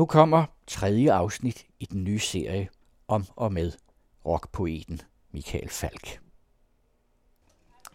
[0.00, 2.68] Nu kommer tredje afsnit i den nye serie
[3.08, 3.72] om og med
[4.26, 5.00] rockpoeten
[5.32, 6.20] Michael Falk.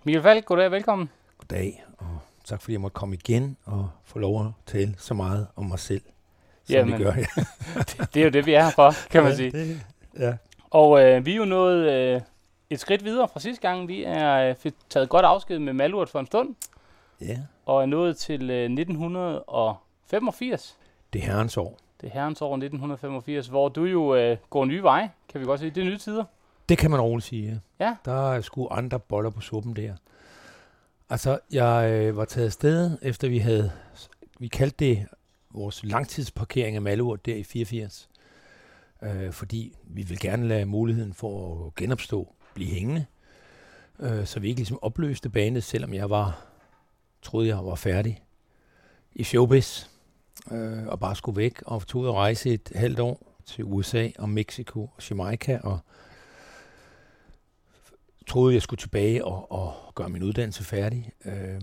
[0.04, 1.10] Michael Falk, goddag, velkommen.
[1.38, 5.48] Goddag, og tak fordi jeg måtte komme igen og få lov at tale så meget
[5.56, 6.02] om mig selv,
[6.64, 7.26] som Jamen, vi gør her.
[7.90, 9.52] det, det er jo det, vi er her for, kan man ja, sige.
[9.52, 9.82] Det,
[10.20, 10.34] ja.
[10.70, 12.22] Og øh, vi er jo nået øh,
[12.70, 13.88] et skridt videre fra sidste gang.
[13.88, 16.56] Vi er øh, taget godt afsked med Malurt for en stund,
[17.22, 20.78] ja, og er nået til øh, 1985.
[21.14, 21.85] det er herrens år.
[22.02, 25.60] Det er herrens år 1985, hvor du jo øh, går nye veje, kan vi godt
[25.60, 25.72] sige.
[25.72, 26.24] Det er nye tider.
[26.70, 27.86] Det kan man roligt sige, ja.
[27.86, 27.96] Ja.
[28.06, 29.94] Der er sgu andre boller på suppen der.
[31.10, 33.72] Altså, jeg øh, var taget afsted, efter vi havde,
[34.40, 35.08] vi kaldte det
[35.50, 38.10] vores langtidsparkering af Malurt der i 84.
[39.04, 43.06] Øh, fordi vi vil gerne lade muligheden for at genopstå blive hængende.
[44.00, 46.46] Øh, så vi ikke ligesom opløste banen, selvom jeg var,
[47.22, 48.24] troede jeg var færdig
[49.16, 49.86] i showbiz.
[50.52, 54.10] Øh, og bare skulle væk og tog ud og rejse et halvt år til USA
[54.20, 55.80] og Mexico og Jamaica og
[58.28, 61.12] troede, jeg skulle tilbage og, og gøre min uddannelse færdig.
[61.26, 61.62] Øh,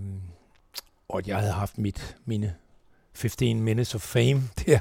[1.09, 2.55] og at jeg havde haft mit, mine
[3.13, 4.79] 15 minutes of fame der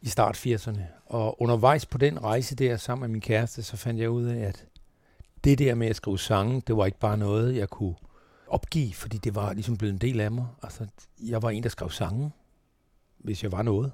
[0.00, 0.80] i start 80'erne.
[1.06, 4.40] Og undervejs på den rejse der sammen med min kæreste, så fandt jeg ud af,
[4.40, 4.66] at
[5.44, 7.94] det der med at skrive sange, det var ikke bare noget, jeg kunne
[8.46, 10.46] opgive, fordi det var ligesom blevet en del af mig.
[10.62, 10.86] Altså,
[11.20, 12.30] jeg var en, der skrev sange,
[13.22, 13.92] hvis jeg var noget.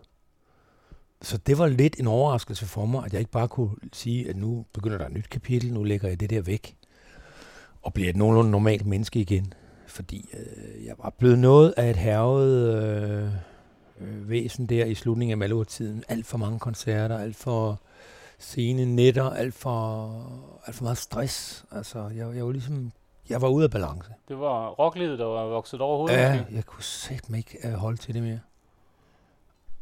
[1.22, 4.36] Så det var lidt en overraskelse for mig, at jeg ikke bare kunne sige, at
[4.36, 6.76] nu begynder der et nyt kapitel, nu lægger jeg det der væk
[7.82, 9.52] og bliver et nogenlunde normalt menneske igen.
[9.86, 13.32] Fordi øh, jeg var blevet noget af et hervet øh,
[14.00, 16.04] øh, væsen der i slutningen af Malurt-tiden.
[16.08, 17.80] Alt for mange koncerter, alt for
[18.38, 20.10] sene nætter, alt for,
[20.66, 21.64] alt for meget stress.
[21.70, 22.92] Altså, jeg, jeg var ligesom,
[23.28, 24.10] jeg var ude af balance.
[24.28, 26.16] Det var rocklivet, der var vokset over hovedet.
[26.16, 28.40] Ja, jeg kunne sætte mig ikke uh, holde til det mere.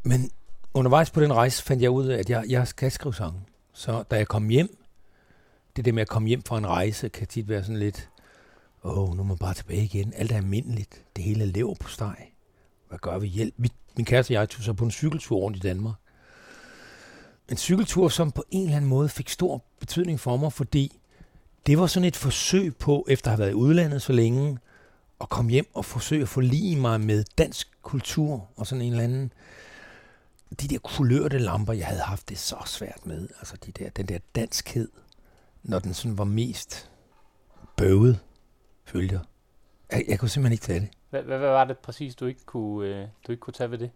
[0.07, 0.31] Men
[0.75, 3.41] undervejs på den rejse fandt jeg ud af, at jeg, jeg skal skrive sange.
[3.73, 4.79] Så da jeg kom hjem,
[5.77, 8.11] det der med at komme hjem fra en rejse, kan tit være sådan lidt,
[8.85, 10.13] åh, oh, nu er man bare tilbage igen.
[10.17, 11.05] Alt er almindeligt.
[11.17, 12.33] Det hele er lever på steg.
[12.89, 13.27] Hvad gør vi?
[13.27, 13.55] Hjælp.
[13.97, 15.95] Min kæreste og jeg tog så på en cykeltur rundt i Danmark.
[17.48, 20.98] En cykeltur, som på en eller anden måde fik stor betydning for mig, fordi
[21.67, 24.59] det var sådan et forsøg på, efter at have været i udlandet så længe,
[25.20, 29.05] at komme hjem og forsøge at forlige mig med dansk kultur og sådan en eller
[29.05, 29.33] anden
[30.51, 33.29] de der kulørte lamper, jeg havde haft det så svært med.
[33.39, 34.89] Altså de der, den der danskhed,
[35.62, 36.90] når den sådan var mest
[37.77, 38.20] bøvet,
[38.85, 39.23] følte jeg.
[39.92, 40.89] Jeg, jeg kunne simpelthen ikke tage det.
[41.11, 43.90] Hvad, hvad, var det præcis, du ikke kunne, øh, du ikke kunne tage ved det?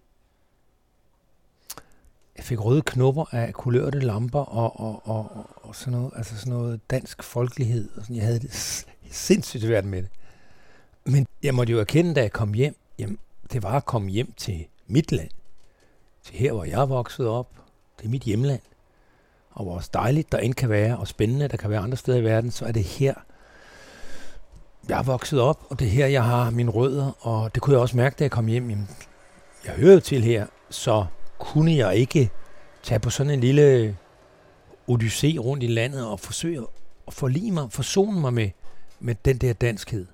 [2.36, 6.38] Jeg fik røde knopper af kulørte lamper og, og, og, og, og sådan, noget, altså
[6.38, 7.88] sådan noget dansk folkelighed.
[7.96, 8.16] Og sådan.
[8.16, 8.52] Jeg havde det
[9.10, 10.10] sindssygt svært med det.
[11.04, 13.18] Men jeg måtte jo erkende, da jeg kom hjem, jamen,
[13.52, 15.30] det var at komme hjem til mit land.
[16.32, 17.48] Her, hvor jeg er vokset op.
[17.98, 18.60] Det er mit hjemland.
[19.50, 22.24] Og hvor dejligt der end kan være, og spændende der kan være andre steder i
[22.24, 23.14] verden, så er det her,
[24.88, 27.26] jeg er vokset op, og det er her, jeg har mine rødder.
[27.26, 28.70] Og det kunne jeg også mærke, da jeg kom hjem.
[28.70, 28.88] Jamen,
[29.64, 31.06] jeg hører jo til her, så
[31.38, 32.30] kunne jeg ikke
[32.82, 33.96] tage på sådan en lille
[34.90, 36.66] odyssé rundt i landet og forsøge
[37.06, 38.50] at forlige mig, forsone mig med,
[39.00, 40.06] med den der danskhed.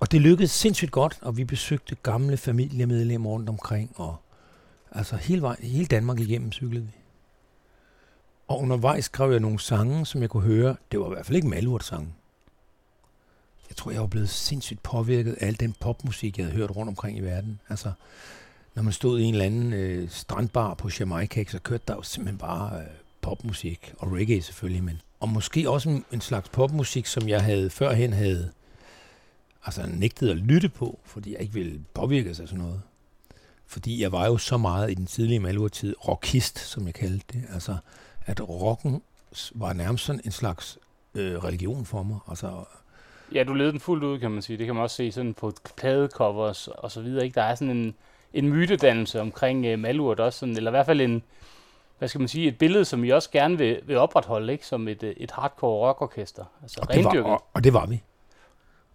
[0.00, 4.16] Og det lykkedes sindssygt godt, og vi besøgte gamle familiemedlemmer rundt omkring, og
[4.94, 6.92] altså hele, vej, hele Danmark igennem cyklede vi.
[8.48, 10.76] Og undervejs skrev jeg nogle sange, som jeg kunne høre.
[10.92, 12.14] Det var i hvert fald ikke Malurt-sange.
[13.68, 16.88] Jeg tror, jeg var blevet sindssygt påvirket af al den popmusik, jeg havde hørt rundt
[16.88, 17.60] omkring i verden.
[17.68, 17.92] Altså,
[18.74, 22.02] når man stod i en eller anden øh, strandbar på Jamaica, så kørte der jo
[22.02, 22.86] simpelthen bare øh,
[23.20, 27.70] popmusik, og reggae selvfølgelig, men og måske også en, en slags popmusik, som jeg havde
[27.70, 28.50] førhen havde
[29.64, 32.82] altså nægtet at lytte på, fordi jeg ikke ville påvirke sig af sådan noget.
[33.72, 37.44] Fordi jeg var jo så meget i den tidlige Malurt-tid rockist, som jeg kaldte det.
[37.54, 37.76] Altså,
[38.26, 39.02] at rocken
[39.54, 40.78] var nærmest sådan en slags
[41.14, 42.18] øh, religion for mig.
[42.28, 42.64] Altså,
[43.34, 44.58] Ja, du levede den fuldt ud, kan man sige.
[44.58, 47.24] Det kan man også se sådan på pladecovers og så videre.
[47.24, 47.34] Ikke?
[47.34, 47.94] Der er sådan en,
[48.34, 51.22] en mytedannelse omkring uh, Malurt også, sådan, eller i hvert fald en,
[51.98, 54.66] hvad skal man sige, et billede, som I også gerne vil, vil opretholde, ikke?
[54.66, 56.44] som et, øh, et hardcore rockorkester.
[56.62, 58.02] Altså og, det var, og, og det var vi.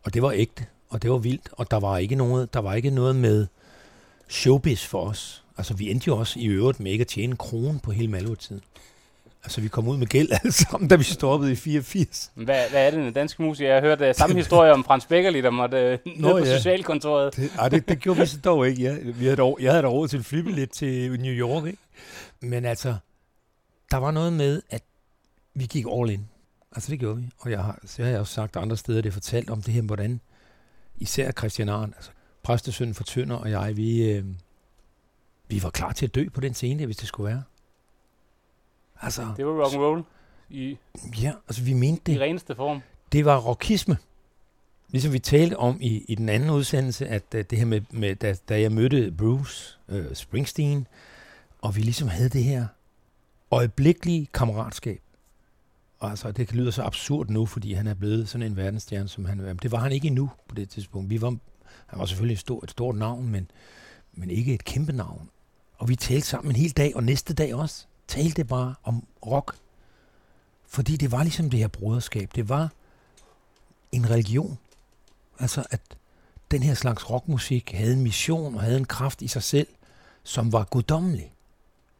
[0.03, 2.73] Og det var ægte, og det var vildt, og der var ikke noget, der var
[2.73, 3.47] ikke noget med
[4.27, 5.43] showbiz for os.
[5.57, 8.07] Altså, vi endte jo også i øvrigt med ikke at tjene en krone på hele
[8.07, 8.61] Malurt-tiden.
[9.43, 12.31] Altså, vi kom ud med gæld alle sammen, da vi stoppede i 84.
[12.35, 13.65] Hvad, hvad er det, den danske musik?
[13.65, 16.57] Jeg har hørt uh, samme historie om Frans Beckerli, der måtte ned Nå, på ja.
[16.57, 17.35] socialkontoret.
[17.35, 18.81] Det, ej, det, det gjorde vi så dog ikke.
[18.81, 18.97] Ja.
[19.03, 21.79] Vi havde dog, jeg havde da råd til en flybillet til New York, ikke?
[22.39, 22.95] Men altså,
[23.91, 24.83] der var noget med, at
[25.53, 26.27] vi gik all in.
[26.71, 27.29] Altså, det gjorde vi.
[27.39, 29.81] Og jeg har, så har jeg også sagt andre steder, det fortalt om det her,
[29.81, 30.21] hvordan
[30.97, 32.11] især Christian Arndt, altså
[32.47, 34.25] præstesønnen for Tønder og jeg, vi, øh,
[35.47, 37.43] vi var klar til at dø på den scene, hvis det skulle være.
[39.01, 40.03] Altså, Det var rock and roll
[40.49, 40.77] i,
[41.21, 42.21] ja, altså vi mente i det.
[42.21, 42.81] reneste form.
[43.11, 43.97] Det var rockisme.
[44.89, 48.15] Ligesom vi talte om i, i den anden udsendelse, at uh, det her med, med
[48.15, 50.87] da, da jeg mødte Bruce uh, Springsteen,
[51.61, 52.67] og vi ligesom havde det her
[53.51, 55.01] øjeblikkelige kammeratskab.
[55.99, 59.25] Og altså, det lyder så absurd nu, fordi han er blevet sådan en verdensstjerne, som
[59.25, 59.43] han er.
[59.43, 61.09] Men det var han ikke endnu på det tidspunkt.
[61.09, 61.37] Vi var,
[61.87, 63.51] han var selvfølgelig et stort, et stort navn, men,
[64.13, 65.29] men ikke et kæmpe navn.
[65.77, 67.85] Og vi talte sammen en hel dag, og næste dag også.
[68.07, 69.55] Talte bare om rock.
[70.67, 72.31] Fordi det var ligesom det her broderskab.
[72.35, 72.69] Det var
[73.91, 74.57] en religion.
[75.39, 75.81] Altså, at
[76.51, 79.67] den her slags rockmusik havde en mission og havde en kraft i sig selv,
[80.23, 81.33] som var guddommelig.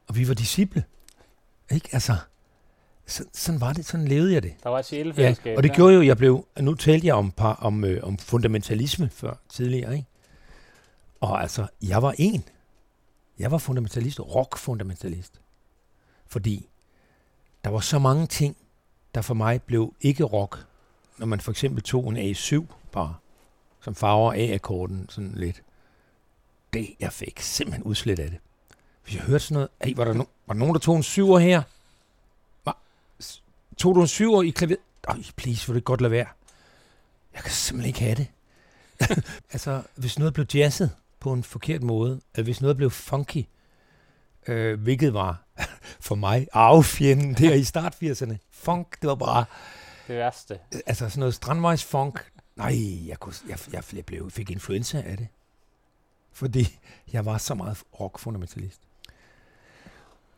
[0.07, 0.84] Og vi var disciple.
[1.72, 1.89] Ikke?
[1.92, 2.18] Altså,
[3.07, 3.86] så, sådan var det.
[3.86, 4.54] Sådan levede jeg det.
[4.63, 5.57] Der var et Ja, sjælefællesskab.
[5.57, 9.09] og det gjorde jo, jeg blev, nu talte jeg om, par, om, øh, om fundamentalisme
[9.09, 10.07] før tidligere, ikke?
[11.21, 12.44] Og altså, jeg var en.
[13.39, 15.33] Jeg var fundamentalist, rock-fundamentalist.
[16.27, 16.69] Fordi
[17.63, 18.57] der var så mange ting,
[19.15, 20.65] der for mig blev ikke rock.
[21.18, 23.15] Når man for eksempel tog en A7 bare,
[23.81, 25.63] som farver A-akkorden sådan lidt.
[26.74, 28.39] Det, jeg fik simpelthen udslet af det.
[29.03, 31.03] Hvis jeg hørte sådan noget, hey, var der, no, var der nogen, der tog en
[31.03, 31.62] syver her?
[33.77, 34.75] Tog du en syver i klaver?
[35.07, 36.27] Ej, please, vil ikke godt lade være?
[37.33, 38.27] Jeg kan simpelthen ikke have det.
[39.53, 43.45] altså, hvis noget blev jazzet på en forkert måde, eller hvis noget blev funky,
[44.47, 45.44] øh, hvilket var
[46.07, 48.35] for mig arvefjenden der i start 80'erne.
[48.51, 49.45] Funk, det var bare,
[50.07, 50.59] Det værste.
[50.85, 52.31] altså sådan noget strandvejs funk.
[52.56, 55.27] Nej, jeg, kunne, jeg, jeg, jeg blev, fik influenza af det.
[56.31, 56.77] Fordi
[57.13, 58.81] jeg var så meget rock-fundamentalist.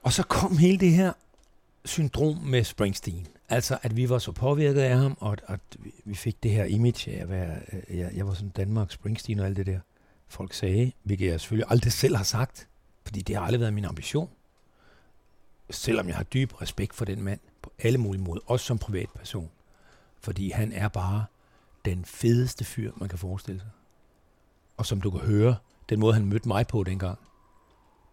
[0.04, 1.14] Og så kom hele det her
[1.90, 3.28] syndrom med Springsteen.
[3.50, 5.60] Altså, at vi var så påvirket af ham, og at, at
[6.06, 9.40] vi- fik det her image af at være, øh, jeg, jeg var sådan Danmark, Springsteen
[9.40, 9.80] og alt det der,
[10.28, 12.68] folk sagde, hvilket jeg selvfølgelig aldrig selv har sagt,
[13.06, 14.30] fordi det har aldrig været min ambition.
[15.70, 19.50] Selvom jeg har dyb respekt for den mand på alle mulige måder, også som privatperson.
[20.22, 21.26] Fordi han er bare
[21.86, 23.70] den fedeste fyr, man kan forestille sig.
[24.78, 25.56] Og som du kan høre,
[25.90, 27.20] den måde, han mødte mig på dengang,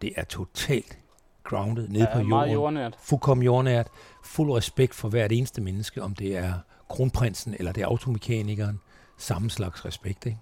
[0.03, 0.99] det er totalt
[1.47, 2.53] grounded nede Ja, på jorden.
[2.53, 2.97] jordnært.
[3.01, 3.87] Fuldkommen jordnært.
[4.25, 6.53] Fuld respekt for hvert eneste menneske, om det er
[6.89, 8.81] kronprinsen eller det er automekanikeren.
[9.19, 10.39] Samme slags respekt, ikke?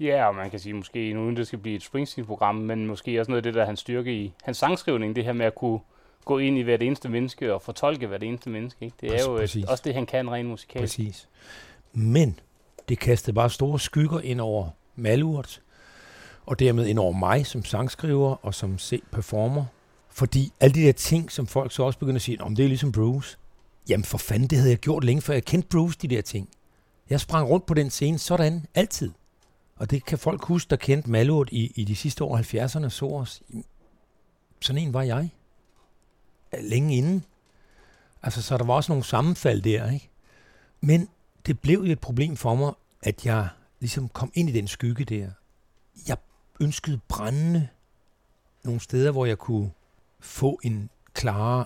[0.00, 3.20] Ja, og man kan sige måske, nu uden det skal blive et Springsteen-program, men måske
[3.20, 5.54] også noget af det, der er hans styrke i hans sangskrivning, det her med at
[5.54, 5.80] kunne
[6.24, 8.84] gå ind i hvert eneste menneske og fortolke hvert eneste menneske.
[8.84, 8.96] Ikke?
[9.00, 9.64] Det er Præcis, jo præcis.
[9.64, 10.98] et, også det, han kan rent musikalsk.
[10.98, 11.28] Præcis.
[11.92, 12.38] Men
[12.88, 15.62] det kastede bare store skygger ind over Malurt,
[16.46, 19.64] og dermed ind over mig som sangskriver og som se performer.
[20.16, 22.68] Fordi alle de der ting, som folk så også begynder at sige, om det er
[22.68, 23.38] ligesom Bruce.
[23.88, 26.48] Jamen for fanden, det havde jeg gjort længe, før jeg kendte Bruce, de der ting.
[27.10, 29.12] Jeg sprang rundt på den scene sådan, altid.
[29.76, 33.06] Og det kan folk huske, der kendte Malurt i, i de sidste år 70'erne, så
[33.06, 33.42] os.
[34.60, 35.30] Sådan en var jeg.
[36.60, 37.24] Længe inden.
[38.22, 40.08] Altså, så der var også nogle sammenfald der, ikke?
[40.80, 41.08] Men
[41.46, 42.72] det blev jo et problem for mig,
[43.02, 43.48] at jeg
[43.80, 45.30] ligesom kom ind i den skygge der.
[46.08, 46.16] Jeg
[46.60, 47.68] ønskede brændende
[48.64, 49.70] nogle steder, hvor jeg kunne
[50.20, 51.64] få en klarere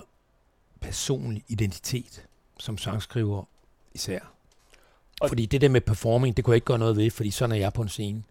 [0.80, 2.22] personlig identitet
[2.58, 3.44] som sangskriver
[3.94, 4.20] især.
[5.20, 7.52] Og- Fordi det der med performing, det kunne jeg ikke gøre noget ved, fordi sådan
[7.52, 8.22] er jeg på en scene.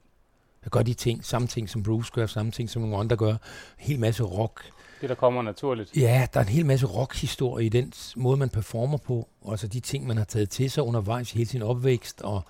[0.63, 3.31] Jeg gør de ting, samme ting som Bruce gør, samme ting som nogle andre gør.
[3.31, 3.37] En
[3.77, 4.71] hel masse rock,
[5.01, 5.97] Det, der kommer naturligt.
[5.97, 9.27] Ja, der er en hel masse rockhistorie i den måde, man performer på.
[9.41, 12.21] Og altså de ting, man har taget til sig undervejs i hele sin opvækst.
[12.21, 12.41] Og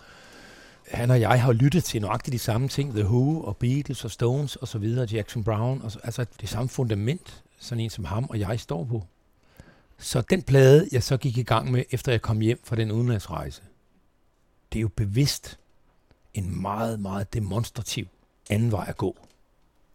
[0.87, 2.93] han og jeg har lyttet til nøjagtigt de samme ting.
[2.93, 5.07] The Who og Beatles og Stones og så videre.
[5.11, 5.81] Jackson Brown.
[5.81, 9.03] Og så, altså det samme fundament, sådan en som ham og jeg står på.
[9.97, 12.91] Så den plade, jeg så gik i gang med, efter jeg kom hjem fra den
[12.91, 13.61] udenlandsrejse,
[14.73, 15.59] det er jo bevidst
[16.33, 18.07] en meget, meget demonstrativ
[18.49, 19.17] anden vej at gå.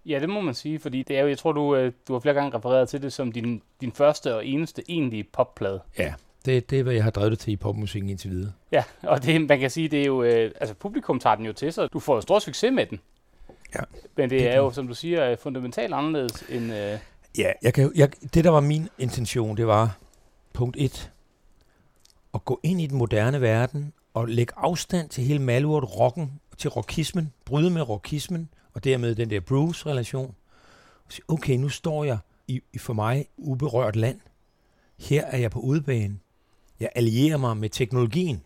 [0.07, 2.21] Ja, det må man sige, fordi det er jo, jeg tror, du, øh, du har
[2.21, 5.81] flere gange refereret til det som din, din første og eneste egentlige popplade.
[5.99, 8.53] Ja, det, det er, hvad jeg har drevet det til i popmusikken indtil videre.
[8.73, 11.53] Ja, og det, man kan sige, det er jo, øh, altså publikum tager den jo
[11.53, 11.93] til sig.
[11.93, 13.01] Du får jo stor succes med den.
[13.75, 13.81] Ja.
[14.17, 16.73] Men det Det er jo, som du siger, øh, fundamentalt anderledes end...
[16.73, 16.99] Øh,
[17.39, 19.99] Ja, jeg kan, jeg, det der var min intention, det var
[20.53, 21.13] punkt 1.
[22.35, 26.71] At gå ind i den moderne verden og lægge afstand til hele malurt rocken, til
[26.71, 30.35] rockismen, bryde med rockismen, og dermed den der Bruce-relation.
[31.07, 34.21] Og sige, okay, nu står jeg i, i for mig uberørt land.
[34.99, 36.19] Her er jeg på udebane.
[36.81, 38.43] Jeg allierer mig med teknologien.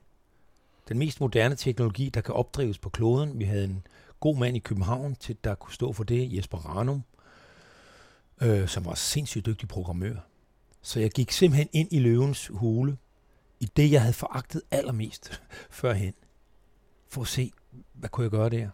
[0.88, 3.38] Den mest moderne teknologi, der kan opdrives på kloden.
[3.38, 3.86] Vi havde en
[4.20, 7.02] god mand i København, til, der kunne stå for det, Jesper Ranum,
[8.42, 10.14] øh, som var sindssygt dygtig programmør.
[10.82, 12.96] Så jeg gik simpelthen ind i løvens hule,
[13.60, 16.14] i det, jeg havde foragtet allermest førhen,
[17.08, 17.52] for at se,
[17.92, 18.68] hvad kunne jeg gøre der?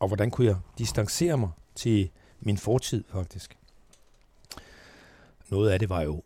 [0.00, 3.56] Og hvordan kunne jeg distancere mig til min fortid, faktisk?
[5.50, 6.22] noget af det var jo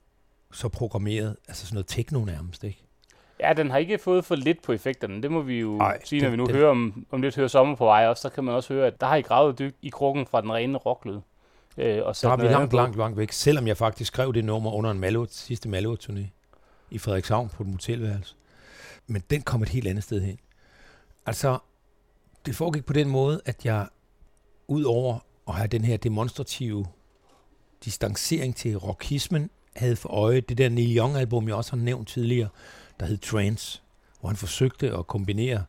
[0.53, 2.81] så programmeret, altså sådan noget techno nærmest, ikke?
[3.41, 5.23] Ja, den har ikke fået for lidt på effekterne.
[5.23, 7.37] Det må vi jo Ej, sige, når den- vi nu den- hører om, om lidt
[7.37, 8.21] hører sommer på vej også.
[8.23, 10.53] Så kan man også høre, at der har I gravet dybt i krukken fra den
[10.53, 11.19] rene rocklyd.
[11.76, 13.33] Øh, og sat har vi langt, langt, langt væk.
[13.33, 16.26] Selvom jeg faktisk skrev det nummer under en Malå, sidste Malå-turné
[16.90, 18.35] i Frederikshavn på et motelværelse.
[19.07, 20.38] Men den kom et helt andet sted hen.
[21.26, 21.59] Altså,
[22.47, 23.88] det foregik på den måde, at jeg
[24.69, 26.87] ud over at have den her demonstrative
[27.85, 32.49] distancering til rockismen, havde for øje det der Neil Young-album, jeg også har nævnt tidligere,
[33.00, 33.83] der hed Trance,
[34.21, 35.64] hvor han forsøgte at kombinere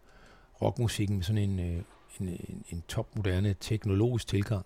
[0.62, 1.82] rockmusikken med sådan en, øh,
[2.20, 4.66] en, en, en topmoderne teknologisk tilgang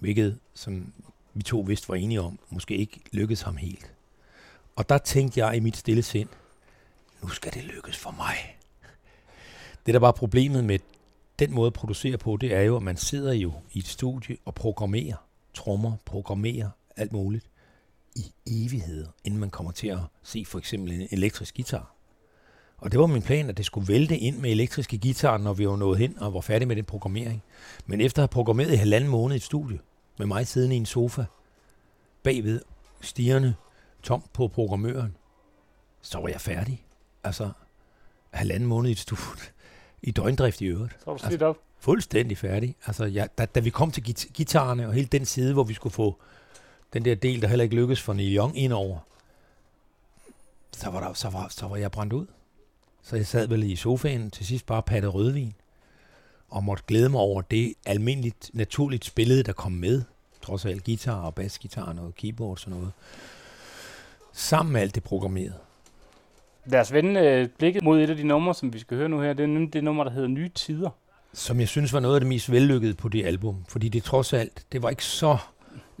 [0.00, 0.92] hvilket, som
[1.34, 3.92] vi to vist var enige om, måske ikke lykkedes ham helt.
[4.76, 6.28] Og der tænkte jeg i mit stille sind,
[7.22, 8.56] nu skal det lykkes for mig.
[9.86, 10.78] Det, der var problemet med
[11.38, 14.36] den måde at producere på, det er jo, at man sidder jo i et studie
[14.44, 15.16] og programmerer
[15.54, 17.46] trommer, programmerer alt muligt
[18.16, 21.94] i evigheder, inden man kommer til at se for eksempel en elektrisk guitar.
[22.78, 25.68] Og det var min plan, at det skulle vælte ind med elektriske guitarer, når vi
[25.68, 27.42] var nået hen og var færdige med den programmering.
[27.86, 29.78] Men efter at have programmeret i halvanden måned i et studie,
[30.20, 31.24] med mig siddende i en sofa,
[32.22, 32.60] bagved
[33.00, 33.54] stigerne,
[34.02, 35.16] tom på programmøren,
[36.02, 36.84] så var jeg færdig.
[37.24, 37.50] Altså,
[38.30, 39.44] halvanden måned i et studie,
[40.02, 40.96] i døgndrift i øvrigt.
[41.04, 41.56] Så er du slidt op.
[41.78, 42.76] Fuldstændig færdig.
[42.86, 45.74] Altså, jeg, da, da vi kom til git- gitarerne og hele den side, hvor vi
[45.74, 46.18] skulle få
[46.92, 48.98] den der del, der heller ikke lykkedes for Neil Young ind over,
[50.76, 52.26] så var, der, så, var, så var jeg brændt ud.
[53.02, 55.54] Så jeg sad vel i sofaen til sidst bare patte rødvin,
[56.50, 60.02] og måtte glæde mig over det almindeligt, naturligt spillede, der kom med.
[60.42, 62.92] Trods alt guitar og basgitar og noget keyboard og sådan noget.
[64.32, 65.54] Sammen med alt det programmerede.
[66.66, 69.20] Lad os vende øh, blikket mod et af de numre, som vi skal høre nu
[69.20, 69.32] her.
[69.32, 70.90] Det er nemlig det nummer, der hedder Nye Tider.
[71.34, 73.64] som jeg synes var noget af det mest vellykkede på det album.
[73.68, 75.36] Fordi det trods alt, det var ikke så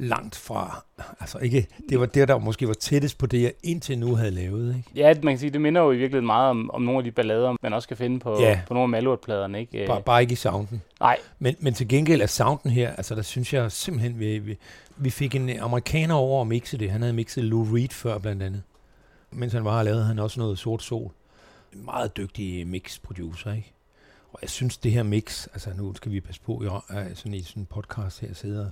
[0.00, 0.84] langt fra,
[1.20, 4.30] altså ikke, det var det, der måske var tættest på det, jeg indtil nu havde
[4.30, 4.76] lavet.
[4.76, 4.90] Ikke?
[4.94, 7.10] Ja, man kan sige, det minder jo i virkeligheden meget om, om nogle af de
[7.10, 8.60] ballader, man også kan finde på, Ja.
[8.68, 9.60] på nogle af Malurt-pladerne.
[9.60, 9.80] Ikke?
[9.82, 10.82] Øh, Bare, bare ikke i sounden.
[11.00, 11.16] Nej.
[11.38, 14.58] Men, men til gengæld er sounden her, altså der synes jeg simpelthen, vi, vi,
[14.96, 16.90] vi fik en amerikaner over at mixe det.
[16.90, 18.62] Han havde mixet Lou Reed før blandt andet.
[19.30, 21.10] Mens han var her, lavede han også noget sort sol.
[21.72, 23.72] En meget dygtig mix-producer, ikke?
[24.32, 27.34] Og jeg synes, det her mix, altså nu skal vi passe på, jeg er sådan
[27.34, 28.66] i sådan en podcast her, sidder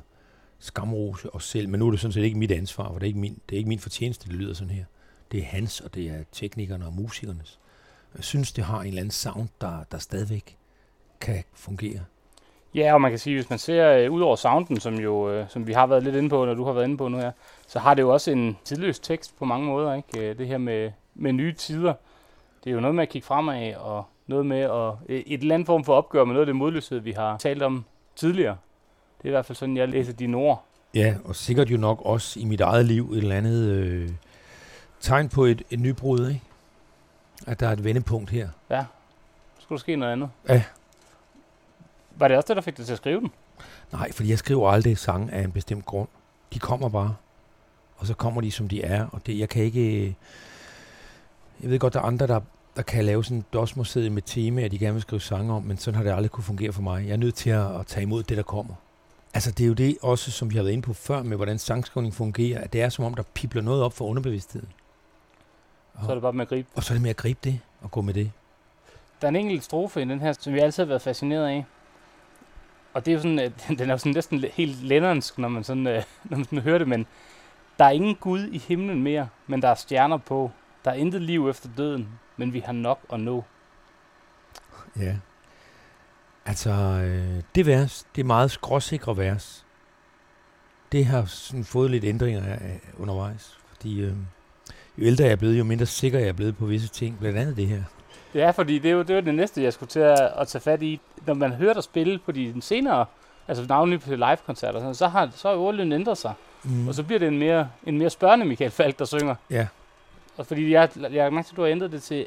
[0.58, 3.06] skamrose os selv, men nu er det sådan set ikke mit ansvar, for det er
[3.06, 4.84] ikke min, det er ikke min fortjeneste, det lyder sådan her.
[5.32, 7.58] Det er hans, og det er teknikerne og musikernes.
[8.16, 10.56] Jeg synes, det har en eller anden sound, der, der stadigvæk
[11.20, 12.00] kan fungere.
[12.74, 15.46] Ja, og man kan sige, hvis man ser øh, ud over sounden, som jo, øh,
[15.48, 17.32] som vi har været lidt inde på, når du har været inde på nu her,
[17.66, 20.30] så har det jo også en tidløs tekst på mange måder, ikke?
[20.30, 21.94] Øh, det her med, med nye tider.
[22.64, 25.54] Det er jo noget med at kigge fremad, og noget med at, øh, et eller
[25.54, 27.84] andet form for opgør med noget af det modløshed, vi har talt om
[28.16, 28.56] tidligere.
[29.18, 30.64] Det er i hvert fald sådan, jeg læser dine ord.
[30.94, 34.10] Ja, og sikkert jo nok også i mit eget liv et eller andet øh,
[35.00, 36.42] tegn på et, et nybrud, ikke?
[37.46, 38.48] At der er et vendepunkt her.
[38.70, 38.84] Ja,
[39.56, 40.30] så skulle der ske noget andet.
[40.48, 40.62] Ja.
[42.16, 43.30] Var det også det, der fik dig til at skrive den?
[43.92, 46.08] Nej, fordi jeg skriver aldrig sange af en bestemt grund.
[46.54, 47.14] De kommer bare,
[47.96, 49.06] og så kommer de, som de er.
[49.12, 50.06] Og det, jeg kan ikke...
[50.06, 50.12] øh,
[51.62, 52.40] Jeg ved godt, der er andre, der,
[52.76, 55.62] der kan lave sådan en dosmosæde med tema, at de gerne vil skrive sange om,
[55.62, 57.06] men sådan har det aldrig kunne fungere for mig.
[57.06, 58.74] Jeg er nødt til at, at tage imod det, der kommer.
[59.34, 61.58] Altså, det er jo det også, som vi har været inde på før, med hvordan
[61.58, 64.68] sangskrivning fungerer, at det er som om, der pipler noget op for underbevidstheden.
[66.04, 66.68] Så er det bare med at gribe.
[66.74, 68.32] Og så er det med at gribe det og gå med det.
[69.20, 71.66] Der er en enkelt strofe i den her, som vi altid har været fascineret af.
[72.94, 75.64] Og det er jo sådan, at den er jo sådan næsten helt lændersk, når man
[75.64, 77.06] sådan, øh, når man sådan hører det, men
[77.78, 80.50] der er ingen Gud i himlen mere, men der er stjerner på.
[80.84, 83.44] Der er intet liv efter døden, men vi har nok at nå.
[84.96, 85.16] Ja.
[86.48, 89.64] Altså, øh, det vers, det er meget skråsikre vers.
[90.92, 93.58] Det har sådan fået lidt ændringer af, undervejs.
[93.68, 94.12] Fordi øh,
[94.98, 97.18] jo ældre jeg er blevet, jo mindre sikker jeg er blevet på visse ting.
[97.18, 97.82] Blandt andet det her.
[98.34, 100.62] Ja, fordi det er jo det, var det næste, jeg skulle til at, at tage
[100.62, 101.00] fat i.
[101.26, 103.06] Når man hører dig spille på de senere,
[103.48, 106.34] altså navnlig på live-koncerter, så har, så har ordlyden ændret sig.
[106.64, 106.88] Mm.
[106.88, 109.34] Og så bliver det en mere, en mere spørgende Michael Falk, der synger.
[109.50, 109.66] Ja.
[110.36, 112.26] Og fordi jeg, jeg har mærket, at du har ændret det til,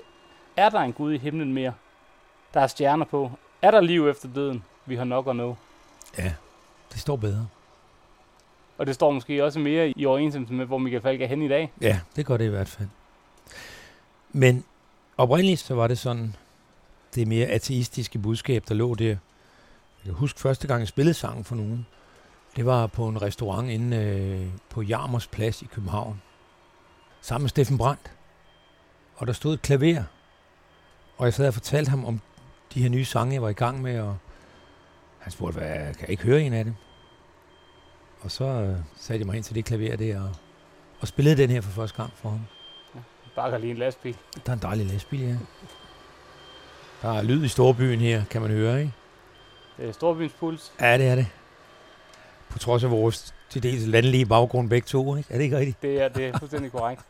[0.58, 1.74] er der en Gud i himlen mere?
[2.54, 3.32] Der er stjerner på.
[3.62, 4.64] Er der liv efter døden?
[4.86, 5.56] Vi har nok at nå.
[6.18, 6.34] Ja,
[6.94, 7.48] det står bedre.
[8.78, 11.48] Og det står måske også mere i overensstemmelse med, hvor Michael Falk er hen i
[11.48, 11.72] dag.
[11.82, 12.88] Ja, det gør det i hvert fald.
[14.32, 14.64] Men
[15.18, 16.36] oprindeligt så var det sådan,
[17.16, 19.06] det mere ateistiske budskab, der lå der.
[19.06, 19.18] Jeg
[20.06, 21.88] kan huske første gang, jeg spillede sangen for nogen.
[22.56, 26.22] Det var på en restaurant inde øh, på Jarmers Plads i København.
[27.22, 28.12] Sammen med Steffen Brandt.
[29.16, 30.04] Og der stod et klaver.
[31.18, 32.22] Og jeg sad og fortalte ham om
[32.74, 34.00] de her nye sange, jeg var i gang med.
[34.00, 34.18] Og
[35.20, 36.74] han spurgte, hvad, kan jeg ikke høre en af dem?
[38.22, 40.36] Og så øh, satte jeg mig ind til det klaver der og
[41.02, 42.40] og spillede den her for første gang for ham.
[43.36, 44.18] Bakker lige en lastbil.
[44.46, 45.38] Der er en dejlig lastbil, ja.
[47.02, 48.94] Der er lyd i storbyen her, kan man høre, ikke?
[49.78, 50.72] Det er Storbyens Puls.
[50.82, 51.28] Ja, det er det.
[52.50, 55.34] På trods af vores til dels landlige baggrund begge to, ikke?
[55.34, 55.82] Er det ikke rigtigt?
[55.82, 57.02] Det er, det er fuldstændig korrekt.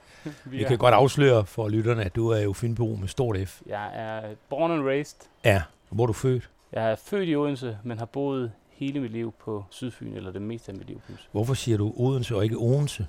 [0.46, 3.62] Vi kan godt afsløre for lytterne, at du er jo Fynbo med stort F.
[3.66, 5.18] Jeg er born and raised.
[5.46, 6.50] Ja, og hvor er du født?
[6.72, 10.42] Jeg er født i Odense, men har boet hele mit liv på Sydfyn, eller det
[10.42, 11.30] meste af mit liv på Sydfyn.
[11.32, 13.08] Hvorfor siger du Odense og ikke Odense?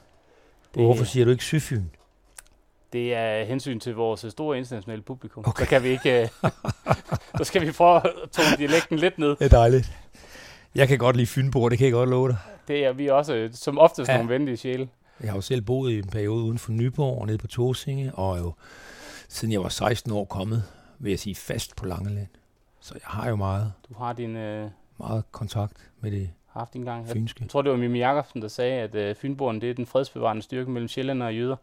[0.75, 1.85] Det, Hvorfor siger du ikke Sydfyn?
[2.93, 5.45] Det er hensyn til vores store internationale publikum.
[5.47, 5.65] Okay.
[5.65, 6.23] Så kan vi ikke...
[6.23, 6.29] øh,
[7.39, 9.29] så skal vi prøve at tone dialekten lidt ned.
[9.29, 9.93] Det er dejligt.
[10.75, 12.37] Jeg kan godt lide Fynbo, det kan jeg godt love dig.
[12.69, 14.17] Det er vi også øh, som oftest ja.
[14.17, 14.89] nogle venlige sjæle.
[15.23, 18.15] Jeg har jo selv boet i en periode uden for Nyborg og nede på Torsinge,
[18.15, 18.53] og jo
[19.29, 20.65] siden jeg var 16 år kommet,
[20.99, 22.27] vil jeg sige, fast på Langeland.
[22.81, 26.85] Så jeg har jo meget, Du har din, øh, meget kontakt med det haft en
[26.85, 27.07] gang.
[27.07, 27.47] Jeg fynske.
[27.49, 30.71] tror, det var Mimi Jakobsen, der sagde, at øh, Fynboerne det er den fredsbevarende styrke
[30.71, 31.57] mellem sjællænder og jøder.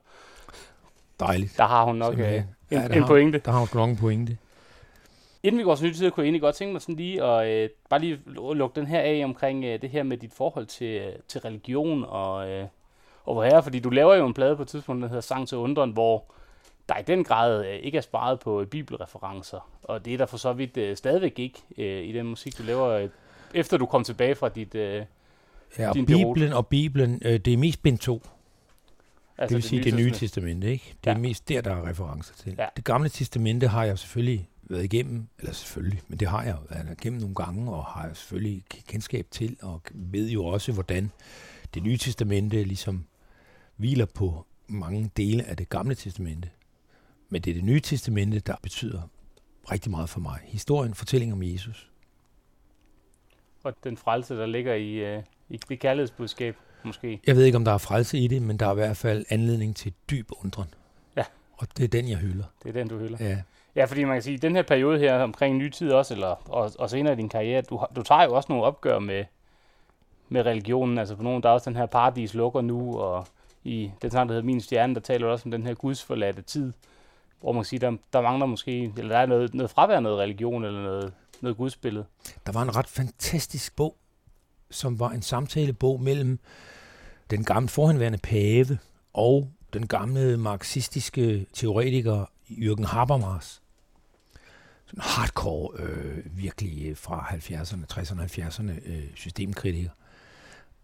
[1.20, 1.54] Dejligt.
[1.58, 3.42] Der har hun nok øh, en, ja, en har- pointe.
[3.46, 4.38] Der har hun nok en pointe.
[5.44, 7.48] Inden vi går til nyt tid, kunne jeg egentlig godt tænke mig sådan lige at
[7.64, 10.66] øh, bare lige lu- lukke den her af omkring øh, det her med dit forhold
[10.66, 12.68] til, øh, til religion og, øh,
[13.30, 15.48] og hvor herre, fordi du laver jo en plade på et tidspunkt, der hedder Sang
[15.48, 16.26] til Undren, hvor
[16.90, 20.26] der i den grad øh, ikke er sparet på øh, bibelreferencer, og det er der
[20.26, 23.10] for så vidt øh, stadigvæk ikke øh, i den musik, du laver, øh,
[23.54, 24.76] efter du kom tilbage fra dit...
[24.76, 25.06] Øh,
[25.78, 26.06] Ja, og Din.
[26.06, 28.22] Bibelen og Bibelen, øh, det er mest bind 2.
[29.38, 30.72] altså det vil sige det nye testamente.
[30.72, 30.96] ikke?
[31.04, 31.20] Det er Ja.
[31.20, 32.56] mest der, der er referencer til.
[32.58, 32.66] Ja.
[32.76, 36.98] Det gamle testamente har jeg selvfølgelig været igennem, eller selvfølgelig, men det har jeg været
[37.02, 41.12] igennem nogle gange, og har jeg selvfølgelig kendskab til, og ved jo også, hvordan
[41.74, 43.06] det nye testamente ligesom
[43.80, 46.50] hviler på mange dele af det gamle testamente.
[47.30, 49.02] Men det er det nye testamente, der betyder
[49.72, 50.40] rigtig meget for mig.
[50.44, 51.90] Historien, fortælling om Jesus.
[53.64, 57.22] Og den frelse, der ligger i, øh, i det kærlighedsbudskab, måske.
[57.28, 59.26] Jeg ved ikke, om der er frelse i det, men der er i hvert fald
[59.30, 60.68] anledning til dyb undren.
[61.16, 61.24] Ja.
[61.54, 62.46] Og det er den, jeg hylder.
[62.64, 63.18] Det er den, du hylder.
[63.20, 63.42] Ja.
[63.76, 66.50] Ja, fordi man kan sige, at den her periode her omkring ny tid også, eller,
[66.50, 69.26] og, og senere i din karriere, du, du tager jo også nogle opgør med,
[70.30, 70.98] med religionen.
[70.98, 73.28] Altså for nogen, der er også den her paradis lukker nu, og
[73.64, 76.74] i den sang, der hedder Min Stjerne, der taler også om den her gudsforladte tid,
[77.40, 80.04] hvor man kan sige, der, der mangler måske, eller der er noget, noget fravær af
[80.04, 82.06] noget religion, eller noget, noget gudsbillede.
[82.46, 83.96] Der var en ret fantastisk bog,
[84.72, 86.40] som var en samtalebog mellem
[87.30, 88.78] den gamle forhenværende pave
[89.14, 93.62] og den gamle marxistiske teoretiker Jürgen Habermas.
[94.86, 99.90] Sådan hardcore, øh, virkelig fra 70'erne, 60'erne, 70'erne øh, systemkritiker.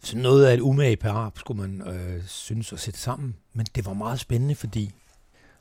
[0.03, 3.35] Så noget af et umage par skulle man øh, synes at sætte sammen.
[3.53, 4.91] Men det var meget spændende, fordi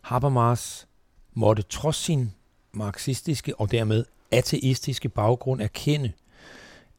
[0.00, 0.86] Habermas
[1.34, 2.32] måtte trods sin
[2.72, 6.12] marxistiske og dermed ateistiske baggrund erkende,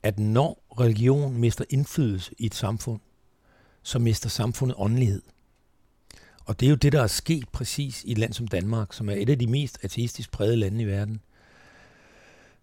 [0.03, 2.99] at når religion mister indflydelse i et samfund,
[3.83, 5.21] så mister samfundet åndelighed.
[6.45, 9.09] Og det er jo det, der er sket præcis i et land som Danmark, som
[9.09, 11.21] er et af de mest ateistisk prægede lande i verden.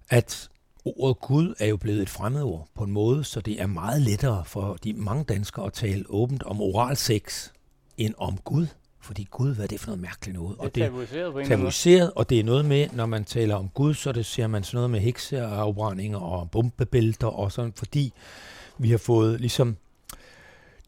[0.08, 0.50] At
[0.84, 4.44] ordet Gud er jo blevet et fremmedord på en måde, så det er meget lettere
[4.44, 7.48] for de mange danskere at tale åbent om oral sex,
[7.96, 8.66] end om Gud.
[9.00, 10.74] Fordi Gud, hvad er det for noget mærkeligt noget?
[10.74, 13.68] Det er tabuiseret på en tabuiseret, og det er noget med, når man taler om
[13.68, 18.12] Gud, så det ser man sådan noget med hekseafbrændinger og bombebælter og sådan, fordi
[18.78, 19.76] vi har fået ligesom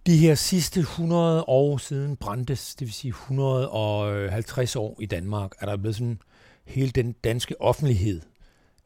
[0.06, 5.66] de her sidste 100 år siden brændtes, det vil sige 150 år i Danmark, er
[5.66, 6.18] der blevet sådan,
[6.64, 8.20] hele den danske offentlighed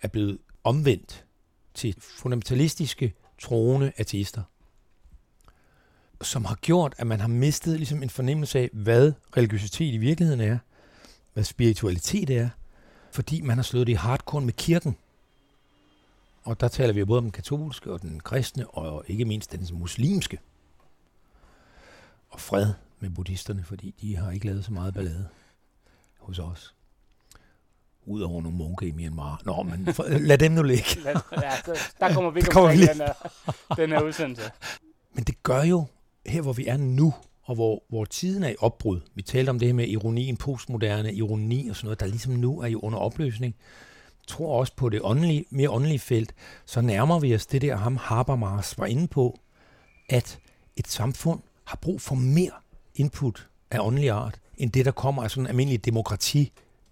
[0.03, 0.39] er blevet
[0.69, 1.25] omvendt
[1.75, 4.43] til fundamentalistiske, troende ateister
[6.23, 10.41] som har gjort, at man har mistet ligesom en fornemmelse af, hvad religiøsitet i virkeligheden
[10.41, 10.59] er,
[11.33, 12.49] hvad spiritualitet er,
[13.13, 14.97] fordi man har slået det i hardcore med kirken.
[16.43, 19.69] Og der taler vi både om den katolske og den kristne, og ikke mindst den
[19.73, 20.39] muslimske.
[22.29, 25.29] Og fred med buddhisterne, fordi de har ikke lavet så meget ballade
[26.19, 26.75] hos os.
[28.07, 29.43] Udover nogle munke i Myanmar.
[29.45, 30.85] Nå, men for, lad dem nu ligge.
[31.05, 33.13] Ja, så, der kommer vi ikke omkring den her,
[33.77, 34.43] den her udsendelse.
[35.15, 35.87] Men det gør jo,
[36.27, 39.01] her hvor vi er nu, og hvor, hvor tiden er i opbrud.
[39.15, 42.33] Vi talte om det her med ironi, en postmoderne ironi og sådan noget, der ligesom
[42.33, 43.55] nu er jo under opløsning.
[44.21, 46.35] Jeg tror også på det åndelige, mere åndelige felt,
[46.67, 49.39] så nærmer vi os det der, ham Habermas var inde på,
[50.09, 50.39] at
[50.77, 52.53] et samfund har brug for mere
[52.95, 55.85] input af åndelig art, end det, der kommer af sådan en almindelig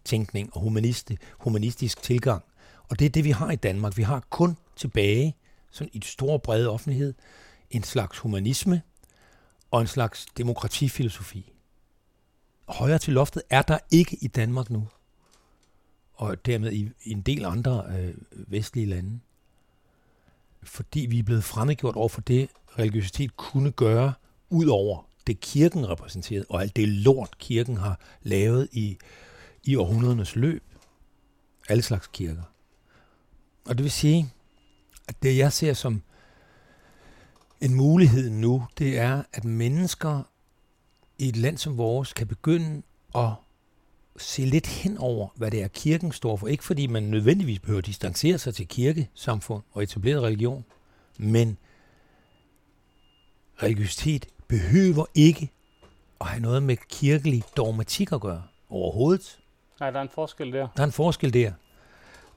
[0.07, 2.45] tænkning og humanist, humanistisk tilgang.
[2.89, 3.97] Og det er det, vi har i Danmark.
[3.97, 5.37] Vi har kun tilbage,
[5.71, 7.15] sådan i det store brede offentlighed,
[7.71, 8.83] en slags humanisme
[9.71, 11.53] og en slags demokratifilosofi.
[12.69, 14.89] Højere til loftet er der ikke i Danmark nu,
[16.15, 19.21] og dermed i, i en del andre øh, vestlige lande.
[20.63, 24.13] Fordi vi er blevet fremmedgjort over for det, religiøsitet kunne gøre,
[24.51, 28.99] ud over det kirken repræsenterede, og alt det lort, kirken har lavet i,
[29.67, 30.63] i århundredernes løb.
[31.69, 32.43] Alle slags kirker.
[33.65, 34.33] Og det vil sige,
[35.09, 36.03] at det jeg ser som
[37.61, 40.23] en mulighed nu, det er, at mennesker
[41.19, 42.83] i et land som vores kan begynde
[43.15, 43.31] at
[44.19, 46.47] se lidt hen over, hvad det er, kirken står for.
[46.47, 50.65] Ikke fordi man nødvendigvis behøver at distancere sig til kirkesamfund og etableret religion,
[51.19, 51.59] men
[53.63, 55.51] religiøsitet behøver ikke
[56.21, 59.39] at have noget med kirkelig dogmatik at gøre overhovedet.
[59.81, 60.69] Nej, der er en forskel der.
[60.77, 61.53] Der er en forskel der.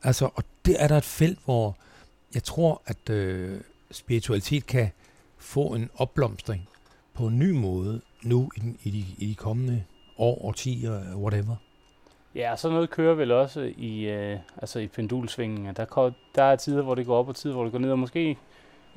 [0.04, 1.78] Altså, og det er der et felt, hvor
[2.34, 4.92] jeg tror, at øh, spiritualitet kan
[5.38, 6.70] få en opblomstring
[7.14, 9.84] på en ny måde nu i, den, i, de, i de kommende
[10.18, 11.56] år, årtier, whatever.
[12.36, 15.76] Ja, sådan noget kører vel også i, øh, altså i pendulsvingen.
[15.76, 18.00] Der, der er tider, hvor det går op, og tider, hvor det går ned, og
[18.00, 18.38] måske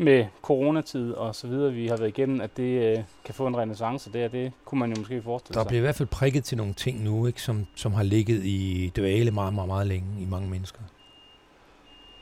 [0.04, 3.56] med coronatid og så videre, vi har været igennem, at det øh, kan få en
[3.56, 5.68] renaissance der, det kunne man jo måske forestille Der sig.
[5.68, 8.92] bliver i hvert fald prikket til nogle ting nu, ikke, som, som har ligget i
[8.96, 10.80] dvale meget, meget, meget længe i mange mennesker.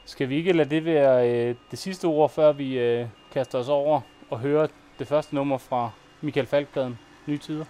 [0.05, 3.69] Skal vi ikke lade det være øh, det sidste ord, før vi øh, kaster os
[3.69, 4.67] over og hører
[4.99, 5.91] det første nummer fra
[6.21, 7.65] Michael Falkpladen, Nye Tider?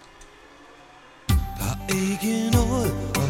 [1.27, 1.35] Der
[1.89, 3.20] er ikke noget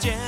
[0.00, 0.21] Men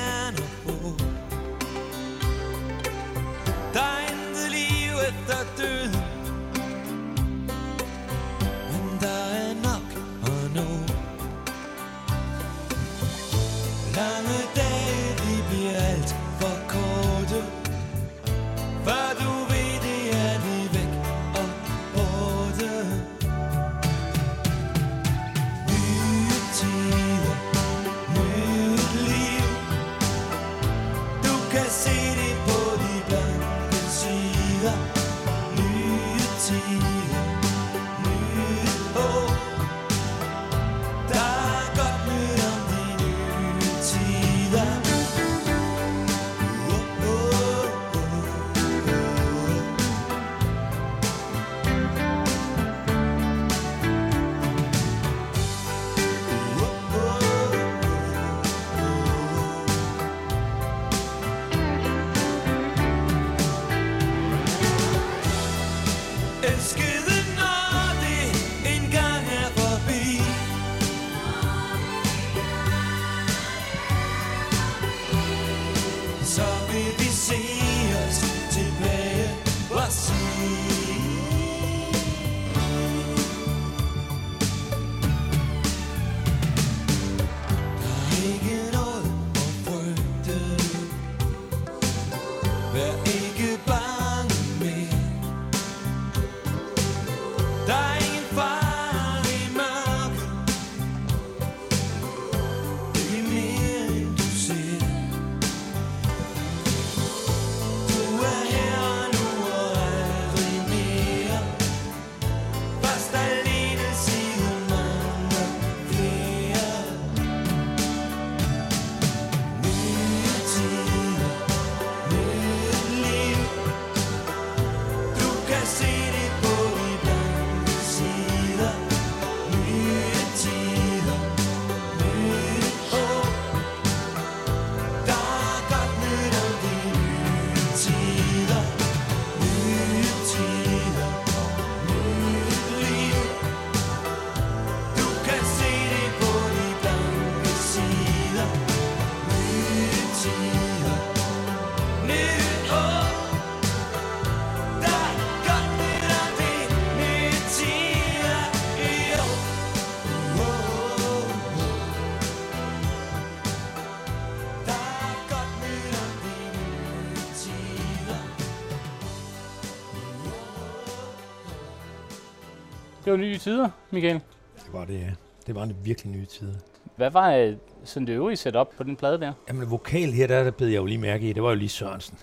[173.14, 174.20] var nye tider, Michael.
[174.64, 175.10] Det var det, ja.
[175.46, 176.54] Det var en virkelig nye tid.
[176.96, 179.32] Hvad var øh, sådan det øvrige setup på den plade der?
[179.48, 181.32] Jamen, vokal her, der, der bed jeg jo lige mærke i.
[181.32, 182.18] Det var jo lige Sørensen.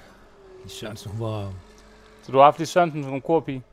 [0.64, 1.54] Lige Sørensen, hun var...
[2.24, 3.64] Så du har haft lidt Sørensen som korpige?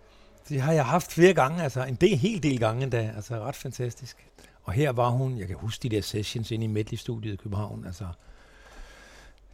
[0.48, 3.12] Det har jeg haft flere gange, altså en del, helt del gange endda.
[3.16, 4.26] Altså ret fantastisk.
[4.62, 7.84] Og her var hun, jeg kan huske de der sessions inde i Medley-studiet i København.
[7.86, 8.04] Altså,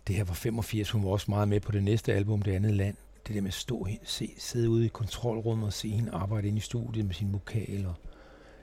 [0.07, 2.75] det her var 85, hun var også meget med på det næste album, Det andet
[2.75, 2.97] land.
[3.27, 6.59] Det der med at stå se, sidde ude i kontrolrummet og se hende arbejde inde
[6.59, 7.95] i studiet med sin vokal og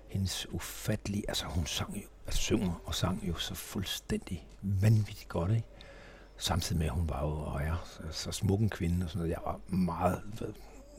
[0.08, 5.52] hendes ufattelige, altså hun sang jo, altså synger og sang jo så fuldstændig vanvittigt godt,
[5.52, 5.68] ikke?
[6.38, 9.20] Samtidig med, at hun var jo, og er så, så smuk en kvinde og sådan
[9.20, 9.32] noget.
[9.32, 10.48] Jeg var meget, hvad,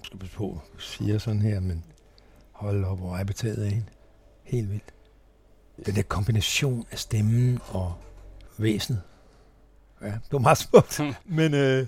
[0.03, 1.85] skal passe på, siger sådan her, men
[2.53, 3.87] hold op, hvor er betaget af hende.
[4.43, 4.95] Helt vildt.
[5.87, 7.95] Den der kombination af stemmen og
[8.59, 9.03] væsenet.
[10.01, 11.01] Ja, det var meget smukt.
[11.39, 11.87] men, øh,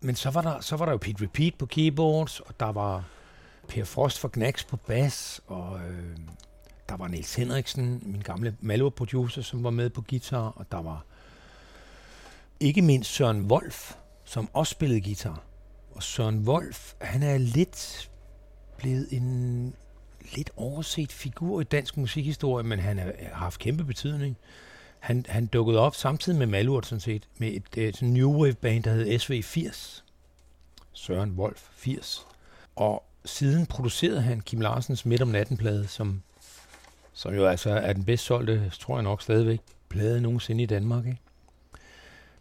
[0.00, 3.04] men så var, der, så var der jo Pete Repeat på keyboards, og der var
[3.68, 6.16] Per Frost fra Knacks på bas, og øh,
[6.88, 11.04] der var Niels Henriksen, min gamle Malvo-producer, som var med på guitar, og der var
[12.60, 15.42] ikke mindst Søren Wolf, som også spillede guitar.
[15.94, 18.10] Og Søren Wolf, han er lidt
[18.78, 19.74] blevet en
[20.36, 24.36] lidt overset figur i dansk musikhistorie, men han har haft kæmpe betydning.
[25.00, 28.84] Han, han dukkede op samtidig med Malurt, sådan set, med et, et new wave band,
[28.84, 30.02] der hed SV80.
[30.92, 32.26] Søren Wolf 80.
[32.76, 36.22] Og siden producerede han Kim Larsens Midt om natten plade, som,
[37.12, 41.06] som jo altså er den bedst solgte, tror jeg nok stadigvæk, plade nogensinde i Danmark.
[41.06, 41.20] Ikke?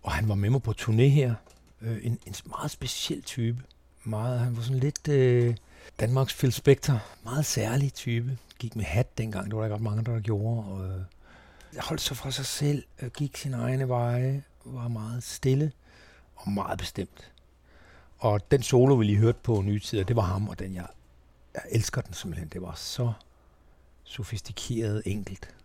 [0.04, 1.34] Og han var med mig på turné her.
[1.82, 3.64] Øh, en, en meget speciel type.
[4.04, 5.56] Meget, han var sådan lidt øh,
[6.00, 7.04] Danmarks Phil Spector.
[7.24, 8.38] Meget særlig type.
[8.60, 10.68] Gik med hat dengang, det var der ikke ret mange, der gjorde.
[10.68, 11.02] Og, øh,
[11.80, 15.72] holdt sig for sig selv, gik sin egne veje, var meget stille
[16.36, 17.32] og meget bestemt.
[18.18, 20.88] Og den solo, vi lige hørte på Nye Tider, det var ham, og den jeg,
[21.54, 22.48] jeg elsker den simpelthen.
[22.48, 23.14] Det var så
[24.04, 25.56] sofistikeret enkelt.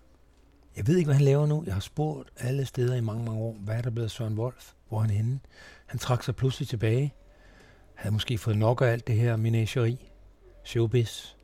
[0.76, 1.62] Jeg ved ikke, hvad han laver nu.
[1.66, 4.38] Jeg har spurgt alle steder i mange, mange år, hvad er der blevet af Søren
[4.38, 4.72] Wolf?
[4.88, 5.40] Hvor er han henne?
[5.86, 7.14] Han trak sig pludselig tilbage.
[7.94, 10.10] Havde måske fået nok af alt det her menageri,
[10.64, 11.34] showbiz.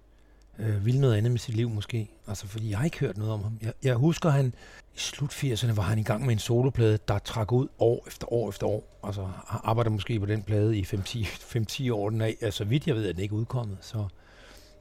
[0.58, 2.10] Øh, ville noget andet med sit liv måske.
[2.28, 3.58] Altså, fordi jeg har ikke hørt noget om ham.
[3.62, 4.46] Jeg, jeg husker, han
[4.94, 8.32] i slut 80'erne var han i gang med en soloplade, der trak ud år efter
[8.32, 8.98] år efter år.
[9.04, 12.10] Altså, han arbejder måske på den plade i 5-10 år.
[12.10, 13.78] Den er, altså, vidt jeg ved, at den ikke udkommet.
[13.80, 14.04] Så,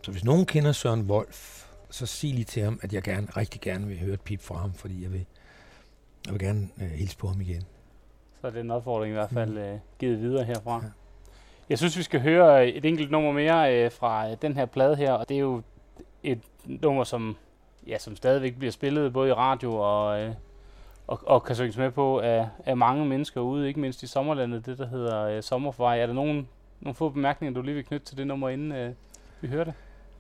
[0.02, 3.62] så hvis nogen kender Søren Wolf, så sig lige til ham, at jeg gerne, rigtig
[3.62, 5.26] gerne vil høre et pip fra ham, fordi jeg vil,
[6.26, 7.64] jeg vil gerne øh, hilse på ham igen.
[8.42, 9.58] Så er det en opfordring i hvert fald Mm.
[9.58, 10.76] øh, givet videre herfra.
[10.76, 10.84] Ja.
[10.84, 10.90] Ja.
[11.70, 14.96] Jeg synes, vi skal høre et enkelt nummer mere øh, fra øh, den her plade
[14.96, 15.62] her, og det er jo
[16.32, 17.36] et nummer, som,
[17.88, 20.34] ja, som stadigvæk bliver spillet både i radio og, øh,
[21.08, 24.66] og, og kan synges med på af, af mange mennesker ude, ikke mindst i sommerlandet,
[24.66, 26.00] det der hedder øh, Sommerforvej.
[26.00, 26.48] Er der nogen,
[26.82, 28.94] nogle få bemærkninger, du lige vil knytte til det nummer, inden øh,
[29.42, 29.74] vi hører det?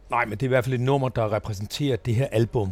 [0.10, 2.72] Nej, men det er i hvert fald et nummer, der repræsenterer det her album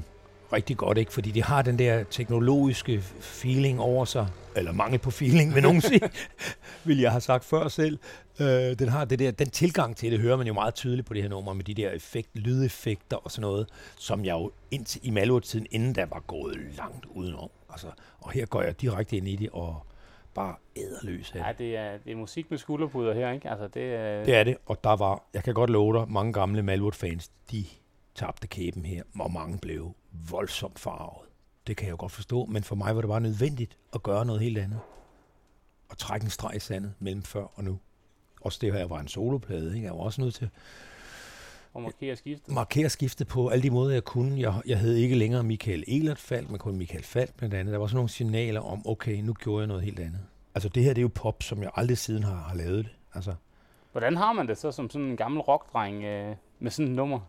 [0.53, 1.13] rigtig godt, ikke?
[1.13, 5.81] Fordi det har den der teknologiske feeling over sig, eller mangel på feeling, vil nogen
[5.81, 6.01] sige,
[6.85, 7.99] vil jeg have sagt før selv.
[8.41, 11.13] Øh, den har det der, den tilgang til det, hører man jo meget tydeligt på
[11.13, 15.01] det her nummer, med de der effekt, lydeffekter og sådan noget, som jeg jo indtil,
[15.03, 17.49] i Malurt-tiden, inden der var gået langt udenom.
[17.69, 17.87] Altså,
[18.19, 19.85] og her går jeg direkte ind i det, og
[20.33, 21.65] bare æderløs af det.
[21.65, 23.49] Ja, det er, det er musik med skulderpuder her, ikke?
[23.49, 26.33] Altså, det, er, Det er det, og der var, jeg kan godt love dig, mange
[26.33, 27.65] gamle Malwood-fans, de
[28.15, 29.95] tabte kæben her, og mange blev
[30.29, 31.27] voldsomt farvet.
[31.67, 34.25] Det kan jeg jo godt forstå, men for mig var det bare nødvendigt at gøre
[34.25, 34.79] noget helt andet.
[35.89, 37.79] Og trække en streg i sandet mellem før og nu.
[38.41, 39.85] Også det her var en soloplade, ikke?
[39.87, 40.49] Jeg var også nødt til
[41.75, 42.53] at markere skiftet.
[42.53, 44.39] markere skiftet på alle de måder, jeg kunne.
[44.41, 47.71] Jeg, jeg havde ikke længere Michael Elert Falk, men kun Michael Falk blandt andet.
[47.73, 50.19] Der var sådan nogle signaler om, okay, nu gjorde jeg noget helt andet.
[50.55, 52.95] Altså det her, det er jo pop, som jeg aldrig siden har, har lavet det.
[53.13, 53.33] Altså,
[53.91, 57.19] Hvordan har man det så som sådan en gammel rockdreng øh, med sådan et nummer?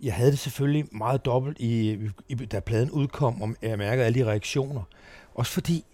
[0.00, 4.18] Jeg havde det selvfølgelig meget dobbelt, i, i, da pladen udkom, og jeg mærkede alle
[4.18, 4.82] de reaktioner.
[5.34, 5.84] Også fordi,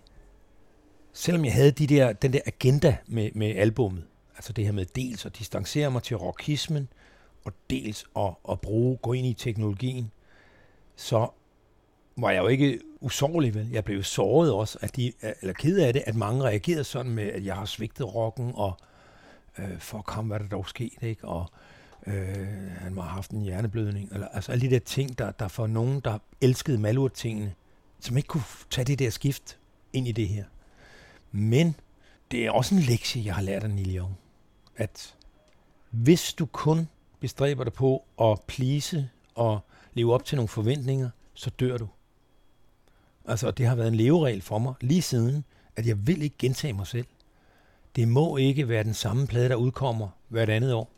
[1.13, 4.05] selvom jeg havde de der, den der agenda med, med albummet,
[4.37, 6.89] altså det her med dels at distancere mig til rockismen,
[7.45, 10.11] og dels at, at bruge, gå ind i teknologien,
[10.97, 11.29] så
[12.17, 13.71] var jeg jo ikke usårlig, vel?
[13.71, 17.25] Jeg blev såret også, at de, eller ked af det, at mange reagerede sådan med,
[17.25, 18.73] at jeg har svigtet rocken, og
[19.59, 21.25] øh, for kom, hvad der dog skete, ikke?
[21.25, 21.70] Og, Øh,
[22.07, 22.47] Øh,
[22.79, 24.13] han må have haft en hjerneblødning.
[24.13, 27.55] Eller, altså alle de der ting, der, der for nogen, der elskede Malurt-tingene,
[28.01, 29.59] som ikke kunne tage det der skift
[29.93, 30.45] ind i det her.
[31.33, 31.75] Men
[32.31, 34.19] det er også en lektie, jeg har lært af Neil Young.
[34.77, 35.15] At
[35.91, 36.89] hvis du kun
[37.21, 39.61] bestræber dig på at please og
[39.95, 41.89] leve op til nogle forventninger, så dør du.
[43.25, 45.45] Altså, det har været en leveregel for mig lige siden,
[45.77, 47.07] at jeg vil ikke gentage mig selv.
[47.97, 50.93] Det må ikke være den samme plade, der udkommer hvert andet år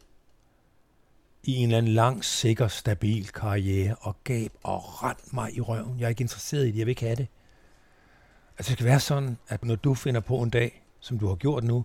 [1.44, 5.98] i en eller anden lang, sikker, stabil karriere og gab og rent mig i røven.
[5.98, 7.26] Jeg er ikke interesseret i det, jeg vil ikke have det.
[8.58, 11.34] Altså det skal være sådan, at når du finder på en dag, som du har
[11.34, 11.84] gjort nu,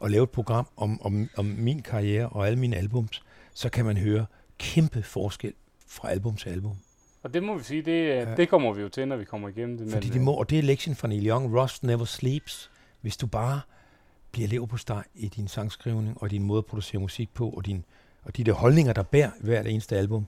[0.00, 3.22] og lave et program om, om, om min karriere og alle mine albums,
[3.54, 4.26] så kan man høre
[4.58, 5.52] kæmpe forskel
[5.86, 6.76] fra album til album.
[7.22, 8.34] Og det må vi sige, det, ja.
[8.34, 9.90] det kommer vi jo til, når vi kommer igennem det.
[9.90, 12.70] Fordi men, de må, og det er lektien fra Neil Young, Rust Never Sleeps.
[13.00, 13.60] Hvis du bare
[14.32, 17.66] bliver lever på steg i din sangskrivning og din måde at producere musik på, og,
[17.66, 17.84] din,
[18.26, 20.26] og de der holdninger, der bærer hvert eneste album,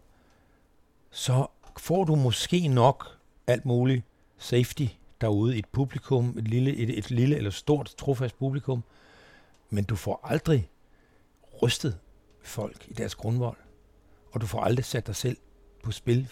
[1.10, 4.04] så får du måske nok alt muligt
[4.38, 4.86] safety
[5.20, 8.84] derude i et publikum, et lille, et, et lille eller stort trofast publikum,
[9.70, 10.70] men du får aldrig
[11.62, 11.98] rystet
[12.42, 13.56] folk i deres grundvold,
[14.32, 15.36] og du får aldrig sat dig selv
[15.82, 16.26] på spil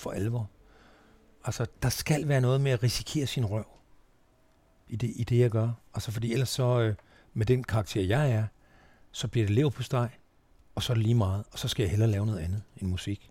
[0.00, 0.50] for alvor.
[1.44, 3.66] Altså, der skal være noget med at risikere sin røv
[4.88, 5.70] i det, i det jeg gør.
[5.94, 6.94] Altså, fordi ellers så, øh,
[7.34, 8.46] med den karakter, jeg er,
[9.12, 10.08] så bliver det lev på steg,
[10.80, 12.88] og så er det lige meget, og så skal jeg hellere lave noget andet end
[12.90, 13.30] musik.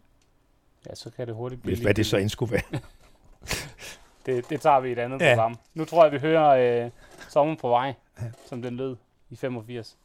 [0.89, 2.81] Ja, så kan det hurtigt blive Hvis, hvad det så end skulle være.
[4.25, 5.35] det, det tager vi i et andet Ja.
[5.35, 5.59] program.
[5.73, 6.91] Nu tror jeg, vi hører øh,
[7.29, 8.25] Sommer på vej, Ja.
[8.49, 8.95] som den lød
[9.29, 9.97] i 85.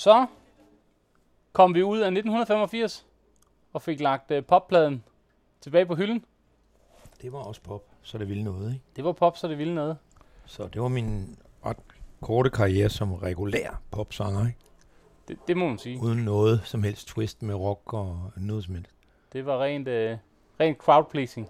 [0.00, 0.26] Så
[1.52, 3.06] kom vi ud af 1985
[3.72, 5.04] og fik lagt øh, poppladen
[5.60, 6.24] tilbage på hylden.
[7.22, 8.84] Det var også pop, så det ville noget, ikke?
[8.96, 9.96] Det var pop, så det ville noget.
[10.46, 11.76] Så det var min ret
[12.20, 14.58] korte karriere som regulær popsanger, ikke?
[15.28, 16.00] Det, det må man sige.
[16.02, 18.90] Uden noget som helst twist med rock og noget som helst.
[19.32, 20.18] Det var rent, øh,
[20.60, 21.48] rent crowd pleasing.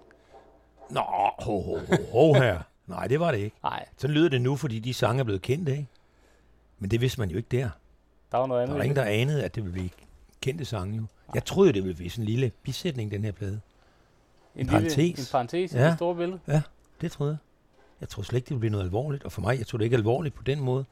[0.89, 1.01] Nå,
[1.39, 2.61] ho, ho, ho, ho her.
[2.87, 3.55] Nej, det var det ikke.
[3.63, 5.87] Nej, Så lyder det nu, fordi de sange er blevet kendte, ikke?
[6.79, 7.69] Men det vidste man jo ikke der.
[8.31, 8.77] Der var noget Der andet.
[8.77, 9.05] var i ingen, det.
[9.05, 9.89] der anede, at det ville blive
[10.41, 11.03] kendte sange jo.
[11.35, 13.59] Jeg troede, det ville blive sådan en lille bisætning, den her plade.
[14.55, 14.97] En, parentes.
[14.97, 15.87] Lille, en parentes i Ja.
[15.87, 16.39] det store billede.
[17.01, 17.37] Det troede jeg.
[18.01, 19.23] Jeg troede slet ikke, det ville blive noget alvorligt.
[19.23, 20.85] Og for mig, jeg tog det ikke alvorligt på den måde.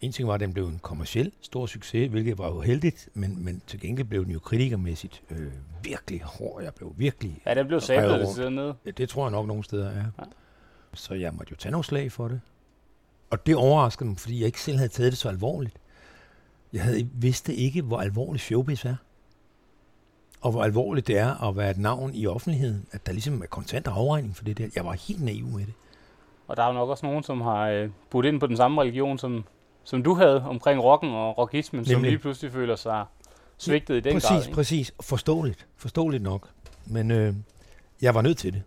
[0.00, 3.44] En ting var, at den blev en kommersiel stor succes, hvilket var jo heldigt, men,
[3.44, 5.52] men til gengæld blev den jo kritikermæssigt øh,
[5.82, 6.62] virkelig hård.
[6.62, 7.42] Jeg blev virkelig...
[7.46, 8.34] Ja, den blev sablet rundt.
[8.34, 8.74] til dernede.
[8.86, 9.96] Ja, det tror jeg nok nogle steder er.
[9.96, 10.02] Ja.
[10.18, 10.24] Ja.
[10.94, 12.40] Så jeg måtte jo tage nogle slag for det.
[13.30, 15.76] Og det overraskede mig, fordi jeg ikke selv havde taget det så alvorligt.
[16.72, 18.96] Jeg havde vidste ikke, hvor alvorligt showbiz er.
[20.40, 22.86] Og hvor alvorligt det er at være et navn i offentligheden.
[22.92, 24.68] At der ligesom er kontant afregning for det der.
[24.76, 25.74] Jeg var helt naiv med det.
[26.48, 28.80] Og der er jo nok også nogen, som har øh, budt ind på den samme
[28.80, 29.44] religion, som,
[29.84, 32.10] som du havde omkring rocken og rockismen, som Nemlig.
[32.10, 33.04] lige pludselig føler sig
[33.58, 34.42] svigtet i den præcis, grad.
[34.42, 34.54] Ikke?
[34.54, 34.94] præcis.
[35.00, 35.66] Forståeligt.
[35.76, 36.48] Forståeligt nok.
[36.86, 37.34] Men øh,
[38.02, 38.62] jeg var nødt til det.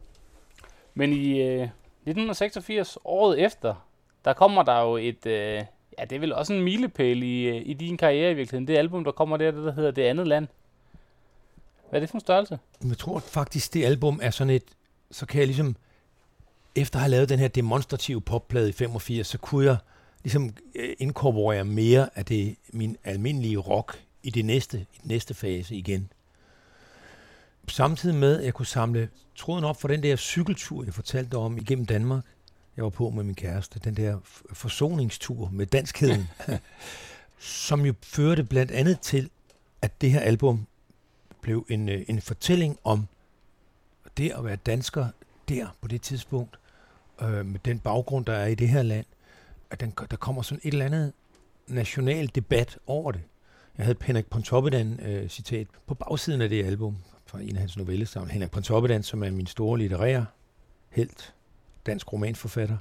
[0.94, 3.76] Men i øh, 1986, året efter,
[4.26, 5.26] der kommer der jo et...
[5.26, 5.64] Øh,
[6.00, 8.68] ja, det er vel også en milepæl i, øh, i din karriere i virkeligheden.
[8.68, 10.48] Det album, der kommer der, det der hedder Det andet land.
[11.90, 12.60] Hvad er det for en størrelse?
[12.88, 14.64] Jeg tror faktisk, det album er sådan et,
[15.12, 15.76] så kan jeg ligesom,
[16.76, 19.78] efter at have lavet den her demonstrative popplade i 85, så kunne jeg
[20.24, 25.34] ligesom øh, inkorporere mere af det, min almindelige rock i det næste, i den næste
[25.34, 26.12] fase igen.
[27.68, 31.58] Samtidig med, at jeg kunne samle tråden op for den der cykeltur, jeg fortalte om
[31.58, 32.24] igennem Danmark.
[32.78, 33.80] Jeg var på med min kæreste.
[33.80, 34.20] Den der
[34.54, 36.30] forsoningstur med danskheden.
[37.40, 39.30] som jo førte blandt andet til,
[39.82, 40.68] at det her album
[41.42, 43.08] blev en, øh, en fortælling om
[44.18, 45.08] det at være dansker
[45.50, 46.60] der på det tidspunkt,
[47.22, 49.06] øh, med den baggrund, der er i det her land,
[49.70, 51.14] at den, der kommer sådan et eller andet
[51.68, 53.22] national debat over det.
[53.78, 57.78] Jeg havde Henrik Pontoppidan øh, citat på bagsiden af det album, fra en af hans
[57.78, 58.34] novellesamlinger.
[58.34, 60.26] Henrik Pontoppidan, som er min store litterære
[60.90, 61.34] helt,
[61.86, 62.78] dansk romanforfatter.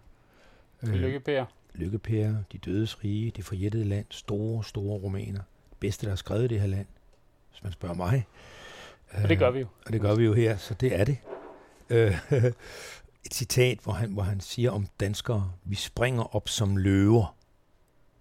[0.83, 1.45] Øh, Lykke, Per.
[1.75, 5.41] Lykkepære, De Dødes Rige, Det Forjættede Land, store, store romaner.
[5.81, 6.87] Bedste, der er skrevet i det her land,
[7.51, 8.27] hvis man spørger mig.
[9.11, 9.67] Og det gør vi jo.
[9.87, 11.19] Og det gør vi jo her, så det er det.
[11.91, 12.19] Øh,
[13.27, 17.37] et citat, hvor han, hvor han siger om danskere, vi springer op som løver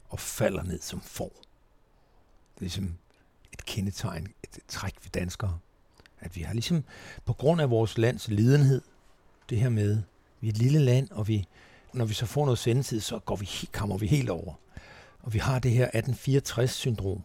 [0.10, 1.42] og falder ned som får.
[2.54, 2.98] Det er ligesom
[3.54, 5.60] et kendetegn, et træk ved danskere.
[6.20, 6.84] At vi har ligesom,
[7.26, 8.82] på grund af vores lands lidenhed,
[9.50, 10.02] det her med,
[10.44, 11.46] vi er et lille land, og vi,
[11.94, 14.54] når vi så får noget sendetid, så går vi, kommer vi helt over.
[15.22, 17.22] Og vi har det her 1864-syndrom,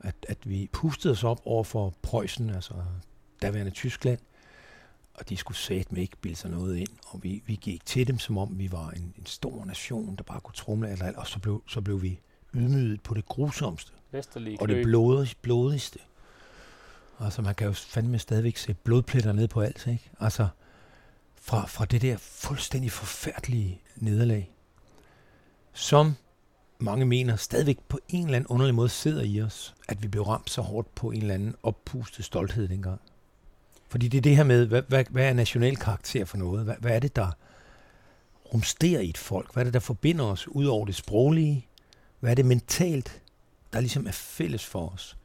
[0.00, 2.74] at, at vi pustede os op over for Preussen, altså
[3.42, 4.18] daværende Tyskland,
[5.14, 8.18] og de skulle satme ikke bilde sig noget ind, og vi, vi gik til dem,
[8.18, 11.26] som om vi var en, en stor nation, der bare kunne trumle alt, alt, og
[11.26, 12.20] så blev, så blev vi
[12.54, 15.98] ydmyget på det grusomste, Vesterlig og det blodigste, blodigste.
[17.20, 20.10] Altså, man kan jo fandme stadigvæk se blodpletter ned på alt, ikke?
[20.20, 20.48] Altså,
[21.46, 24.50] fra, fra det der fuldstændig forfærdelige nederlag,
[25.72, 26.14] som
[26.78, 30.22] mange mener stadigvæk på en eller anden underlig måde sidder i os, at vi blev
[30.22, 33.00] ramt så hårdt på en eller anden oppustet stolthed dengang.
[33.88, 36.64] Fordi det er det her med, hvad, hvad, hvad er national karakter for noget?
[36.64, 37.30] Hvad, hvad er det, der
[38.54, 39.52] rumsterer i et folk?
[39.52, 41.66] Hvad er det, der forbinder os ud over det sproglige?
[42.20, 43.22] Hvad er det mentalt,
[43.72, 45.16] der ligesom er fælles for os?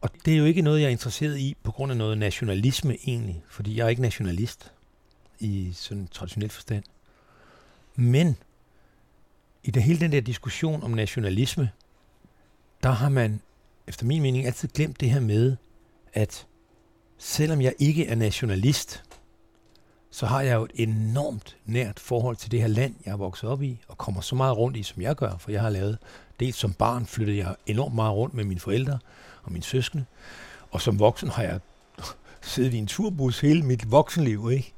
[0.00, 2.96] Og det er jo ikke noget, jeg er interesseret i på grund af noget nationalisme
[3.06, 4.72] egentlig, fordi jeg er ikke nationalist
[5.38, 6.84] i sådan en traditionel forstand.
[7.94, 8.36] Men
[9.64, 11.70] i det hele den der diskussion om nationalisme,
[12.82, 13.40] der har man
[13.86, 15.56] efter min mening altid glemt det her med,
[16.12, 16.46] at
[17.18, 19.02] selvom jeg ikke er nationalist,
[20.10, 23.50] så har jeg jo et enormt nært forhold til det her land, jeg er vokset
[23.50, 25.98] op i, og kommer så meget rundt i, som jeg gør, for jeg har lavet,
[26.40, 28.98] dels som barn flyttede jeg enormt meget rundt med mine forældre
[29.42, 30.04] og mine søskende,
[30.70, 31.60] og som voksen har jeg
[32.42, 34.72] siddet i en turbus hele mit voksenliv, ikke?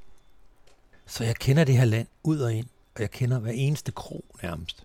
[1.08, 4.24] Så jeg kender det her land ud og ind, og jeg kender hver eneste krog
[4.42, 4.84] nærmest.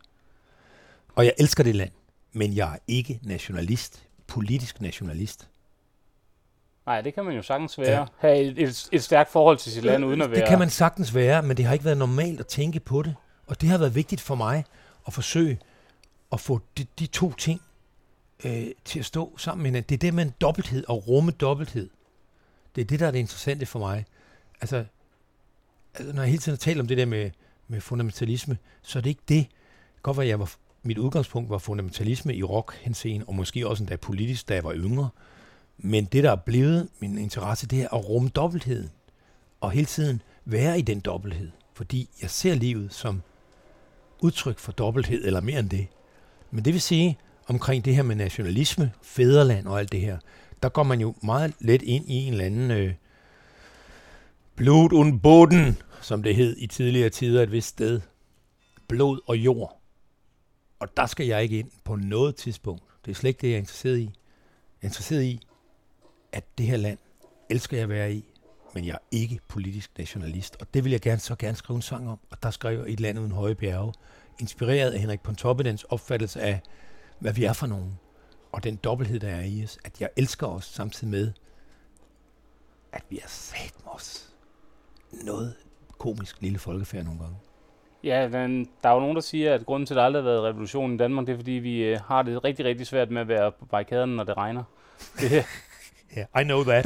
[1.15, 1.91] Og jeg elsker det land,
[2.31, 5.47] men jeg er ikke nationalist, politisk nationalist.
[6.85, 7.99] Nej, det kan man jo sagtens være.
[7.99, 8.05] Ja.
[8.17, 10.39] Have et, et, et stærkt forhold til sit land, uden at være...
[10.39, 13.15] Det kan man sagtens være, men det har ikke været normalt at tænke på det.
[13.47, 14.65] Og det har været vigtigt for mig
[15.07, 15.59] at forsøge
[16.31, 17.61] at få de, de to ting
[18.43, 19.89] øh, til at stå sammen med hinanden.
[19.89, 21.89] Det er det med en dobbelthed og rumme dobbelthed.
[22.75, 24.05] Det er det, der er det interessante for mig.
[24.61, 24.85] Altså,
[25.95, 27.31] altså når jeg hele tiden taler om det der med,
[27.67, 29.47] med fundamentalisme, så er det ikke det.
[29.95, 33.83] Det godt være, jeg var mit udgangspunkt var fundamentalisme i rock henseende, og måske også
[33.83, 35.09] endda politisk, da jeg var yngre.
[35.77, 38.89] Men det, der er blevet min interesse, det er at rumme dobbeltheden.
[39.61, 41.51] Og hele tiden være i den dobbelthed.
[41.73, 43.21] Fordi jeg ser livet som
[44.19, 45.87] udtryk for dobbelthed, eller mere end det.
[46.51, 47.17] Men det vil sige,
[47.47, 50.17] omkring det her med nationalisme, fædreland og alt det her,
[50.63, 52.93] der går man jo meget let ind i en eller anden øh,
[54.55, 58.01] blod und Boden, som det hed i tidligere tider et vist sted.
[58.87, 59.81] Blod og jord.
[60.79, 62.83] Og der skal jeg ikke ind på noget tidspunkt.
[63.05, 64.03] Det er slet ikke det, jeg er interesseret i.
[64.03, 64.11] Jeg
[64.81, 65.39] er interesseret i,
[66.31, 66.97] at det her land
[67.49, 68.25] elsker jeg at være i,
[68.73, 70.57] men jeg er ikke politisk nationalist.
[70.59, 72.19] Og det vil jeg gerne, så gerne skrive en sang om.
[72.31, 73.93] Og der skriver jeg et land uden høje bjerge,
[74.39, 76.61] inspireret af Henrik Pontoppidans opfattelse af,
[77.19, 77.99] hvad vi er for nogen.
[78.51, 79.77] Og den dobbelthed, der er i os.
[79.83, 81.31] At jeg elsker os samtidig med,
[82.91, 84.32] at vi er sat os
[85.23, 85.53] noget
[85.97, 87.35] komisk lille folkefærd nogle gange.
[88.03, 90.29] Ja, men der er jo nogen, der siger, at grunden til, at der aldrig har
[90.29, 93.21] været revolution i Danmark, det er, fordi vi øh, har det rigtig, rigtig svært med
[93.21, 94.63] at være på barrikaderne, når det regner.
[95.19, 95.31] Det,
[96.15, 96.85] Ja, yeah, I know that.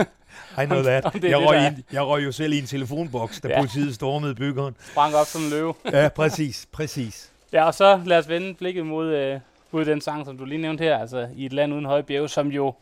[0.63, 1.05] I know Om- that.
[1.05, 1.69] om det er jeg, det, røg der er.
[1.69, 3.59] ind, jeg røg jo selv i en telefonboks, da ja.
[3.59, 4.75] politiet stormede byggeren.
[4.91, 5.73] sprang op som en løve.
[5.91, 7.31] Ja, præcis, præcis.
[7.53, 9.39] Ja, og så lad os vende blikket mod, øh,
[9.71, 12.29] mod den sang, som du lige nævnte her, altså I et land uden høje bjerge,
[12.29, 12.73] som jo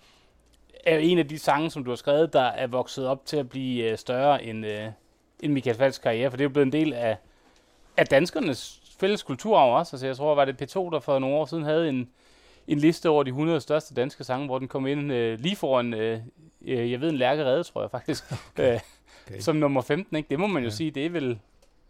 [0.85, 3.49] er en af de sange, som du har skrevet, der er vokset op til at
[3.49, 4.87] blive øh, større end, øh,
[5.45, 7.17] end Michael Falks karriere, for det er jo blevet en del af,
[7.97, 9.95] af danskernes fælles kulturarv også.
[9.95, 12.09] Altså jeg tror, var det P2, der for nogle år siden havde en,
[12.67, 15.93] en liste over de 100 største danske sange, hvor den kom ind øh, lige foran,
[15.93, 16.19] øh,
[16.61, 18.23] øh, jeg ved, en lærkerede, tror jeg faktisk,
[18.53, 18.79] okay.
[19.27, 19.39] Okay.
[19.39, 20.17] som nummer 15.
[20.17, 20.29] Ikke?
[20.29, 20.75] Det må man jo Ja.
[20.75, 21.39] sige, det er vel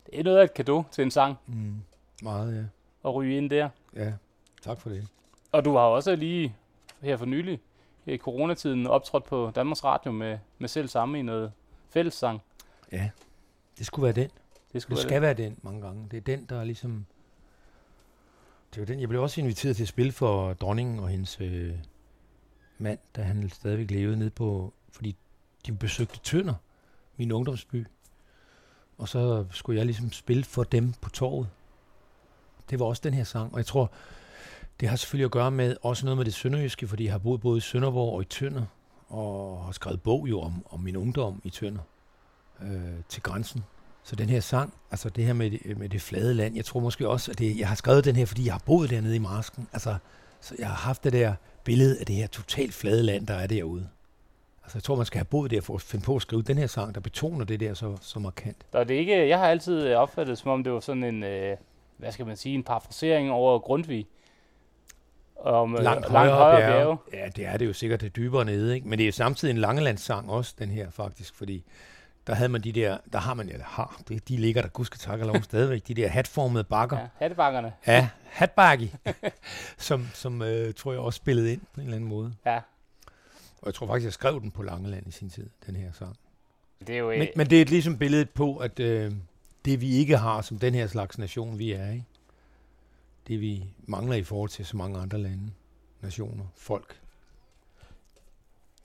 [0.06, 1.76] det er noget af et kado til en sang Mm,
[2.24, 3.10] meget, ja.
[3.10, 3.70] at ryge ind der.
[3.96, 4.14] Ja,
[4.62, 5.08] tak for det.
[5.52, 6.56] Og du har også lige
[7.02, 7.60] her for nylig,
[8.06, 11.52] i coronatiden, optrådt på Danmarks Radio med, med selv samme i noget
[11.90, 12.42] fællessang.
[12.92, 13.10] Ja,
[13.78, 14.30] det skulle være den.
[14.74, 16.08] Det skulle Det være skal være den mange gange.
[16.12, 17.06] Det er den, der er ligesom...
[18.74, 19.00] Det var den.
[19.00, 21.74] Jeg blev også inviteret til at spille for dronningen og hendes øh,
[22.78, 24.74] mand, da han stadigvæk levede ned på...
[24.90, 25.16] Fordi
[25.66, 26.54] de besøgte Tønder,
[27.18, 27.88] min ungdomsby.
[28.98, 31.50] Og så skulle jeg ligesom spille for dem på torvet.
[32.70, 33.52] Det var også den her sang.
[33.54, 33.92] Og jeg tror,
[34.80, 37.42] det har selvfølgelig at gøre med også noget med det sønderjyske, fordi jeg har boet
[37.42, 38.66] både i Sønderborg og i Tønder.
[39.08, 41.82] Og har skrevet bog jo om, om min ungdom i Tønder.
[42.62, 42.70] Øh,
[43.10, 43.64] til grænsen.
[44.04, 46.80] Så den her sang, altså det her med det, med det flade land, jeg tror
[46.80, 49.20] måske også, at det, jeg har skrevet den her, fordi jeg har boet dernede i
[49.20, 49.68] marsken.
[49.74, 49.96] Altså,
[50.42, 51.34] så jeg har haft det der
[51.64, 53.88] billede af det her totalt flade land, der er derude.
[54.64, 56.58] Altså jeg tror, man skal have boet der for at finde på at skrive den
[56.58, 58.66] her sang, der betoner det der så, så markant.
[58.74, 61.24] Det er ikke, jeg har altid øh, opfattet det, som om det var sådan en,
[61.24, 61.58] øh,
[61.98, 64.08] hvad skal man sige, en parafrasering over Grundtvig.
[65.36, 66.74] Om, øh, Langt, højere, bjerge.
[66.74, 66.98] bjerge.
[67.14, 68.88] Ja, det er det jo sikkert det er dybere nede, ikke?
[68.88, 71.64] Men det er samtidig en Langelandssang også, den her faktisk, fordi
[72.28, 75.20] der havde man de der, der har man, eller har, de ligger der gudske tak
[75.20, 76.98] og lov stadigvæk, de der hatformede bakker.
[76.98, 77.74] Ja, hattebakkerne.
[77.88, 78.94] Ja, hatbakke,
[79.78, 82.34] som, som øh, tror jeg også spillede ind på en eller anden måde.
[82.46, 82.62] Ja.
[83.62, 86.16] Og jeg tror faktisk, jeg skrev den på Langeland i sin tid, den her sang.
[86.88, 89.12] Det er jo, øh, Men, men det er ligesom billedet på, at øh,
[89.66, 92.06] det vi ikke har som den her slags nation, vi er, ikke?
[93.28, 95.52] det vi mangler i forhold til så mange andre lande,
[96.02, 97.00] nationer, folk.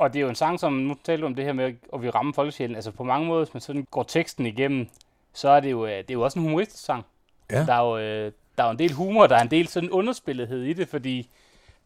[0.00, 2.10] Og det er jo en sang, som nu taler om det her med, at vi
[2.10, 2.76] rammer folkesjælen.
[2.76, 4.88] Altså på mange måder, hvis man sådan går teksten igennem,
[5.32, 7.06] så er det jo, øh, det er jo også en humoristisk sang.
[7.50, 7.66] Ja.
[7.66, 9.90] Der er jo, øh, der er jo en del humor, der er en del sådan
[9.90, 11.28] underspillethed i det, fordi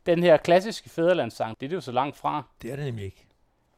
[0.06, 2.42] den her klassiske fæderlandssang, det er det jo så langt fra.
[2.62, 3.26] Det er det nemlig ikke.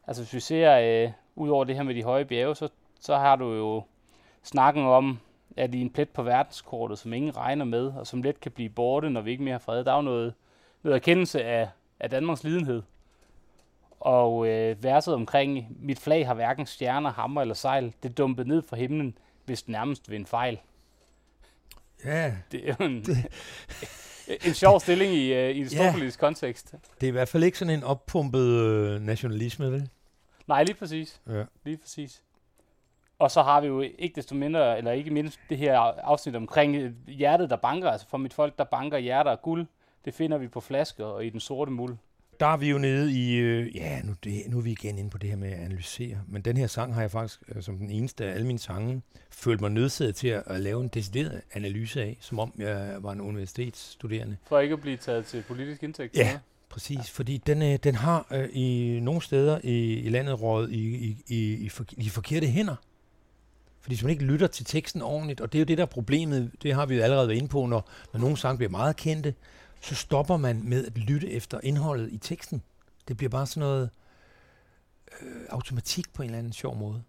[0.07, 2.69] Altså hvis vi ser øh, ud over det her med de høje bjerge, så,
[3.01, 3.83] så har du jo
[4.43, 5.19] snakken om,
[5.57, 8.69] at i en plet på verdenskortet, som ingen regner med, og som let kan blive
[8.69, 9.85] borte, når vi ikke mere har fred.
[9.85, 10.35] Der er jo noget,
[10.83, 11.69] noget erkendelse af,
[12.01, 12.83] af Danmarks lidenhed.
[14.01, 18.63] Og øh, verset omkring, mit flag har hverken stjerner, hammer eller sejl, det dumpede ned
[18.63, 20.59] fra himlen, hvis nærmest ved en fejl.
[22.05, 23.05] Ja, Det er jo en,
[24.47, 25.69] en sjov stilling i, øh, i en Ja.
[25.69, 26.75] storpolitisk kontekst.
[27.01, 29.89] det er i hvert fald ikke sådan en oppumpet øh, nationalisme, vel?
[30.47, 31.21] Nej, lige præcis.
[31.29, 31.45] Ja.
[31.65, 32.23] Lige præcis.
[33.19, 36.77] Og så har vi jo ikke desto mindre, eller ikke mindst det her afsnit omkring
[36.77, 37.91] øh, hjertet, der banker.
[37.91, 39.67] Altså for mit folk, der banker hjerter af guld.
[40.05, 41.97] Det finder vi på flasker og i den sorte muld.
[42.41, 45.11] Der er vi jo nede i, øh, ja, nu, det, nu er vi igen inde
[45.11, 47.79] på det her med at analysere, men den her sang har jeg faktisk, øh, som
[47.79, 51.41] den eneste af alle mine sange, følt mig nødsaget til at, at lave en decideret
[51.53, 54.37] analyse af, som om jeg var en universitetsstuderende.
[54.49, 56.17] For ikke at blive taget til politisk indtægt.
[56.17, 56.39] Ja.
[56.69, 60.97] Præcis, fordi den, øh, den har øh, i nogle steder i, i landet rådet i,
[60.97, 62.77] i, i, i, for, i forkerte hænder.
[63.81, 65.89] Fordi hvis man ikke lytter til teksten ordentligt, og det er jo det, der er
[65.89, 68.97] problemet, det har vi jo allerede været inde på, når, når nogle sange bliver meget
[68.97, 69.35] kendte,
[69.87, 72.63] så stopper man med at lytte efter indholdet i teksten.
[73.09, 73.91] Det bliver bare sådan noget
[75.23, 77.03] øh, automatik på en eller anden sjov måde.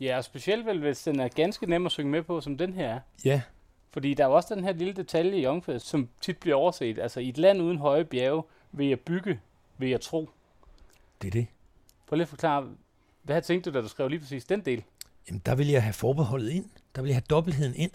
[0.00, 2.72] Ja, og specielt vel, hvis den er ganske nem at synge med på, som den
[2.72, 3.00] her er.
[3.24, 3.42] Ja,
[3.90, 6.98] Fordi der er også den her lille detalje i omkvædet, som tit bliver overset.
[6.98, 8.42] Altså i et land uden høje bjerge
[8.72, 9.40] vil jeg bygge,
[9.78, 10.30] vil jeg tro.
[11.22, 11.46] Det er det.
[12.06, 12.68] Prøv lige at forklare,
[13.22, 14.84] hvad tænkte du, da du skrev lige præcis den del?
[15.28, 16.70] Jamen, der vil jeg have forbeholdet ind.
[16.96, 17.92] Der vil jeg have dobbeltheden ind.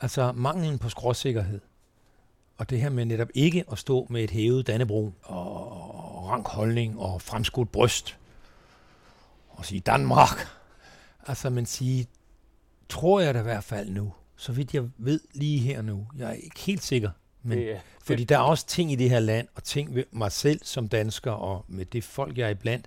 [0.00, 1.60] Altså manglen på skråsikkerhed.
[2.62, 6.98] Og det her med netop ikke at stå med et hævet dannebro og rank holdning
[6.98, 8.18] og fremskudt bryst
[9.48, 10.46] og sige Danmark.
[11.26, 12.06] Altså, man sige,
[12.88, 16.06] tror jeg da i hvert fald nu, så vidt jeg ved lige her nu.
[16.18, 17.10] Jeg er ikke helt sikker,
[17.42, 20.04] men det, er- fordi der er også ting i det her land, og ting ved
[20.10, 22.86] mig selv som dansker, og med det folk, jeg er iblandt,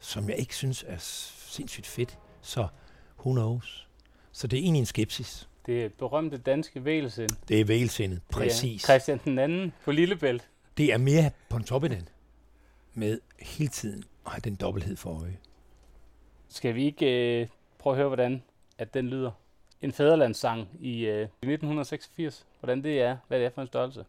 [0.00, 2.18] som jeg ikke synes er sindssygt fedt.
[2.42, 2.66] Så
[3.18, 3.88] who knows?
[4.32, 5.48] Så det er egentlig en skepsis.
[5.66, 7.30] Det berømte danske vælesind.
[7.48, 8.82] Det er vælsindet, præcis.
[8.82, 10.48] Er Christian den anden på Lillebælt.
[10.76, 12.08] Det er mere på en top i den,
[12.94, 15.38] med hele tiden at have den dobbelthed for øje.
[16.48, 17.48] Skal vi ikke øh,
[17.78, 18.42] prøve at høre, hvordan
[18.78, 19.30] at den lyder?
[19.82, 22.46] En fæderlandssang i øh, 1986.
[22.60, 24.04] Hvordan det er, hvad det er for en størrelse.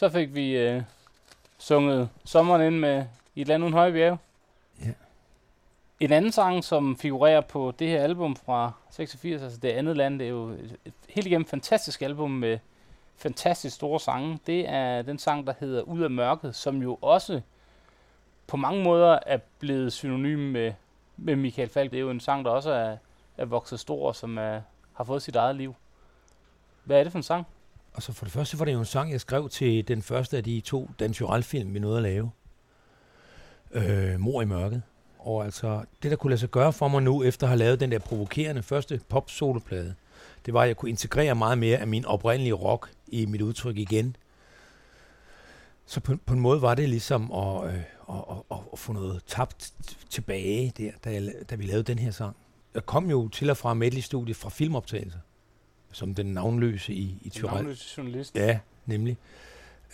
[0.00, 0.82] Så fik vi øh,
[1.58, 4.18] sunget sommeren ind med I et land uden høje bjerge.
[4.84, 4.92] Ja.
[6.00, 10.18] En anden sang, som figurerer på det her album fra 86, altså det andet land,
[10.18, 12.58] det er jo et, et helt igennem fantastisk album med
[13.16, 14.38] fantastisk store sange.
[14.46, 17.40] Det er den sang, der hedder Ud af mørket, som jo også
[18.46, 20.72] på mange måder er blevet synonym med,
[21.16, 21.90] med Michael Falk.
[21.90, 22.96] Det er jo en sang, der også er,
[23.36, 24.60] er vokset stor, og som er,
[24.92, 25.74] har fået sit eget liv.
[26.84, 27.46] Hvad er det for en sang?
[28.00, 30.36] Altså så for det første var det jo en sang, jeg skrev til den første
[30.36, 32.30] af de to Dan Tyrell-film, vi nåede at lave.
[33.72, 34.82] Øh, Mor i mørket.
[35.18, 37.80] Og altså, det der kunne lade sig gøre for mig nu, efter at have lavet
[37.80, 39.94] den der provokerende første pop-soloplade,
[40.46, 43.76] det var, at jeg kunne integrere meget mere af min oprindelige rock i mit udtryk
[43.76, 44.16] igen.
[45.86, 48.92] Så på, på en måde var det ligesom at, øh, at, at, at, at få
[48.92, 52.36] noget tabt t- tilbage der, da, jeg, da vi lavede den her sang.
[52.74, 55.18] Jeg kom jo til og fra medley-studiet fra filmoptagelser,
[55.92, 57.54] som den navnløse i, i Tyrell.
[57.54, 58.36] Navnløs journalist.
[58.36, 59.18] Ja, nemlig.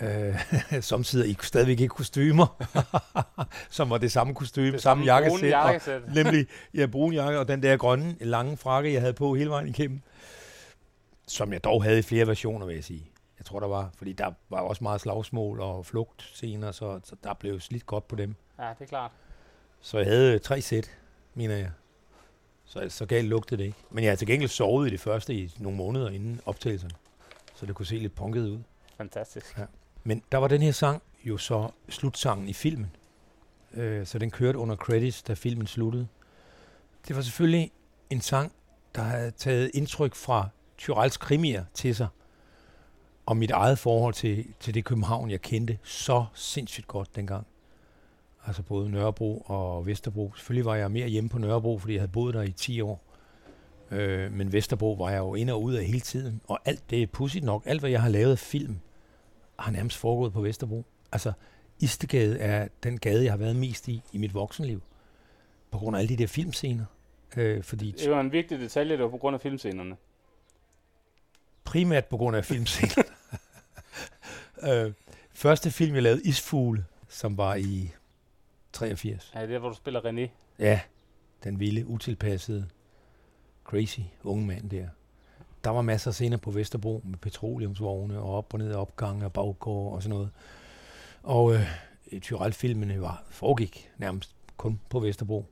[0.00, 0.34] Øh,
[0.80, 2.62] samtidig i stadigvæk ikke kostymer,
[3.76, 6.14] som var det samme kostyme, det samme, samme brune jakkesæt, og, jakkesæt.
[6.24, 9.68] nemlig ja, brun jakke og den der grønne, lange frakke, jeg havde på hele vejen
[9.68, 10.00] igennem,
[11.26, 13.10] som jeg dog havde i flere versioner, vil jeg sige.
[13.38, 17.16] Jeg tror, der var, fordi der var også meget slagsmål og flugt senere, så, så
[17.24, 18.34] der blev slidt godt på dem.
[18.58, 19.10] Ja, det er klart.
[19.80, 20.98] Så jeg havde tre sæt,
[21.34, 21.70] mener jeg.
[22.66, 23.78] Så, så galt lugtede det ikke.
[23.90, 26.94] Men jeg havde til gengæld sovet i det første i nogle måneder inden optagelserne,
[27.54, 28.58] så det kunne se lidt punket ud.
[28.96, 29.58] Fantastisk.
[30.04, 32.90] Men der var den her sang jo så slutsangen i filmen.
[33.74, 36.08] Øh, så den kørte under credits, da filmen sluttede.
[37.08, 37.72] Det var selvfølgelig
[38.10, 38.52] en sang,
[38.94, 40.48] der havde taget indtryk fra
[40.78, 42.08] Tyrells krimier til sig.
[43.26, 47.46] Og mit eget forhold til, til det København, jeg kendte så sindssygt godt dengang.
[48.46, 50.32] Altså både Nørrebro og Vesterbro.
[50.36, 53.02] Selvfølgelig var jeg mere hjemme på Nørrebro, fordi jeg havde boet der i 10 år.
[53.90, 56.40] Øh, men Vesterbro var jeg jo ind og ud af hele tiden.
[56.48, 57.62] Og alt det er pudsigt nok.
[57.66, 58.78] Alt, hvad jeg har lavet film,
[59.58, 60.84] har nærmest foregået på Vesterbro.
[61.12, 61.32] Altså,
[61.80, 64.82] Istegade er den gade, jeg har været mest i i mit voksenliv.
[65.70, 66.84] På grund af alle de der filmscener.
[67.36, 69.96] Øh, fordi Det var en vigtig detalje, det var på grund af filmscenerne.
[71.64, 73.04] primært på grund af filmscener.
[74.86, 74.92] øh,
[75.34, 77.90] første film, jeg lavede, Isfugle, som var i
[78.76, 79.32] 83.
[79.34, 80.30] Ja, det er, hvor du spiller René.
[80.58, 80.80] Ja,
[81.44, 82.68] den vilde, utilpassede,
[83.64, 84.88] crazy unge mand der.
[85.64, 89.32] Der var masser af scener på Vesterbro med petroleumsvogne og op og ned opgange og
[89.32, 90.30] baggård og sådan noget.
[91.22, 91.66] Og øh,
[92.20, 95.46] Tyrell-filmene var, foregik nærmest kun på Vesterbro.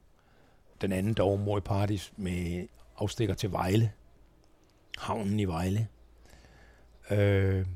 [0.81, 2.67] Den anden dog, Mor i Paradis, med
[2.99, 3.93] afstikker til Vejle.
[4.99, 5.89] Havnen i Vejle.
[7.11, 7.67] Øh,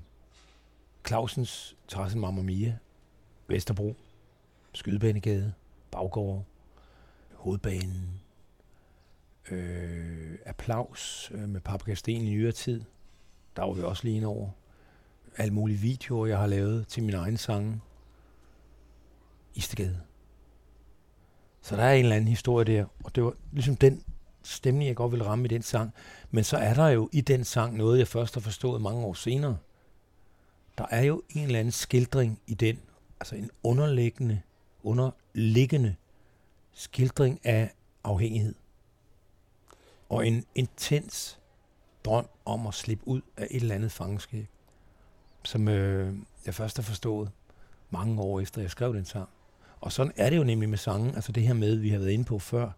[1.07, 2.79] Clausens Tarzan Mamma Mia.
[3.47, 3.97] Vesterbro.
[4.79, 5.53] Skydebanegade.
[5.91, 6.45] Baggård.
[7.35, 8.21] Hovedbanen.
[9.51, 12.83] Øh, applaus øh, med Paprika Sten i nyere tid.
[13.57, 14.51] Der var vi også lige over.
[15.37, 17.81] Alle mulige videoer, jeg har lavet til min egen sange.
[19.55, 20.01] Istegade.
[21.61, 24.05] Så der er en eller anden historie der, og det var ligesom den
[24.43, 25.95] stemning, jeg godt vil ramme i den sang.
[26.31, 29.15] Men så er der jo i den sang noget, jeg først har forstået mange år
[29.15, 29.59] senere.
[30.79, 32.79] Der er jo en eller anden skildring i den,
[33.21, 34.41] altså en underliggende,
[34.83, 35.95] underliggende
[36.73, 37.75] skildring af
[38.05, 38.55] afhængighed.
[40.09, 41.39] Og en intens
[42.05, 44.47] drøm om at slippe ud af et eller andet fangenskab,
[45.45, 46.15] som øh,
[46.47, 47.31] jeg først har forstået
[47.91, 49.29] mange år efter, jeg skrev den sang.
[49.81, 52.11] Og sådan er det jo nemlig med sangen, altså det her med, vi har været
[52.11, 52.71] inde på før,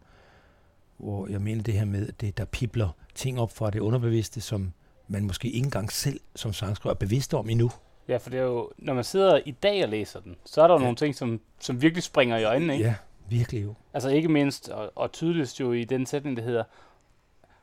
[0.96, 4.40] hvor jeg mener det her med, at det, der pipler ting op fra det underbevidste,
[4.40, 4.72] som
[5.08, 7.70] man måske ikke engang selv som sangskriver er bevidst om endnu.
[8.08, 10.66] Ja, for det er jo, når man sidder i dag og læser den, så er
[10.66, 10.82] der jo Ja.
[10.84, 12.84] nogle ting, som, som virkelig springer i øjnene, ikke?
[12.84, 12.94] Ja,
[13.28, 13.74] virkelig jo.
[13.94, 16.64] Altså ikke mindst, og, og tydeligst jo i den sætning, der hedder,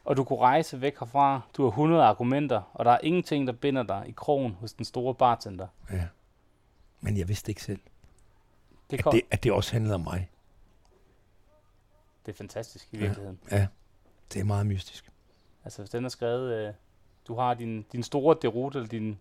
[0.05, 3.53] og du kunne rejse væk herfra, du har 100 argumenter, og der er ingenting, der
[3.53, 5.67] binder dig i krogen hos den store bartender.
[5.91, 6.07] Ja.
[7.01, 7.79] Men jeg vidste ikke selv,
[8.91, 10.29] Det, at kom, det, det, at det også handlede om mig.
[12.25, 13.01] det er fantastisk i Ja.
[13.01, 13.39] virkeligheden.
[13.51, 13.67] Ja,
[14.33, 15.11] det er meget mystisk.
[15.63, 16.73] Altså hvis den er skrevet, øh,
[17.27, 19.19] du har din, din store derute, eller din,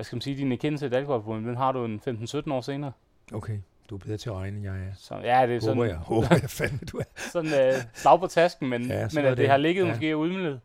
[0.00, 2.60] hvad skal man sige, din erkendelse af et alkoholproblem, den har du en 15-17 år
[2.60, 2.92] senere.
[3.32, 3.58] Okay,
[3.90, 4.92] du er bedre til at regne, end jeg er.
[4.98, 5.92] Så ja, det er Håber jeg.
[5.92, 7.02] sådan, Håber jeg fandme, du er.
[7.32, 9.48] sådan øh, slag på tasken, men, Ja, ja, men at det, det.
[9.50, 9.88] har ligget Ja.
[9.88, 10.60] måske udmidlet.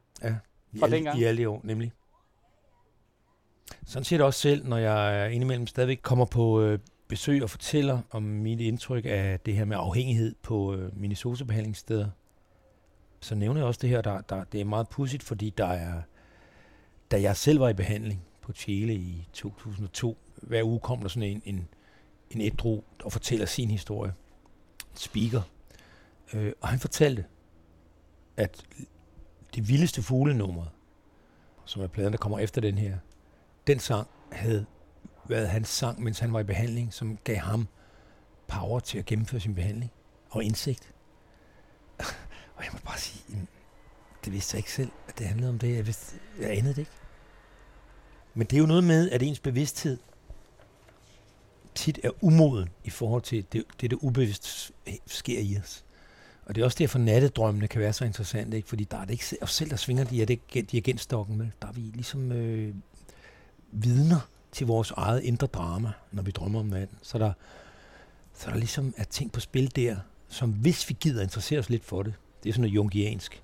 [0.72, 1.20] I Fra alle, dengang.
[1.20, 1.92] I alle de år, nemlig.
[3.86, 8.00] Sådan ser det også selv, når jeg indimellem stadigvæk kommer på øh, besøg og fortæller
[8.12, 12.08] om mit indtryk af det her med afhængighed på øh, mine sosebehandlingssteder.
[13.22, 16.02] Så nævner jeg også det her, der, der, det er meget pudsigt, fordi der er,
[17.12, 21.30] da jeg selv var i behandling på Chile i 2002, hver uge kom der sådan
[21.30, 21.68] en, en,
[22.30, 24.14] en ædru og fortæller sin historie.
[24.92, 25.42] En speaker.
[26.34, 27.26] Øh, og han fortalte,
[28.38, 28.66] at
[29.56, 30.66] det vildeste fuglenummer,
[31.66, 32.98] som er pladen, der kommer efter den her,
[33.68, 34.66] den sang havde
[35.26, 37.68] hvad han sang, mens han var i behandling, som gav ham
[38.48, 39.92] power til at gennemføre sin behandling
[40.30, 40.94] og indsigt.
[42.56, 43.48] Og jeg må bare sige,
[44.26, 45.76] det vidste jeg ikke selv, at det handlede om det.
[45.76, 46.92] Jeg, vidste, jeg anede det ikke.
[48.36, 49.98] Men det er jo noget med, at ens bevidsthed
[51.76, 54.72] tit er umoden i forhold til det, det, der ubevidst
[55.06, 55.84] sker i os.
[56.46, 58.70] Og det er også derfor, nattedrømmene kan være så interessante, ikke?
[58.70, 60.04] fordi der er det ikke os selv, der svinger
[60.72, 61.48] dirigentstokken med.
[61.62, 62.76] Der er vi ligesom øh,
[63.72, 66.98] vidner til vores eget indre drama, når vi drømmer om natten.
[67.02, 67.34] Så der,
[68.34, 69.96] så der ligesom er ting på spil der,
[70.28, 72.14] som hvis vi gider interessere os lidt for det,
[72.44, 73.44] det er sådan noget jungiansk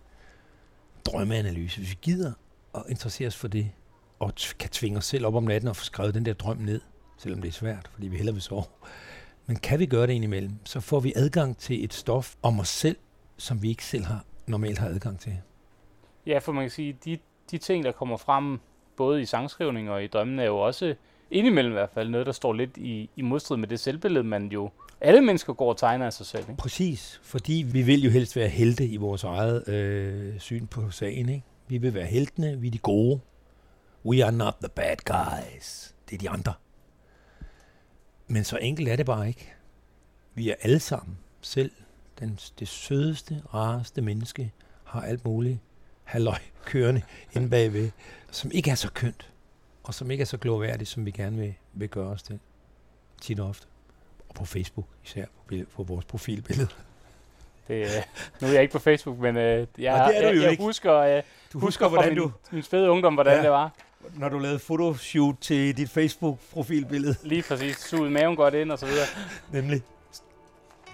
[1.06, 1.78] drømmeanalyse.
[1.78, 2.34] Hvis vi gider
[2.76, 3.72] at interessere os for det,
[4.22, 6.82] og kan tvinge os selv op om natten og få skrevet den der drøm ned,
[7.18, 8.64] selvom det er svært, fordi vi hellere vil sove.
[9.46, 12.68] Men kan vi gøre det indimellem, så får vi adgang til et stof om os
[12.68, 12.98] selv,
[13.38, 15.38] som vi ikke selv har normalt har adgang til.
[16.26, 17.18] Ja, for man kan sige, de,
[17.52, 18.60] de ting, der kommer frem,
[18.98, 20.96] både i sangskrivning og i drømmen, er jo også
[21.32, 24.48] indimellem i hvert fald noget, der står lidt i, i modstrid med det selvbillede, man
[24.48, 24.70] jo
[25.02, 26.44] alle mennesker går og tegner af sig selv.
[26.50, 26.58] Ikke?
[26.58, 31.30] Præcis, fordi vi vil jo helst være helte i vores eget øh, syn på sagen.
[31.30, 31.44] Ikke?
[31.68, 33.20] Vi vil være heltene, vi er de gode.
[34.06, 35.96] We are not the bad guys.
[36.10, 36.54] Det er de andre.
[38.28, 39.54] Men så enkelt er det bare ikke.
[40.34, 41.72] Vi er alle sammen selv
[42.20, 44.52] den, det sødeste, rareste menneske,
[44.84, 45.60] har alt muligt
[46.04, 47.02] halløj kørende
[47.34, 47.92] inde bagved,
[48.32, 49.30] som ikke er så kønt,
[49.84, 52.40] og som ikke er så glorværdigt, som vi gerne vil, vil gøre os til.
[53.22, 53.68] Tit og ofte.
[54.30, 56.68] Og på Facebook især, på, billed, på vores profilbillede.
[57.68, 57.88] Det, øh,
[58.42, 60.42] nu er jeg ikke på Facebook, men øh, jeg, Nej, det er du jeg, jo
[60.42, 60.64] jeg ikke.
[60.64, 61.24] husker, øh,
[61.54, 63.42] Du husker fra min, min spæde ungdom, hvordan Ja.
[63.44, 63.74] det var.
[64.16, 67.78] Når du lavede fotoshoot til dit Facebook-profilbillede, Lige præcis.
[67.78, 69.06] Sugede maven godt ind og så videre.
[69.52, 69.82] nemlig.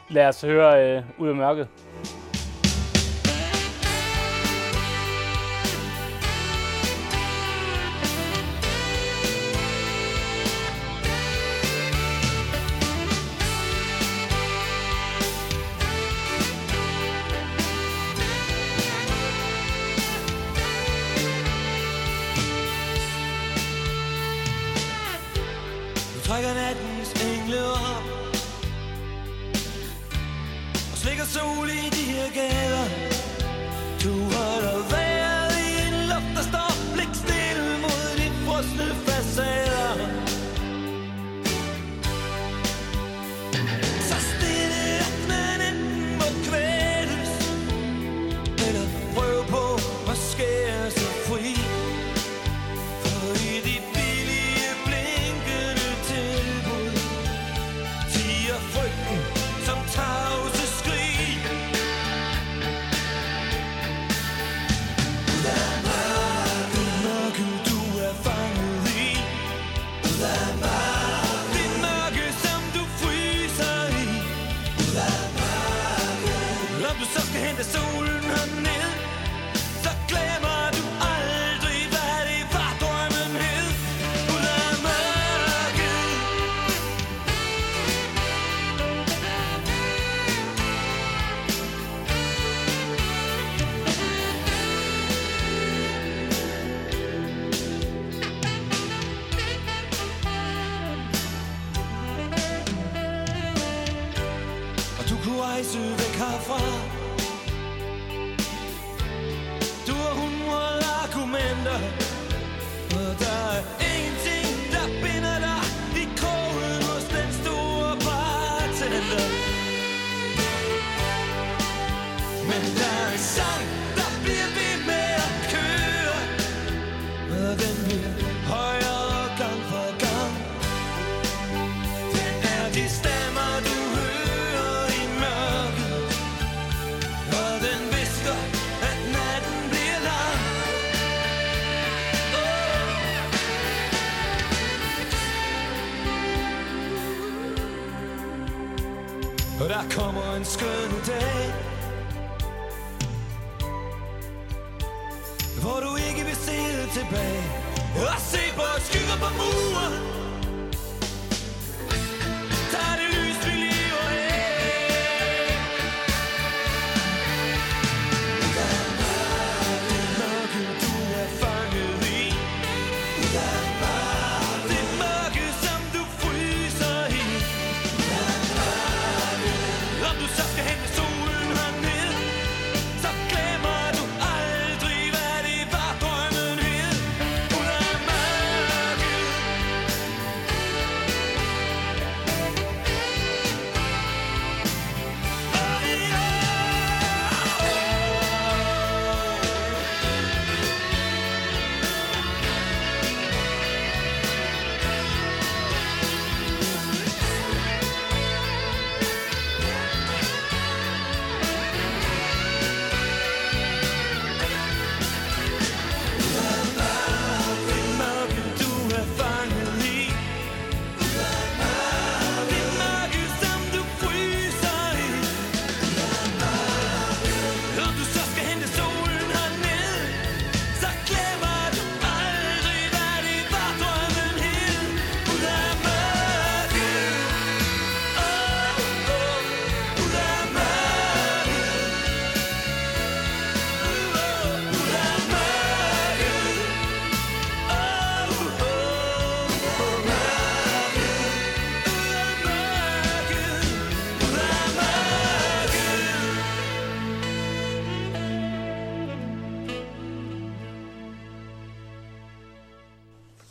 [0.10, 1.68] Lad os høre øh, ud af mørket.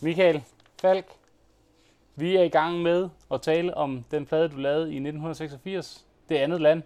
[0.06, 0.42] Michael
[0.80, 1.06] Falk,
[2.16, 6.06] vi er i gang med at tale om den plade, du lavede i 1986.
[6.28, 6.82] Det andet land.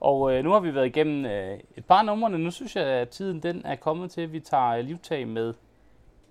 [0.00, 2.38] Og øh, nu har vi været igennem øh, et par numrene.
[2.38, 5.54] Nu synes jeg, at tiden den er kommet til, at vi tager øh, livtag med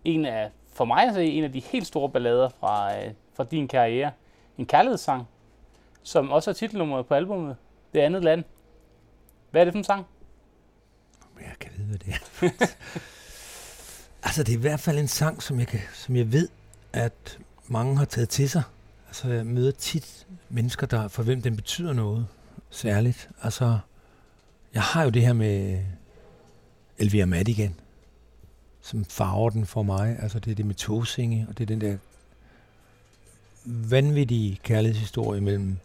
[0.03, 3.43] en af, for mig at se, en af de helt store ballader fra, øh, fra
[3.43, 4.11] din karriere.
[4.57, 5.27] En kærlighedssang,
[6.03, 7.57] som også er titelnummeret på albumet.
[7.93, 8.43] Det andet land.
[9.51, 10.05] Hvad er det for en sang?
[11.41, 12.65] Jeg kan vide, hvad det er.
[14.25, 16.47] altså, det er i hvert fald en sang, som jeg, kan, som jeg ved,
[16.93, 18.63] at mange har taget til sig.
[19.07, 22.27] Altså, jeg møder tit mennesker, der, for hvem den betyder noget
[22.69, 23.29] særligt.
[23.43, 23.79] Altså,
[24.73, 25.83] jeg har jo det her med
[26.97, 27.75] Elvira Madigan,
[28.81, 30.17] som farver den for mig.
[30.21, 31.97] Altså, det er det med togsinge, og det er den der
[33.65, 35.77] vanvittige kærlighedshistorie mellem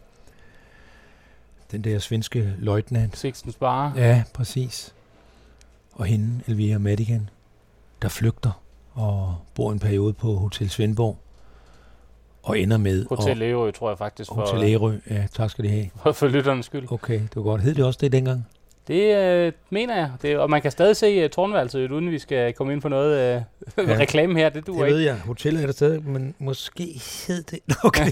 [1.71, 3.93] den der svenske løjtnant, Sixten Spare.
[3.95, 4.93] Ja, præcis.
[5.91, 7.29] Og hende, Elvira Madigan,
[8.01, 8.61] der flygter
[8.93, 11.17] og bor en periode på Hotel Svendborg
[12.43, 13.05] og ender med...
[13.09, 15.89] Hotel Ærø, tror jeg faktisk, for, Hotel Ærø, ja, tak skal det have.
[16.03, 16.91] for, for lytternes skyld.
[16.91, 17.61] Okay, det var godt.
[17.61, 18.47] Hed det også det dengang?
[18.87, 20.11] Det øh, mener jeg.
[20.21, 23.35] Det, og man kan stadig se uh, tårnværelset, uden vi skal komme ind på noget
[23.35, 23.41] øh,
[23.89, 23.97] Ja.
[23.97, 24.49] reklame her.
[24.49, 24.95] Det Det duer ikke.
[24.95, 25.19] ved jeg.
[25.19, 27.59] Hotellet er der stadig, men måske hed det...
[27.83, 28.11] Okay.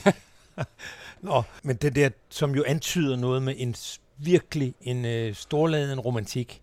[1.21, 3.75] Nå, men det der, som jo antyder noget med en
[4.17, 6.61] virkelig en øh, storladen romantik,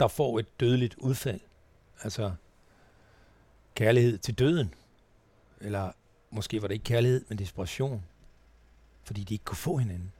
[0.00, 1.40] der får et dødeligt udfald.
[2.02, 2.30] Altså
[3.74, 4.74] kærlighed til døden.
[5.60, 5.92] Eller
[6.30, 8.04] måske var det ikke kærlighed, men desperation.
[9.04, 10.12] Fordi de ikke kunne få hinanden.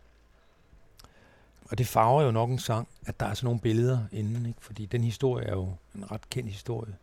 [1.70, 4.59] Og det farver jo nok en sang, at der er sådan nogle billeder inden, ikke?
[4.61, 6.96] fordi den historie er jo en ret kendt historie.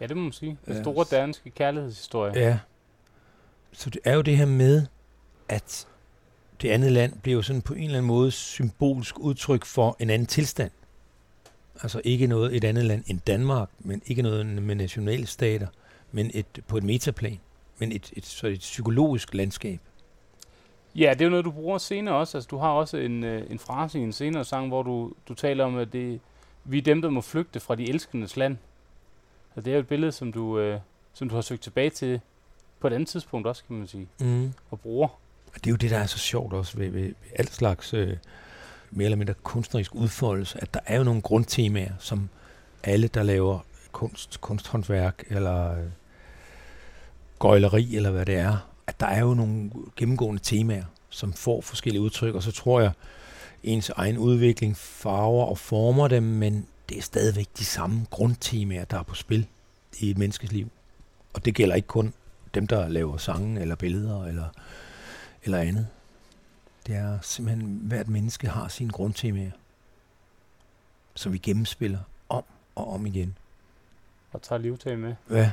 [0.00, 0.58] Ja, det må man sige.
[0.66, 0.82] Den Ja.
[0.82, 2.32] store danske kærlighedshistorie.
[2.40, 2.58] Ja.
[3.72, 4.86] Så det er jo det her med,
[5.48, 5.86] at
[6.62, 10.10] det andet land bliver jo sådan på en eller anden måde symbolsk udtryk for en
[10.10, 10.70] anden tilstand.
[11.82, 15.66] Altså ikke noget et andet land end Danmark, men ikke noget med nationalstater,
[16.12, 17.38] men et, på et metaplan,
[17.78, 19.80] men et, et, så et psykologisk landskab.
[20.94, 22.36] Ja, det er jo noget, du bruger senere også.
[22.36, 25.34] Altså, du har også en, øh, en frase i en senere sang, hvor du, du
[25.34, 26.20] taler om, at det,
[26.64, 28.56] vi er dem, der må flygte fra de elskendes land.
[29.54, 30.80] Og det er jo et billede, som du, øh,
[31.12, 32.20] som du har søgt tilbage til
[32.80, 34.52] på et andet tidspunkt også, kan man sige, Mm.
[34.70, 35.08] og bruger.
[35.46, 37.94] Og det er jo det, der er så sjovt også ved, ved, ved alt slags
[37.94, 38.16] øh,
[38.90, 42.28] mere eller mindre kunstnerisk udfoldelse, at der er jo nogle grundtemaer, som
[42.82, 43.58] alle, der laver
[43.92, 45.86] kunst, kunsthåndværk eller øh,
[47.38, 52.02] gøjleri eller hvad det er, at der er jo nogle gennemgående temaer, som får forskellige
[52.02, 52.92] udtryk, og så tror jeg,
[53.62, 58.98] ens egen udvikling farver og former dem, men det er stadigvæk de samme grundtemaer, der
[58.98, 59.46] er på spil
[59.98, 60.68] i et menneskes liv.
[61.32, 62.12] Og det gælder ikke kun
[62.54, 64.48] dem, der laver sange eller billeder eller
[65.44, 65.86] eller andet.
[66.90, 69.50] Det er simpelthen, hvert menneske har sine grundtemaer,
[71.14, 73.38] som vi gennemspiller om og om igen.
[74.32, 75.14] Og tager livtag med.
[75.30, 75.52] Ja,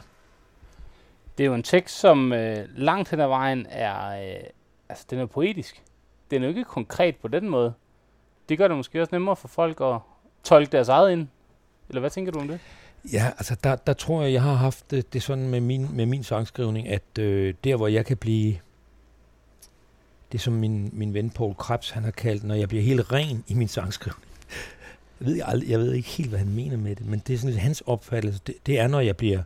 [1.37, 4.43] Det er jo en tekst, som øh, langt hen ad vejen er, øh,
[4.89, 5.83] altså den er poetisk.
[6.31, 7.73] Den er jo ikke konkret på den måde.
[8.49, 9.99] Det gør det måske også nemmere for folk at
[10.43, 11.27] tolke deres eget ind.
[11.89, 12.59] Eller hvad tænker du om det?
[13.13, 16.05] ja altså der, der tror jeg, jeg har haft det, det sådan med min, med
[16.05, 18.57] min sangskrivning, at øh, der, hvor jeg kan blive,
[20.31, 23.43] det som min, min ven Paul Krebs, han har kaldt, når jeg bliver helt ren
[23.47, 24.23] i min sangskrivning.
[25.19, 27.33] Jeg ved, jeg, aldrig, jeg ved ikke helt, hvad han mener med det, men det
[27.33, 28.39] er sådan lidt hans opfattelse.
[28.47, 29.41] Det, det er, når jeg bliver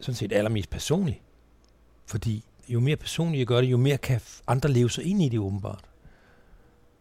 [0.00, 1.22] sådan set allermest personlig.
[2.06, 5.28] Fordi jo mere personligt jeg gør det, jo mere kan andre leve sig ind i
[5.28, 5.84] det åbenbart.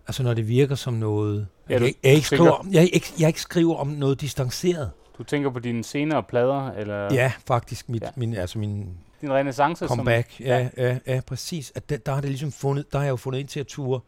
[0.07, 1.47] Altså når det virker som noget...
[1.69, 4.91] Ja, du jeg, jeg, ikke skriver, om- jeg, ikke, jeg ikke skriver om noget distanceret.
[5.17, 7.89] Du tænker på dine senere plader, eller Ja, faktisk.
[7.89, 8.07] Mit, ja.
[8.15, 8.89] Min, altså min
[9.25, 9.87] din renaissance?
[9.87, 10.39] comeback.
[10.39, 10.69] Ja, ja.
[10.77, 11.71] ja, ja, ja, præcis.
[11.75, 13.67] At der, der har det ligesom fundet, der har jeg jo fundet ind til at
[13.67, 13.99] ture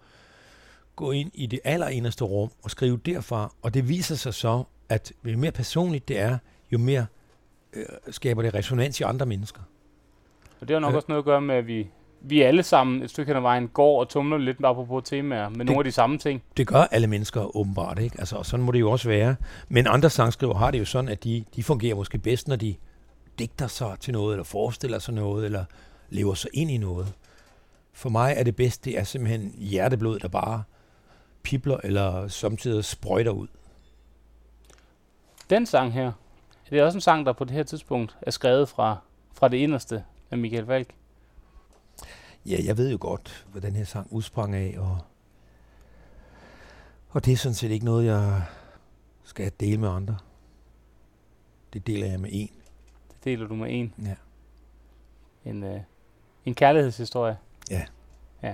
[0.95, 3.53] gå ind i det allerinderste rum og skrive derfra.
[3.61, 6.37] Og det viser sig så, at jo mere personligt det er,
[6.71, 7.05] jo mere
[7.73, 9.61] øh, skaber det resonans i andre mennesker.
[9.61, 10.95] Som, og det har nok Ja.
[10.95, 11.87] også noget at gøre med, at vi,
[12.21, 15.49] vi alle sammen et stykke hen ad vejen går og tumler lidt bare på temaer
[15.49, 16.43] med nogle af de samme ting.
[16.57, 18.15] Det gør alle mennesker åbenbart, ikke?
[18.19, 19.35] Altså, og sådan må det jo også være.
[19.69, 22.75] Men andre sangskriver har det jo sådan, at de, de fungerer måske bedst, når de
[23.39, 25.65] digter sig til noget, eller forestiller sig noget, eller
[26.09, 27.13] lever sig ind i noget.
[27.93, 30.63] For mig er det bedst, det er simpelthen hjerteblod, der bare
[31.43, 33.47] pipler, eller samtidig sprøjter ud.
[35.49, 36.11] Den sang her,
[36.69, 38.97] det er også en sang, der på det her tidspunkt er skrevet fra,
[39.33, 40.93] fra det inderste af Michael Falk.
[42.45, 44.97] Ja, jeg ved jo godt, hvad den her sang udsprang af, og,
[47.09, 48.41] og det er sådan set ikke noget, jeg
[49.23, 50.17] skal dele med andre.
[51.73, 52.51] Det deler jeg med en.
[53.27, 53.93] Deler du med en.
[54.05, 54.15] Ja.
[55.49, 55.79] En, øh,
[56.45, 57.37] en kærlighedshistorie.
[57.71, 57.81] Ja.
[58.43, 58.53] Ja.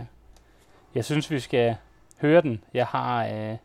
[0.95, 1.75] Jeg synes, vi skal
[2.21, 2.63] høre den.
[2.73, 3.57] Jeg har øh,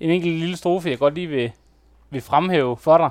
[0.00, 1.52] en enkelt lille strofe, jeg godt lige vil,
[2.10, 3.10] vil fremhæve for dig.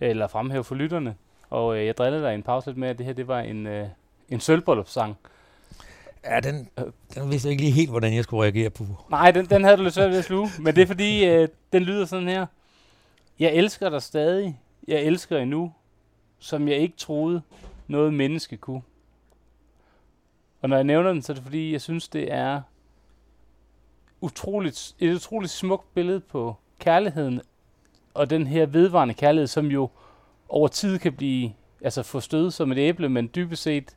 [0.00, 1.14] Eller fremhæve for lytterne.
[1.50, 3.40] Og øh, jeg drillede dig i en pause lidt med, at det her det var
[3.40, 3.88] en, øh,
[4.28, 5.16] en sølvbryllupssang.
[6.24, 6.68] Ja, den,
[7.14, 8.84] den vidste jeg ikke lige helt, hvordan jeg skulle reagere på.
[9.10, 10.48] Nej, den, den havde du lidt svært ved at sluge.
[10.58, 12.46] Men det er fordi, øh, den lyder sådan her.
[13.38, 14.60] Jeg elsker dig stadig.
[14.88, 15.72] Jeg elsker endnu.
[16.42, 17.42] Som jeg ikke troede,
[17.86, 18.82] noget menneske kunne.
[20.62, 22.62] Og når jeg nævner den, så er det fordi, jeg synes, det er
[24.20, 27.40] utroligt, et utroligt smukt billede på kærligheden.
[28.14, 29.90] Og den her vedvarende kærlighed, som jo
[30.48, 33.96] over tid kan blive, altså få stød som et æble, men dybest set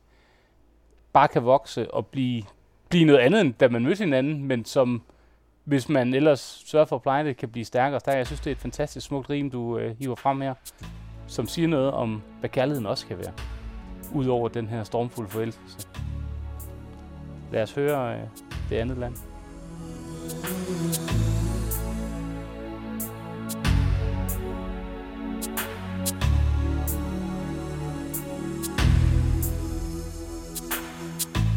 [1.12, 2.42] bare kan vokse og blive
[2.88, 5.02] blive noget andet, end da man mødte hinanden, men som,
[5.64, 8.18] hvis man ellers sørger for at pleje det, kan blive stærkere og stærkere.
[8.18, 10.54] Jeg synes, det er et fantastisk smukt rim, du øh, hiver frem her,
[11.26, 13.32] som siger noget om, hvad kærligheden også kan være,
[14.14, 15.88] udover den her stormfulde forelskelse.
[17.52, 18.22] Lad os høre øh,
[18.70, 19.16] det andet land.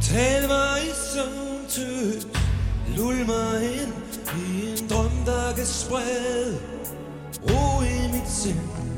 [0.01, 2.27] Tal mig i søvntøs
[2.97, 3.93] Lul mig ind
[4.37, 6.57] i en drøm, der kan sprede
[7.43, 8.88] Ro i mit sind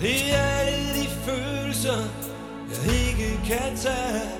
[0.00, 1.98] det er alle de følelser,
[2.70, 4.30] jeg ikke kan tage.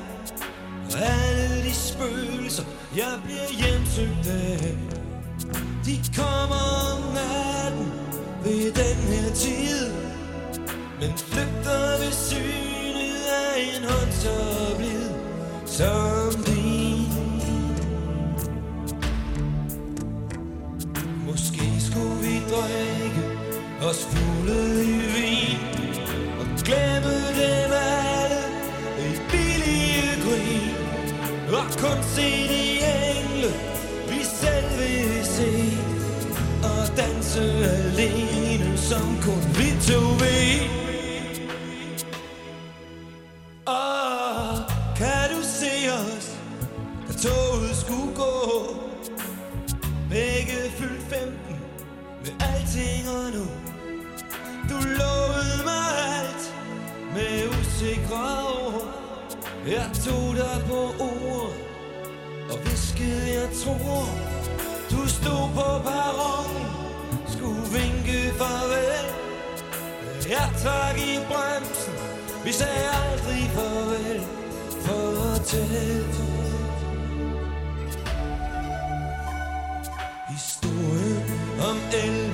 [0.85, 2.65] Og alle de spøgelser,
[2.97, 4.77] jeg bliver hjemsøgt af.
[5.85, 6.62] De kommer
[6.93, 7.93] om natten
[8.45, 9.93] ved den her tid
[11.01, 15.11] Men flygter ved synet af en hånd så blid
[15.66, 17.07] som din.
[21.27, 23.23] Måske skulle vi drikke
[23.83, 25.15] os fulde i
[26.66, 28.43] glemme dem alle
[29.09, 30.74] i billige grin.
[31.59, 32.64] Og kun se de
[33.10, 33.51] engle,
[34.10, 35.52] vi selv vil se.
[36.62, 37.43] Og danse
[37.76, 40.86] alene, som kun vi to ved.
[59.66, 61.52] Jeg tog dig på ord
[62.51, 64.06] og viskede, jeg tror.
[64.90, 66.66] Du stod på perronen,
[67.28, 69.06] skulle vinke farvel.
[70.28, 71.94] Jeg trak i bremsen,
[72.44, 74.20] vi sagde aldrig farvel
[74.84, 76.05] Fortæl
[80.28, 81.22] Historien
[81.70, 82.26] om Elvira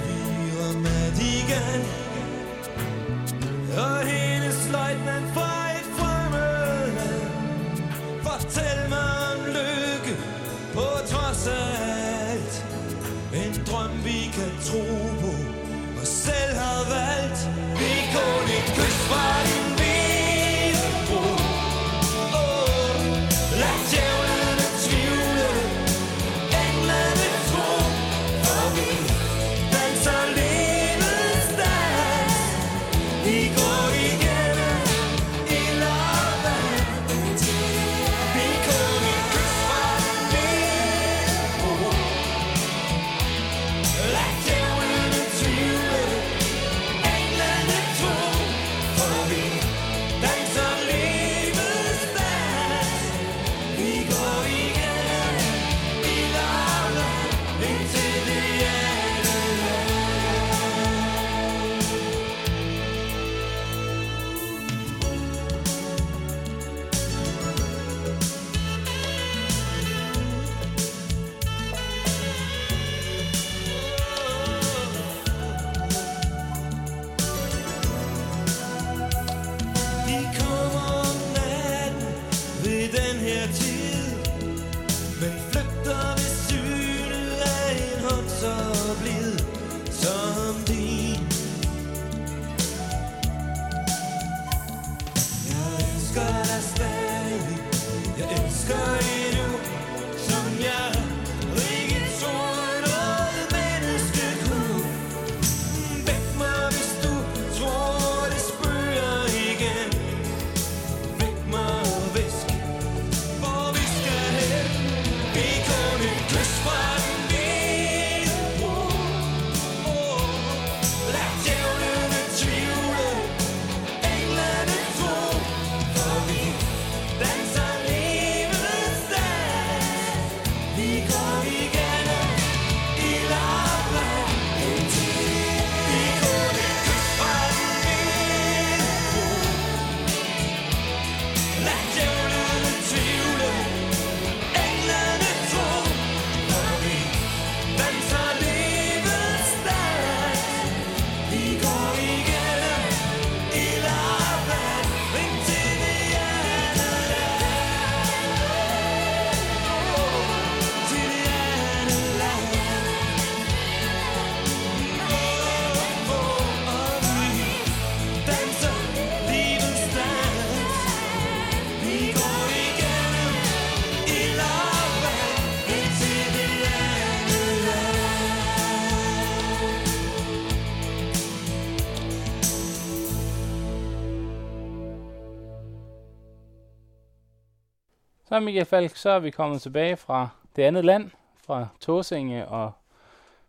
[188.32, 191.10] Så Michael Falk, så er vi kommet tilbage fra det andet land,
[191.46, 192.72] fra Tåsinge og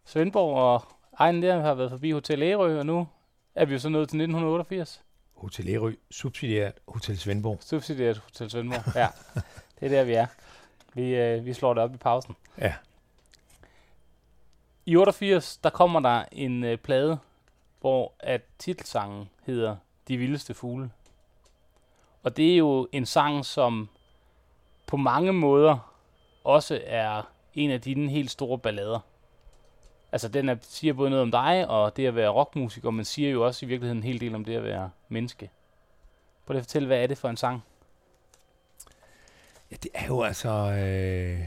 [0.05, 0.83] Svendborg, og
[1.13, 3.07] egen der har været forbi Hotel Ærø, og nu
[3.55, 5.03] er vi jo så nået til 1988.
[5.35, 7.57] Hotel Ærø, subsidiært Hotel Svendborg.
[7.61, 8.95] Subsidieret Hotel Svendborg.
[8.95, 9.07] Ja,
[9.79, 10.25] det er der, vi er.
[10.93, 12.35] Vi, øh, vi slår det op i pausen.
[12.57, 12.73] Ja.
[14.85, 17.17] I 88, der kommer der en øh, plade,
[17.81, 19.75] hvor at titelsangen hedder
[20.07, 20.91] De Vildeste Fugle.
[22.23, 23.89] Og det er jo en sang, som
[24.93, 25.93] på mange måder
[26.43, 28.99] også er en af dine helt store ballader.
[30.11, 33.29] Altså, den er, siger både noget om dig og det at være rockmusiker, men siger
[33.29, 35.49] jo også i virkeligheden en hel del om det at være menneske.
[36.45, 37.63] Prøv lige at fortælle, hvad er det for en sang?
[39.71, 41.39] Ja, det er jo altså øh,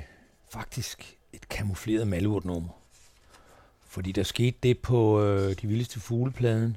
[0.53, 2.71] faktisk et kamufleret malurtnummer.
[3.87, 6.77] Fordi der skete det på øh, De Vildeste Fuglepladen,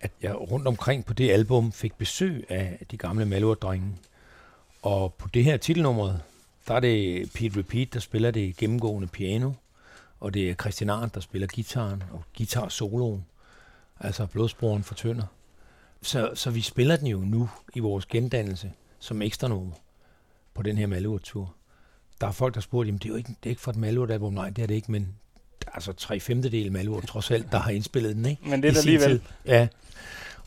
[0.00, 3.96] at jeg rundt omkring på det album fik besøg af de gamle malurtdrenge,
[4.82, 6.14] og på det her titelnummer,
[6.68, 9.52] der er det Pete Repeat, der spiller det gennemgående piano,
[10.20, 13.24] og det er Christian Arndt, der spiller gitaren og guitar-soloen,
[14.00, 15.26] altså blodsbroren for Tønder.
[16.02, 19.72] Så, så vi spiller den jo nu i vores gendannelse som ekstra nummer
[20.54, 21.54] på den her Malurt-tur.
[22.20, 23.76] Der er folk, der spurgte, jamen det er jo ikke, det er ikke for et
[23.76, 24.32] Malurt-album.
[24.32, 25.02] Nej, det er det ikke, men
[25.64, 28.48] der er altså tre femtedel Malurt trods alt, der har indspillet den, ikke?
[28.48, 29.10] Men det er alligevel.
[29.10, 29.20] tid.
[29.44, 29.68] Ja.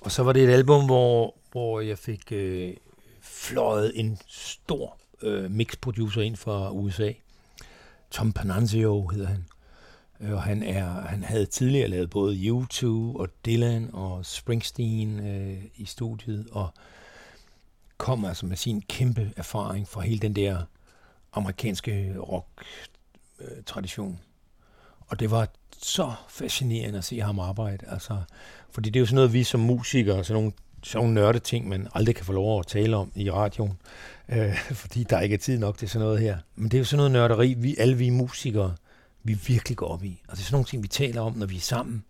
[0.02, 2.74] Og så var det et album, hvor, hvor jeg fik øh,
[3.42, 7.12] fløjet en stor øh, mixproducer ind fra USA.
[8.12, 9.46] Tom Pananzio hedder han.
[10.20, 15.64] Øh, Og han, er, han havde tidligere lavet både U2 og Dylan og Springsteen øh,
[15.76, 16.70] i studiet, og
[17.98, 20.64] kom altså med sin kæmpe erfaring fra hele den der
[21.34, 24.12] amerikanske rock-tradition.
[24.12, 24.18] Øh,
[25.08, 25.48] og det var
[25.82, 27.86] så fascinerende at se ham arbejde.
[27.88, 28.22] Altså,
[28.72, 30.52] fordi det er jo sådan noget, vi som musikere, sådan nogle,
[30.84, 33.74] sjove nørde ting, man aldrig kan få lov at tale om i radioen,
[34.30, 36.38] øh, fordi der ikke er tid nok til sådan noget her.
[36.56, 38.76] Men det er jo sådan noget nørderi, vi, alle vi musikere,
[39.24, 40.22] vi virkelig går op i.
[40.28, 42.04] Og det er sådan nogle ting, vi taler om, når vi er sammen.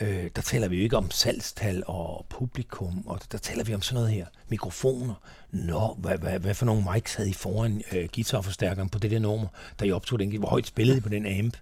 [0.00, 3.82] Øh, der taler vi jo ikke om salgstal og publikum, og der taler vi om
[3.82, 4.26] sådan noget her.
[4.48, 5.14] Mikrofoner.
[5.50, 9.18] Nå, hvad, hvad, hvad for nogle mics havde I foran øh, guitarforstærkeren på det der
[9.18, 9.46] nummer,
[9.78, 10.36] der I optog den?
[10.36, 11.56] Hvor højt spillede I på den amp?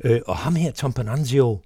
[0.00, 1.60] Øh, og ham her, Tom Pananzio,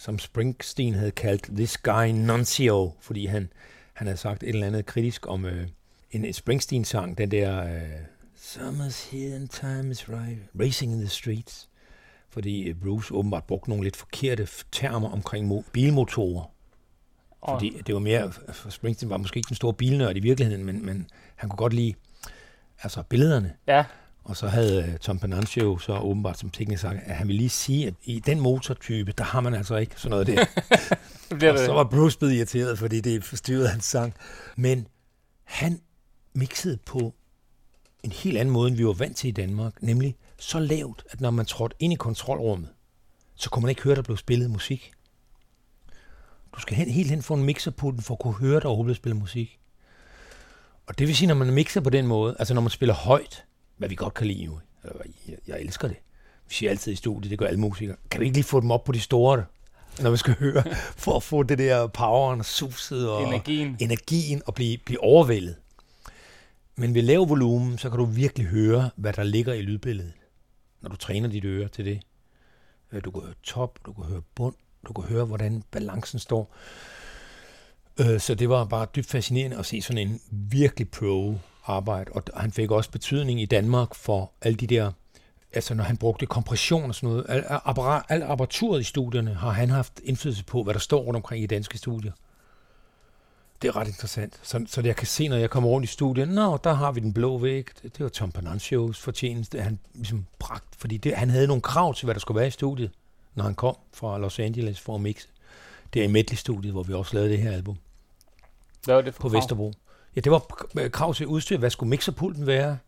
[0.00, 3.52] som Springsteen havde kaldt This Guy Nuncio, fordi han,
[3.92, 5.68] han havde sagt et eller andet kritisk om øh,
[6.10, 7.90] en Springsteen-sang, den der øh,
[8.36, 11.70] Summer's here and time is right, Racing in the Streets
[12.30, 16.50] fordi øh, Bruce åbenbart brugte nogle lidt forkerte termer omkring mo- bilmotorer.
[17.48, 20.86] Fordi det var mere, for Springsteen var måske ikke den store bilnørd i virkeligheden, men,
[20.86, 21.06] men
[21.36, 21.94] han kunne godt lide
[22.82, 23.54] altså billederne.
[23.66, 23.84] ja,
[24.30, 27.48] Og så havde øh, Tom Pananzio så åbenbart som teknisk sagt, at han ville lige
[27.48, 30.44] sige, at i den motortype, der har man altså ikke sådan noget der.
[31.36, 31.66] bliver og det.
[31.66, 34.14] så var Bruce blevet irriteret, fordi det forstyrrede hans sang.
[34.56, 34.86] Men
[35.44, 35.80] han
[36.34, 37.14] mixede på
[38.02, 41.20] en helt anden måde, end vi var vant til i Danmark, nemlig så lavt, at
[41.20, 42.68] når man trådte ind i kontrolrummet,
[43.36, 44.92] så kunne man ikke høre, der blev spillet musik.
[46.54, 49.20] Du skal hen, helt hen få en mixerpulten for at kunne høre, der overhovedet spillet
[49.20, 49.58] musik.
[50.86, 53.44] Og det vil sige, når man mixer på den måde, altså når man spiller højt,
[53.80, 54.42] hvad vi godt kan lide
[54.84, 55.96] eller jeg, jeg elsker det.
[56.48, 57.96] Vi siger altid i studiet, det gør alle musikere.
[58.10, 59.44] Kan vi ikke lige få dem op på de store,
[60.00, 60.62] når vi skal høre,
[61.04, 63.76] for at få det der poweren og suset og Energien.
[63.80, 65.56] energien og blive, blive overvældet.
[66.76, 70.12] Men ved lav volumen, så kan du virkelig høre, hvad der ligger i lydbilledet,
[70.80, 72.00] når du træner dit øre til det.
[72.92, 74.54] Øh, Du kan høre top, du kan høre bund,
[74.86, 76.54] du kan høre, hvordan balancen står.
[77.98, 82.12] Øh, Så det var bare dybt fascinerende at se sådan en virkelig pro arbejde.
[82.12, 84.92] Og han fik også betydning i Danmark for alle de der,
[85.52, 89.50] altså når han brugte kompression og sådan noget, al, apparat, al apparaturet i studierne har
[89.50, 92.12] han haft indflydelse på, hvad der står rundt omkring i danske studier.
[93.62, 94.40] Det er ret interessant.
[94.42, 97.00] Så, så jeg kan se, når jeg kommer rundt i studiet, nå, der har vi
[97.00, 97.66] den blå væg.
[97.82, 101.94] Det, det var Tom Panancios fortjeneste, han ligesom bragt, fordi det, han havde nogle krav
[101.94, 102.90] til, hvad der skulle være i studiet,
[103.34, 105.28] når han kom fra Los Angeles for at mixe.
[105.94, 107.78] Det er i Medley-studiet, hvor vi også lavede det her album
[108.84, 109.36] Hvad var det for på krav?
[109.36, 109.72] Vesterbro.
[110.16, 110.42] Ja, det var
[110.88, 111.58] krav til udstyr.
[111.58, 112.78] Hvad skulle mixerpulten være?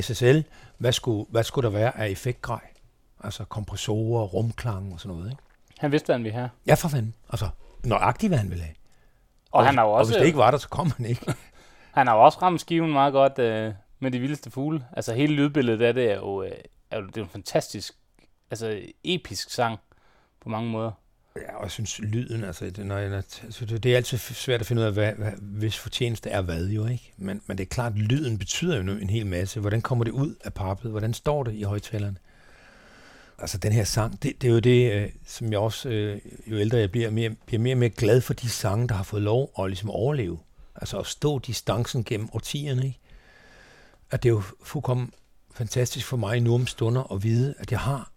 [0.00, 0.40] SSL.
[0.78, 2.60] Hvad skulle, hvad skulle der være af effektgrej?
[3.24, 5.42] Altså kompressorer, rumklang og sådan noget, ikke?
[5.78, 6.50] Han vidste, hvad han ville have.
[6.66, 7.14] Ja, for fanden.
[7.30, 7.48] Altså,
[7.84, 8.74] nøjagtigt, hvad han ville have.
[9.50, 11.34] Og, han har jo og også, hvis det ikke var der, så kom han ikke.
[11.94, 14.86] han har jo også ramt skiven meget godt øh, med de vildeste fugle.
[14.92, 16.50] Altså hele lydbilledet af det er jo, øh,
[16.90, 17.94] er jo det er en fantastisk,
[18.50, 19.78] altså episk sang
[20.40, 20.92] på mange måder.
[21.36, 24.66] Ja, og jeg synes, lyden, altså, det, når jeg, altså, det, er altid svært at
[24.66, 27.12] finde ud af, hvad, hvad, hvis fortjeneste er hvad jo, ikke?
[27.16, 29.60] Men, men det er klart, at lyden betyder jo en hel masse.
[29.60, 30.90] Hvordan kommer det ud af pappet?
[30.90, 32.16] Hvordan står det i højtalerne?
[33.38, 36.58] Altså, den her sang, det, det er jo det, øh, som jeg også, øh, jo
[36.58, 39.22] ældre jeg bliver, mere, bliver mere og mere glad for de sange, der har fået
[39.22, 40.38] lov at ligesom overleve.
[40.74, 42.98] Altså at stå distancen gennem årtierne, ikke?
[44.10, 45.12] at det er jo fuldkommen
[45.54, 48.12] fantastisk for mig nu om stunder at vide, at jeg har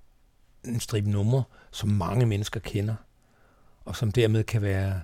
[0.65, 1.43] en stribe numre,
[1.75, 2.95] som mange mennesker kender,
[3.85, 5.01] og som dermed kan være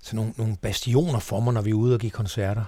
[0.00, 2.64] sådan nogle, nogle bastioner for mig, når vi er ude og give koncerter.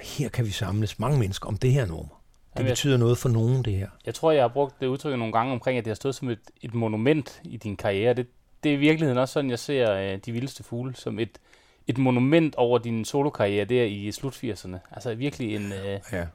[0.00, 2.22] Her kan vi samles mange mennesker om det her nummer.
[2.52, 3.88] Det Jamen, betyder noget for nogen, det her.
[4.06, 6.28] Jeg tror, jeg har brugt det udtryk nogle gange omkring, at det har stået som
[6.28, 8.14] et, et monument i din karriere.
[8.14, 8.26] Det,
[8.62, 11.38] det er i virkeligheden også sådan, jeg ser øh, De Vildeste Fugle, som et,
[11.86, 14.76] et monument over din solokarriere der i slut 80'erne.
[14.92, 16.26] Altså virkelig en, øh, Ja.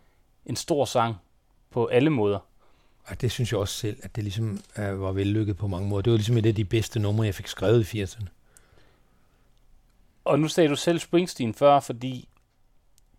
[0.45, 1.15] en stor sang
[1.71, 2.39] på alle måder.
[3.05, 6.01] Og det synes jeg også selv, at det ligesom øh, var vellykket på mange måder.
[6.01, 8.25] Det var ligesom et af de bedste numre, jeg fik skrevet i 80'erne.
[10.25, 12.27] Og nu sagde du selv Springsteen før, fordi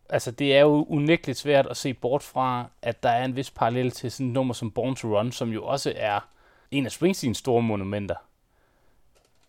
[0.08, 3.50] altså, det er jo unægteligt svært at se bort fra, at der er en vis
[3.50, 6.28] parallel til sådan et nummer som Born to Run, som jo også er
[6.70, 8.14] en af Springsteens store monumenter.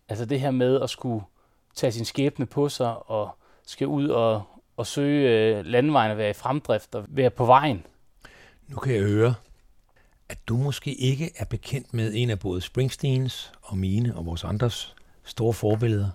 [0.10, 1.26] Altså det her med at skulle
[1.76, 3.30] tage sin skæbne på sig og
[3.66, 4.44] skal ud og,
[4.78, 7.86] og søge øh, landvejen og være i fremdrift og være på vejen.
[8.68, 9.34] Nu kan jeg høre,
[10.30, 14.44] at du måske ikke er bekendt med en af både Springsteens og mine og vores
[14.44, 16.10] andres store forbilleder.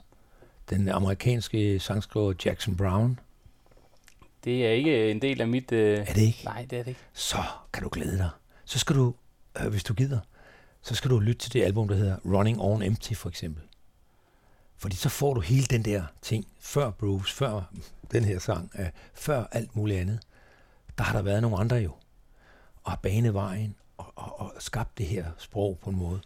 [0.71, 3.19] Den amerikanske sangskriver Jackson Brown.
[4.45, 5.73] Det er ikke en del af mit...
[5.73, 5.99] Øh...
[5.99, 6.45] Er det ikke?
[6.45, 7.01] Nej, det er det ikke.
[7.13, 8.31] Så kan du glæde dig.
[8.65, 9.15] Så skal du,
[9.61, 10.21] øh, hvis du gider,
[10.83, 13.63] så skal du lytte til det album, der hedder Running On Empty for eksempel.
[14.77, 17.73] Fordi så får du hele den der ting, før Bruce, før
[18.13, 20.21] den her sang, øh, før alt muligt andet.
[20.99, 21.93] Der har der været nogle andre jo,
[22.85, 23.75] og har banet vejen
[24.17, 26.21] og, og, skabt det her sprog på en måde.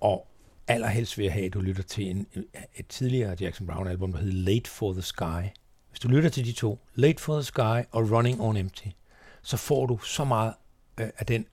[0.00, 0.26] Og
[0.68, 2.26] allerhelst vil jeg have, at du lytter til en,
[2.74, 5.42] et tidligere Jackson Brown album, der hedder Late for the Sky.
[5.90, 8.86] Hvis du lytter til de to, Late for the Sky og Running on Empty,
[9.42, 10.54] så får du så meget
[11.00, 11.46] øh, af den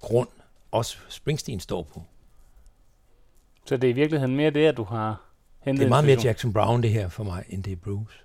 [0.00, 0.28] grund,
[0.70, 2.02] også Springsteen står på.
[3.66, 5.22] Så det er i virkeligheden mere det, at du har
[5.60, 6.18] hentet Det er meget mere.
[6.24, 8.16] Jackson Brown det her for mig, end det er Bruce.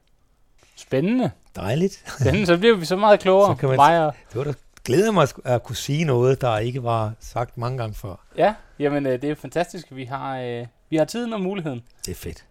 [0.75, 1.31] Spændende.
[1.55, 2.03] Dejligt.
[2.19, 2.45] Spændende.
[2.45, 3.55] Så bliver vi så meget klogere.
[3.55, 4.53] Så kan man- mig og, Det var da
[4.83, 8.15] glæder mig at kunne sige noget, der ikke var sagt mange gange før.
[8.37, 11.83] Ja, jamen øh, det er fantastisk, vi har, øh, vi har tiden og muligheden.
[12.05, 12.45] Det er fedt.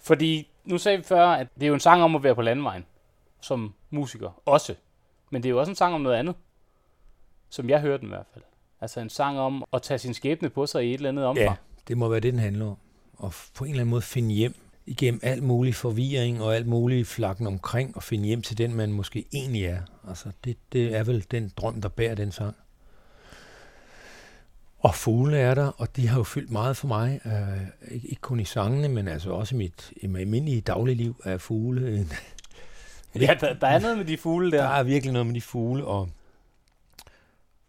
[0.00, 2.42] Fordi nu sagde vi før, at det er jo en sang om at være på
[2.42, 2.84] landvejen
[3.46, 4.74] som musiker også.
[5.30, 6.34] Men det er jo også en sang om noget andet,
[7.48, 8.44] som jeg hørte den i hvert fald.
[8.80, 11.48] Altså en sang om at tage sin skæbne på sig i et eller andet omfang.
[11.48, 11.54] Ja,
[11.88, 12.76] det må være det, den handler om.
[13.16, 14.54] Og på en eller anden måde finde hjem
[14.86, 18.92] igennem alt mulig forvirring og alt muligt flakken omkring, og finde hjem til den, man
[18.92, 19.80] måske egentlig er.
[20.08, 22.56] Altså, det, det er vel den drøm, der bærer den sang.
[24.78, 27.20] Og fugle er der, og de har jo fyldt meget for mig.
[27.24, 31.16] Uh, ikke, ikke kun i sangene, men altså også i mit, i mit almindelige dagligliv
[31.24, 31.96] er fugle.
[31.98, 32.12] en-
[33.22, 34.62] ja der, der er noget med de fugle der.
[34.62, 36.08] Der er virkelig noget med de fugle, og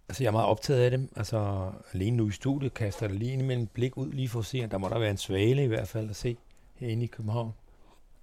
[0.09, 1.09] altså, jeg er meget optaget af dem.
[1.15, 4.63] Altså, alene nu i studiet kaster jeg lige en blik ud, lige for at se,
[4.63, 6.37] at der må der være en svale i hvert fald at se
[6.79, 7.53] herinde i København.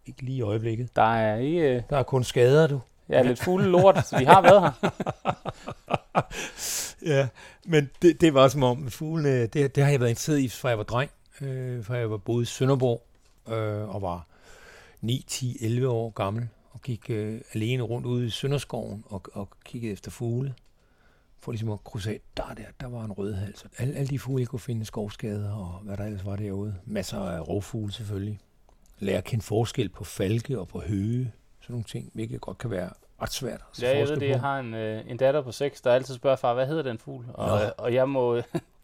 [0.06, 0.97] Ikke lige i øjeblikket.
[0.97, 1.76] Der er ikke...
[1.76, 2.81] Øh, Der er kun skader, du.
[3.09, 4.90] ja, lidt fugle lort, så de har været her.
[7.06, 7.28] Ja,
[7.64, 10.68] men det, det var som om, fuglene, det, det har jeg været interesseret i, fra
[10.68, 11.10] jeg var dreng.
[11.40, 13.02] Øh, fra jeg var boet i Sønderborg
[13.52, 14.26] øh, og var
[15.01, 19.48] 9, 10, 11 år gammel og gik øh, alene rundt ude i Sønderskoven og, og
[19.64, 20.55] kiggede efter fugle.
[21.44, 23.66] For ligesom at krydse af, der, der, der var en rødhals.
[23.78, 26.74] Alle, alle de fugle, jeg kunne finde skovskader og hvad der ellers var derude.
[26.84, 28.40] Masser af rovfugle selvfølgelig.
[28.98, 31.32] Lære at kende forskel på falke og på høge.
[31.60, 32.90] Sådan nogle ting, hvilket godt kan være
[33.22, 34.28] ret svært at Ja, jeg ved det.
[34.28, 36.98] Jeg har en, øh, en datter på 6, der altid spørger far, hvad hedder den
[36.98, 37.24] fugl?
[37.34, 38.40] Og, øh, og jeg må...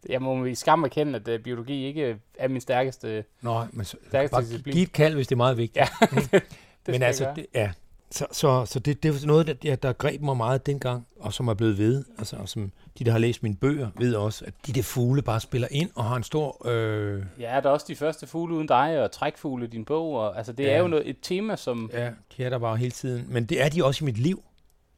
[0.08, 3.24] Jeg må i skam erkende, at øh, biologi ikke er min stærkeste...
[3.40, 4.72] Nå, men så, Stærkeste bare disciplin.
[4.72, 5.76] giv et kald, hvis det er meget vigtigt.
[6.00, 6.30] Ja, Ikke?
[6.86, 7.72] det men altså, det, ja.
[8.12, 11.32] Så, så, så det, det var noget, der, der, der greb mig meget dengang, og
[11.32, 12.04] som er blevet ved.
[12.18, 15.22] Altså, og som de, der har læst mine bøger, ved også, at de der fugle
[15.22, 16.66] bare spiller ind og har en stor...
[16.68, 20.12] Øh, Ja, der er også de første fugle uden dig, og trækfugle i din bog.
[20.14, 20.70] Og, altså, det Ja.
[20.70, 21.90] er jo noget, et tema, som...
[21.92, 23.26] ja, de er der bare hele tiden.
[23.28, 24.42] Men det er de også i mit liv.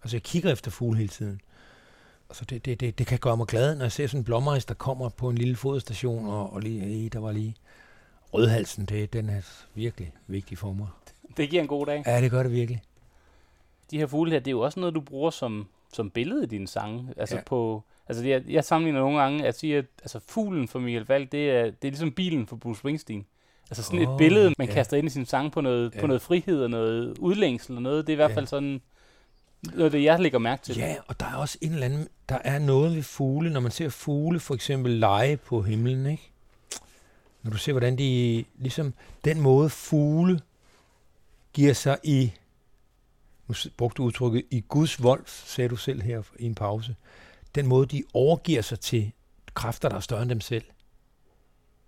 [0.03, 1.41] Altså, jeg kigger efter fugle hele tiden.
[2.31, 4.65] Altså, det, det, det, det kan gøre mig glad, når jeg ser sådan en blommeris,
[4.65, 7.55] der kommer på en lille fodstation, og, og lige, hey, der var lige...
[8.35, 9.41] Rødhalsen, det, den er
[9.75, 10.87] virkelig vigtig for mig.
[11.37, 12.03] Det giver en god dag.
[12.07, 12.83] Ja, det gør det virkelig.
[13.93, 16.47] De her fugle her, det er jo også noget, du bruger som, som billede i
[16.47, 17.09] dine sange.
[17.17, 17.43] Altså, Ja.
[17.47, 21.33] på, altså jeg, jeg sammenligner nogle gange at sige, at altså, fuglen for Michael Falk,
[21.33, 23.27] det er, det er ligesom bilen for Bruce Springsteen.
[23.71, 24.75] Altså sådan oh, et billede, man ja.
[24.75, 26.01] kaster ind i sin sang på noget, Ja.
[26.01, 28.07] på noget frihed og noget udlængsel og noget.
[28.07, 28.37] Det er i hvert Ja.
[28.37, 28.81] fald sådan
[29.75, 30.77] noget, det jeg lægger mærke til.
[30.77, 33.71] Ja, og der er også en eller anden, der er noget ved fugle, når man
[33.71, 36.31] ser fugle for eksempel lege på himlen, ikke?
[37.43, 38.95] Når du ser, hvordan de, ligesom
[39.25, 40.41] den måde fugle
[41.53, 42.33] giver sig i,
[43.49, 46.97] nu brugte du udtrykket, i Guds vold, sagde du selv her i en pause,
[47.55, 49.13] den måde, de overgiver sig til
[49.55, 50.65] kræfter, der er større end dem selv.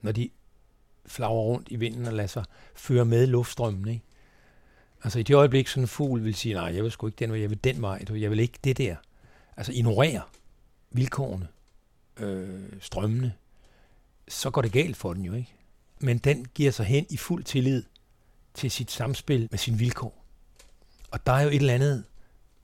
[0.01, 0.31] Når de
[1.07, 2.45] flager rundt i vinden og lader sig
[2.75, 4.05] føre med luftstrømmen, ikke?
[5.05, 7.31] Altså i det øjeblik, sådan en fugl vil sige, nej, jeg vil sgu ikke den
[7.31, 8.97] vej, jeg vil den vej, du, jeg vil ikke det der.
[9.57, 10.23] Altså ignorere
[10.91, 11.49] vilkårene,
[12.17, 13.33] øh, strømmene,
[14.29, 15.53] så går det galt for den jo, ikke?
[15.99, 17.83] Men den giver sig hen i fuld tillid
[18.55, 20.24] til sit samspil med sin vilkår.
[21.15, 22.05] Og der er jo et eller andet,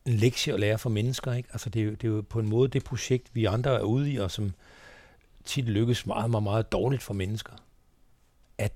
[0.06, 1.48] en lektie at lære for mennesker, ikke?
[1.52, 3.82] Altså det er, jo, det er jo på en måde det projekt, vi andre er
[3.82, 4.52] ude i, og som
[5.44, 7.52] tit lykkes meget, meget, meget dårligt for mennesker.
[8.58, 8.72] At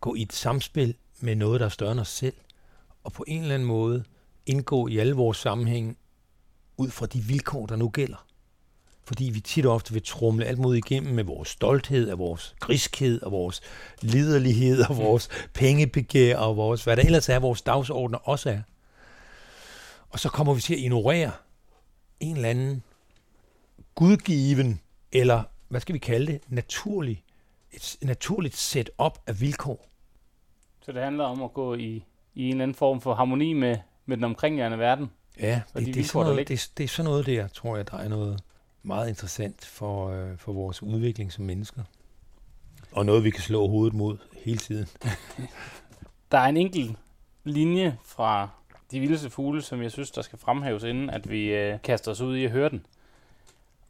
[0.00, 2.34] gå i et samspil med noget, der er større end os selv,
[3.04, 4.04] og på en eller anden måde
[4.46, 5.96] indgå i alle vores sammenhæng
[6.76, 8.26] ud fra de vilkår, der nu gælder.
[9.04, 12.54] Fordi vi tit og ofte vil trumle alt mod igennem med vores stolthed, og vores
[12.60, 13.60] griskhed, og vores
[14.00, 18.60] liderlighed, og vores pengebegær, og vores, hvad der ellers er, vores dagsordner også er.
[20.14, 21.32] Og så kommer vi til at ignorere
[22.20, 22.82] en eller anden
[23.94, 24.80] gudgiven,
[25.12, 27.24] eller hvad skal vi kalde det, naturlig,
[27.72, 29.86] et naturligt setup af vilkår.
[30.82, 32.04] Så det handler om at gå i,
[32.34, 33.76] i en eller anden form for harmoni med,
[34.06, 35.10] med den omkringliggende verden.
[35.40, 37.48] Ja, det, de det, er vilkår, sådan der noget, det, det er sådan noget der,
[37.48, 38.40] tror jeg, der er noget
[38.82, 41.82] meget interessant for, øh, for vores udvikling som mennesker.
[42.92, 44.86] Og noget, vi kan slå hovedet mod hele tiden.
[46.32, 46.96] Der er en enkelt
[47.44, 48.48] linje fra
[48.94, 52.20] de Vildeste Fugle, som jeg synes, der skal fremhæves, inden at vi øh, kaster os
[52.20, 52.86] ud i at høre den.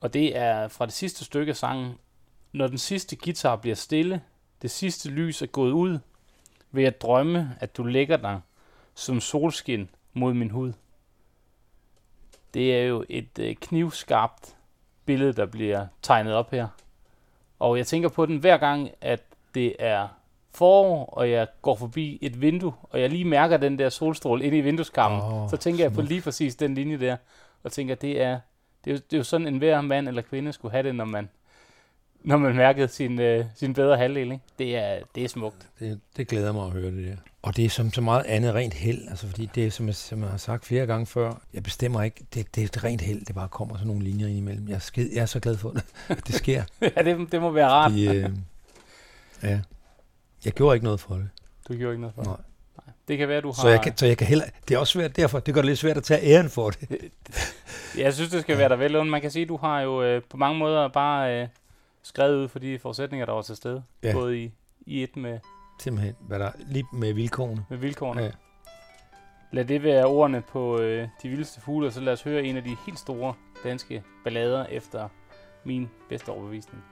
[0.00, 1.98] Og det er fra det sidste stykke af sangen.
[2.52, 4.22] Når den sidste guitar bliver stille,
[4.62, 5.98] det sidste lys er gået ud,
[6.70, 8.40] vil jeg drømme, at du lægger dig
[8.94, 10.72] som solskin mod min hud.
[12.54, 14.56] Det er jo et øh, knivskarpt
[15.04, 16.68] billede, der bliver tegnet op her.
[17.58, 19.22] Og jeg tænker på den hver gang, at
[19.54, 20.08] det er
[20.54, 24.58] forår, og jeg går forbi et vindue, og jeg lige mærker den der solstråle inde
[24.58, 27.16] i vindueskarmen, Åh, oh, så tænker jeg på lige præcis den linje der,
[27.62, 28.40] og tænker, det er,
[28.84, 30.94] det er, jo, det er jo sådan, en hver mand eller kvinde skulle have det,
[30.94, 31.28] når man,
[32.24, 34.32] når man mærkede sin, øh, sin bedre halvdel.
[34.32, 34.44] Ikke?
[34.58, 35.68] Det, er, det er smukt.
[35.78, 37.16] Det, det glæder mig at høre det der.
[37.42, 39.94] Og det er som så meget andet rent held, altså fordi det er, som jeg,
[39.94, 43.00] som jeg har sagt flere gange før, jeg bestemmer ikke, det, det er et rent
[43.00, 44.68] held, det bare kommer sådan nogle linjer ind imellem.
[44.68, 46.62] Jeg er, skid, jeg er så glad for det, at det sker.
[46.96, 47.90] ja, det, det må være rart.
[47.90, 48.30] Fordi, øh,
[49.42, 49.60] ja,
[50.44, 51.28] jeg gjorde ikke noget for det.
[51.68, 52.36] Du gjorde ikke noget for Nej.
[52.86, 52.94] Nej.
[53.08, 53.62] Det kan være, du har...
[53.62, 55.68] Så jeg, kan, så jeg kan heller, det er også svært derfor, det gør det
[55.68, 56.98] lidt svært at tage æren for det.
[57.98, 59.04] Jeg synes, det skal være der vel.
[59.04, 61.48] Man kan sige, at du har jo øh, på mange måder bare øh,
[62.02, 63.82] skrevet ud for de forudsætninger, der var til stede.
[64.02, 64.12] Ja.
[64.12, 64.52] Både i,
[64.86, 65.38] i et med,
[65.80, 67.64] Simpelthen, hvad der lige med vilkårene.
[67.70, 68.22] med vilkårene.
[68.22, 68.30] Ja.
[69.52, 72.56] Lad det være ordene på øh, De Vildeste Fugle, og så lad os høre en
[72.56, 73.34] af de helt store
[73.64, 75.08] danske ballader efter
[75.64, 76.84] min bedste overbevisning.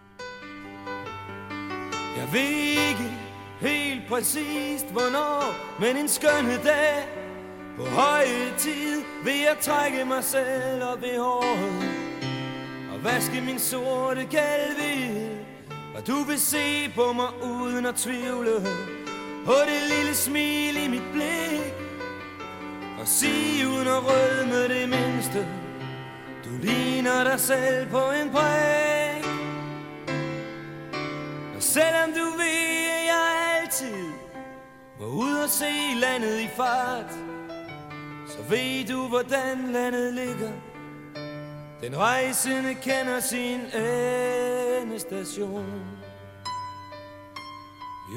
[2.17, 2.51] Jeg ved
[2.91, 3.32] ikke
[3.63, 7.09] helt præcist hvornår, men en skønne dag.
[7.77, 11.85] På høje tid vil jeg trække mig selv op i håret.
[12.93, 15.31] Og vaske min sorte kalve.
[15.97, 18.53] Og du vil se på mig uden at tvivle.
[19.45, 21.75] På det lille smil i mit blik.
[23.01, 25.47] Og sige uden at rødme det mindste,
[26.45, 29.25] du ligner dig selv på en prik.
[31.57, 33.42] Og selvom du ved, at jeg
[33.73, 34.13] altid
[35.01, 35.71] må ud og se
[36.01, 37.13] landet i fart,
[38.29, 40.53] så ved du, hvordan landet ligger.
[41.81, 43.61] Den rejsende kender sin
[44.83, 45.67] endestation.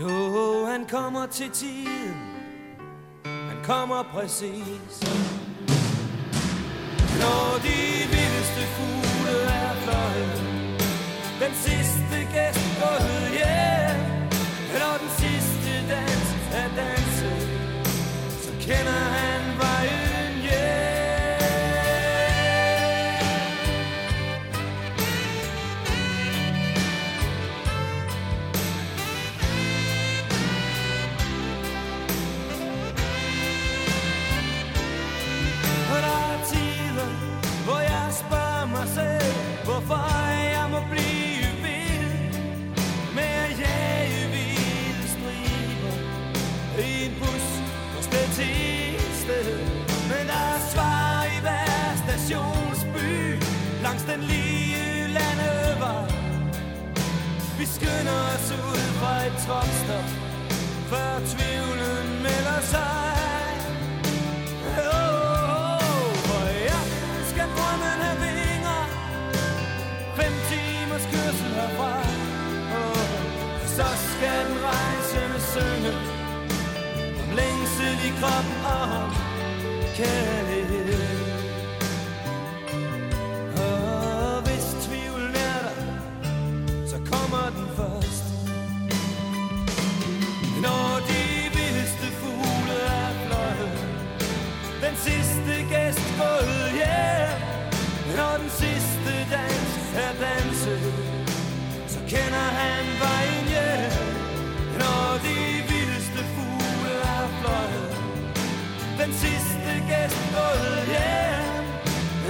[0.02, 2.16] Jo, han kommer til tiden.
[3.26, 5.04] Han kommer præcis.
[7.22, 7.78] Når de
[8.12, 10.42] vildeste fugle er fløjet
[11.40, 12.65] den sidste gæst
[18.66, 19.35] Så kender
[57.76, 60.08] skynder os ud fra et tropstop
[60.92, 63.14] Før tvivlen melder sig.
[64.78, 66.80] Oh, for ja,
[67.32, 68.82] skal drømmen have vinger?
[70.20, 71.94] Fem timers kørsel herfra.
[72.80, 73.04] Oh,
[73.78, 75.92] Så skal den rejse med sønne.
[77.22, 79.04] Om længsel i kroppen og
[80.00, 80.85] kærlighed.
[95.06, 97.38] sidste gæst gået hjem.
[98.18, 99.70] Når den sidste dans
[100.04, 100.94] er danset
[101.94, 104.06] Så kender han vejen hjem.
[104.82, 105.38] Når de
[105.70, 107.92] vildeste fugle er fløjet
[109.02, 111.66] Den sidste gæst gået hjem.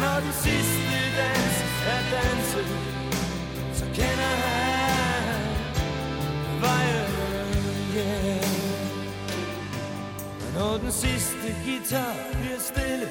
[0.02, 1.56] Når den sidste dans
[1.93, 2.72] er danset
[3.80, 5.23] Så kender han
[6.65, 7.10] vejen
[7.93, 8.53] hjem.
[10.56, 12.24] Når den sidste guitar
[12.56, 13.07] bliver stille,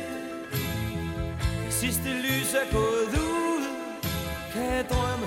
[1.65, 3.65] det sidste lys er gået ud,
[4.53, 5.27] kan jeg drømme,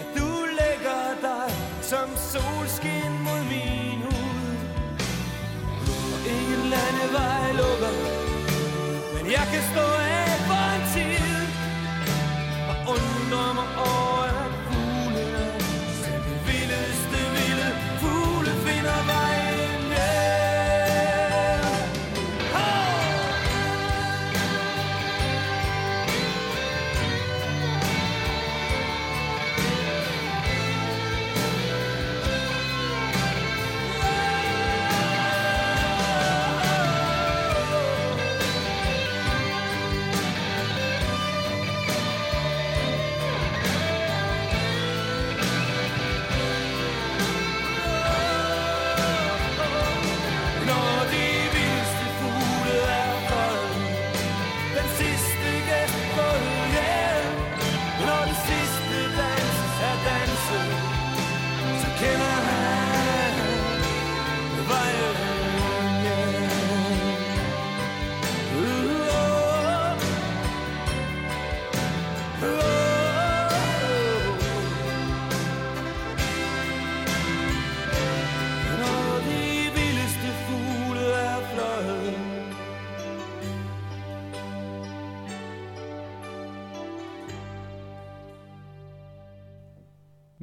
[0.00, 0.28] at du
[0.60, 1.50] lægger dig
[1.82, 4.56] som solskin mod min hud.
[6.14, 7.92] Og ingen landevej lukker,
[9.14, 9.86] men jeg kan stå
[10.20, 11.46] af for en tid
[12.70, 14.17] og undre mig over,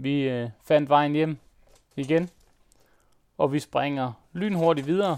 [0.05, 1.37] Vi øh, fandt vejen hjem
[1.95, 2.29] igen,
[3.37, 5.17] og vi springer lynhurtigt videre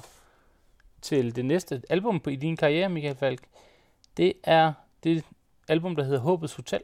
[1.02, 3.48] til det næste album på- i din karriere, Michael Falk.
[4.18, 4.74] Det er
[5.04, 5.24] det
[5.68, 6.82] album, der hedder Håbets Hotel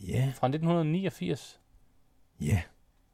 [0.00, 1.60] Ja, fra 1989.
[2.40, 2.62] ja.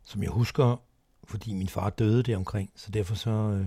[0.03, 0.77] Som jeg husker,
[1.25, 3.67] fordi min far døde der omkring, så derfor så øh,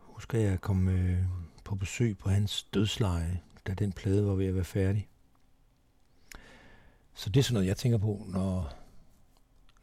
[0.00, 1.18] husker jeg at komme øh,
[1.64, 5.08] på besøg på hans dødsleje, da den plade var ved at være færdig.
[7.14, 8.72] Så det er sådan noget, jeg tænker på, når,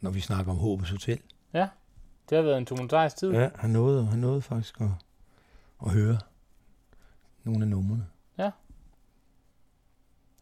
[0.06, 1.20] når vi snakker om Håbets Hotel.
[2.30, 3.32] Det har været en tumultarisk tid.
[3.32, 4.88] Ja, han nåede, han nåede faktisk at,
[5.86, 6.18] at høre
[7.44, 8.06] nogle af numrene.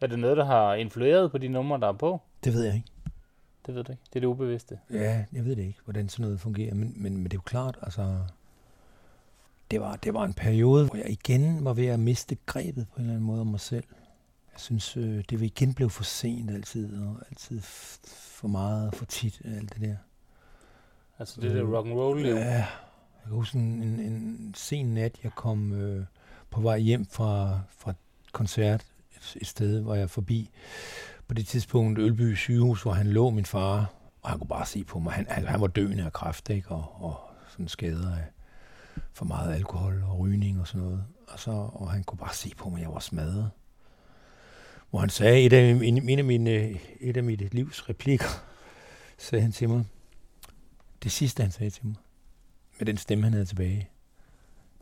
[0.00, 2.20] Er det noget, der har influeret på de numre, der er på?
[2.44, 2.88] Det ved jeg ikke.
[3.66, 4.02] Det ved du ikke.
[4.08, 4.78] Det er det ubevidste.
[4.90, 7.42] Ja, jeg ved det ikke, hvordan sådan noget fungerer, men, men, men det er jo
[7.42, 8.18] klart, altså,
[9.70, 12.96] det var, det var en periode, hvor jeg igen var ved at miste grebet på
[12.96, 13.84] en eller anden måde om mig selv.
[14.54, 17.60] Jeg synes, øh, det igen blev for sent altid, og altid
[18.10, 19.96] for meget og for tit, alt det der.
[21.18, 22.34] Altså det der Øh, rock and roll liv.
[22.34, 22.66] Ja, jeg
[23.22, 26.06] kan huske en, en, en sen nat, jeg kom øh,
[26.50, 27.94] på vej hjem fra, fra
[28.32, 28.86] koncert
[29.16, 30.50] et, et sted, hvor jeg forbi
[31.28, 34.84] på det tidspunkt Ølby sygehus, hvor han lå, min far, og han kunne bare se
[34.84, 36.68] på mig, han, han, han var døende af kræft, ikke?
[36.68, 38.24] Og, og sådan skader af
[39.12, 41.04] for meget alkohol og rygning og sådan noget.
[41.28, 43.50] Og, så, og han kunne bare se på mig, jeg var smadret.
[44.94, 48.44] Hvor han sagde, et af, en, en af mine, et af mit livs replikker,
[49.18, 49.84] sagde han til mig,
[51.02, 51.94] det sidste, han sagde til mig,
[52.78, 53.88] med den stemme, han havde tilbage.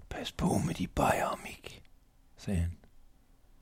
[0.09, 1.83] Pas på med de bajer, Mik,
[2.37, 2.73] sagde han.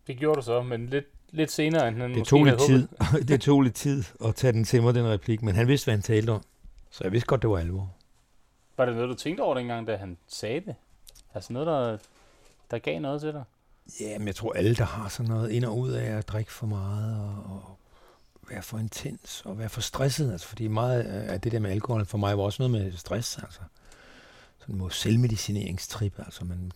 [0.07, 2.89] Det gjorde du så, men lidt, lidt senere, end han Det tog lidt tid.
[3.29, 5.95] det tog lidt tid at tage den til mig, den replik, men han vidste, hvad
[5.95, 6.43] han talte om.
[6.91, 7.95] Så jeg vidste godt, det var alvor.
[8.77, 10.75] Var det noget, du tænkte over dengang, da han sagde det?
[11.35, 11.99] Altså noget, der,
[12.71, 13.45] der gav noget til dig?
[14.01, 16.53] Ja, men jeg tror, alle, der har sådan noget ind og ud af at drikke
[16.53, 17.79] for meget og, og
[18.51, 20.33] være for intens og være for stresset.
[20.33, 23.39] Altså, fordi meget af det der med alkohol for mig var også noget med stress.
[23.39, 23.61] Altså.
[24.59, 26.19] Sådan mod selvmedicineringstrip.
[26.19, 26.73] Altså, man,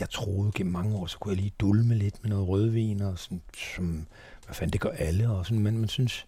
[0.00, 3.18] jeg troede gennem mange år, så kunne jeg lige dulme lidt med noget rødvin, og
[3.18, 3.42] sådan,
[3.76, 4.06] som,
[4.46, 5.30] hvad fanden, det gør alle.
[5.30, 6.26] Og sådan, men man synes,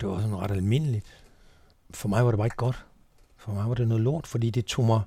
[0.00, 1.06] det var sådan ret almindeligt.
[1.90, 2.84] For mig var det bare ikke godt.
[3.36, 5.00] For mig var det noget lort, fordi det tog mig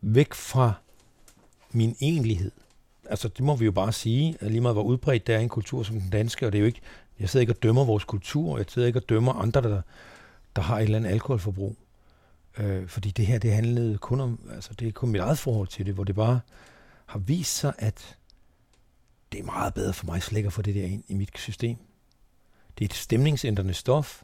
[0.00, 0.72] væk fra
[1.70, 2.50] min egentlighed
[3.08, 5.48] altså det må vi jo bare sige, at lige meget hvor udbredt det er en
[5.48, 6.80] kultur som den danske, og det er jo ikke,
[7.20, 9.82] jeg sidder ikke og dømmer vores kultur, jeg sidder ikke og dømmer andre, der,
[10.56, 11.76] der har et eller andet alkoholforbrug.
[12.58, 15.68] Øh, fordi det her, det handlede kun om, altså det er kun mit eget forhold
[15.68, 16.40] til det, hvor det bare
[17.06, 18.16] har vist sig, at
[19.32, 21.76] det er meget bedre for mig slet at få det der ind i mit system.
[22.78, 24.22] Det er et stemningsændrende stof,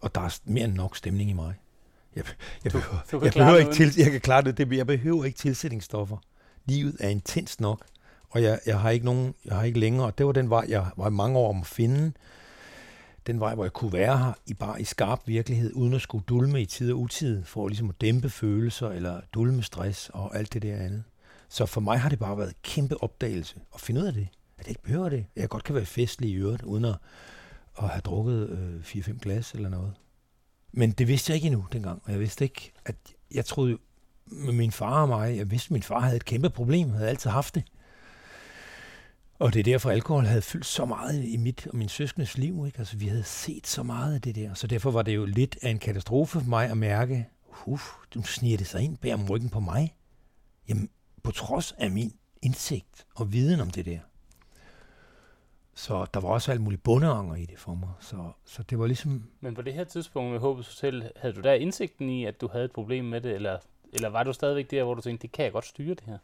[0.00, 1.54] og der er mere end nok stemning i mig.
[2.16, 2.24] Jeg,
[2.64, 4.86] jeg, Du- behøver, du kan jeg, behøver ikke til, jeg kan klare det, det, jeg
[4.86, 6.16] behøver ikke tilsætningsstoffer.
[6.64, 7.84] Livet er intens nok,
[8.32, 10.66] og jeg, jeg har ikke nogen, jeg har ikke længere, og det var den vej,
[10.68, 12.12] jeg var i mange år om at finde,
[13.26, 16.24] den vej, hvor jeg kunne være her, i bare i skarp virkelighed, uden at skulle
[16.28, 20.52] dulme i tid og utid, for ligesom at dæmpe følelser, eller dulme stress, og alt
[20.52, 21.04] det der andet.
[21.48, 24.28] Så for mig har det bare været en kæmpe opdagelse, at finde ud af det,
[24.58, 25.26] at jeg ikke behøver det.
[25.36, 26.96] Jeg godt kan være festlig i øvrigt, uden at
[27.78, 29.92] at have drukket øh, 4-5 glas eller noget.
[30.72, 32.96] Men det vidste jeg ikke endnu dengang, og jeg vidste ikke, at
[33.34, 33.78] jeg troede
[34.26, 37.08] med min far og mig, jeg vidste, at min far havde et kæmpe problem, havde
[37.08, 37.64] altid haft det.
[39.38, 42.66] Og det er derfor, alkohol havde fyldt så meget i mit og min søskendes liv.
[42.66, 42.78] Ikke?
[42.78, 44.54] Altså, vi havde set så meget af det der.
[44.54, 47.28] Så derfor var det jo lidt af en katastrofe for mig at mærke,
[47.66, 47.82] uff,
[48.14, 49.94] du sniger det sig ind bag om ryggen på mig.
[50.68, 50.90] Jamen,
[51.22, 53.98] på trods af min indsigt og viden om det der.
[55.74, 57.88] Så der var også alt muligt bundeanger i det for mig.
[58.00, 61.40] Så, så det var ligesom, Men på det her tidspunkt med Håbets Hotel, havde du
[61.40, 63.58] der indsigten i, at du havde et problem med det, eller,
[63.92, 66.18] eller var du stadigvæk der, hvor du tænkte, det kan jeg godt styre det her?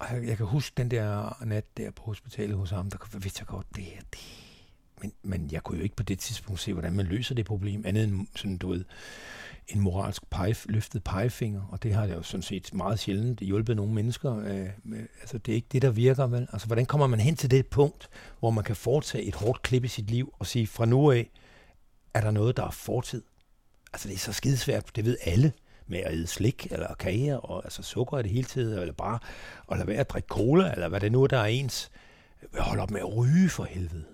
[0.00, 3.40] Og jeg, jeg kan huske den der nat der på hospitalet hos ham, der vidste
[3.40, 4.20] jeg godt, det er det.
[5.02, 7.82] Men, men jeg kunne jo ikke på det tidspunkt se, hvordan man løser det problem,
[7.86, 8.84] andet end sådan, du ved,
[9.68, 13.76] en moralsk pegef, løftet pegefinger, og det har jeg jo sådan set meget sjældent hjulpet
[13.76, 14.38] nogle mennesker.
[14.38, 16.48] Øh, med, altså, det er ikke det, der virker, vel?
[16.52, 18.08] Altså, hvordan kommer man hen til det punkt,
[18.38, 21.30] hvor man kan foretage et hårdt klip i sit liv og sige, fra nu af,
[22.14, 23.22] er der noget, der er fortid?
[23.92, 25.52] Altså, det er så skidesvært, det ved alle
[25.90, 29.18] med at æde slik eller kager og altså sukker i det hele tiden, eller bare
[29.70, 31.90] at lade være at drikke cola, eller hvad det nu er, der er ens.
[32.58, 34.04] Hold op med at ryge for helvede.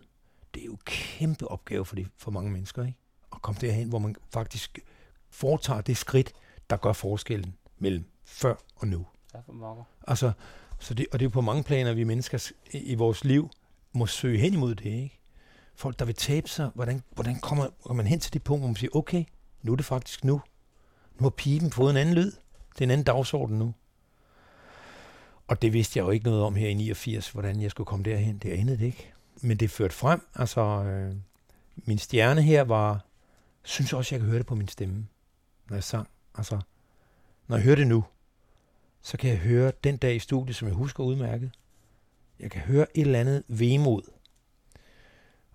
[0.54, 2.98] Det er jo en kæmpe opgave for, de, for mange mennesker, ikke?
[3.34, 4.78] At komme derhen, hvor man faktisk
[5.30, 6.32] foretager det skridt,
[6.70, 9.06] der gør forskellen mellem før og nu.
[9.34, 9.84] Ja, for pokker.
[10.08, 10.32] Altså,
[10.78, 13.50] så det, og det er på mange planer, vi mennesker i, i vores liv
[13.92, 15.20] må søge hen imod det, ikke?
[15.74, 18.68] Folk, der vil tabe sig, hvordan, hvordan kommer, kommer man hen til det punkt, hvor
[18.68, 19.24] man siger, okay,
[19.62, 20.40] nu er det faktisk nu.
[21.18, 22.32] Nu har pipen fået en anden lyd.
[22.72, 23.74] Det er en anden dagsorden nu.
[25.48, 28.04] Og det vidste jeg jo ikke noget om her i 89, hvordan jeg skulle komme
[28.04, 28.38] derhen.
[28.38, 29.12] Det anede det ikke.
[29.42, 30.26] Men det førte frem.
[30.34, 31.14] Altså, øh,
[31.76, 33.04] min stjerne her var,
[33.62, 35.06] synes også, jeg kan høre det på min stemme,
[35.68, 36.08] når jeg sang.
[36.34, 36.60] Altså,
[37.46, 38.04] når jeg hører det nu,
[39.02, 41.50] så kan jeg høre den dag i studiet, som jeg husker udmærket.
[42.40, 44.02] Jeg kan høre et eller andet vemod.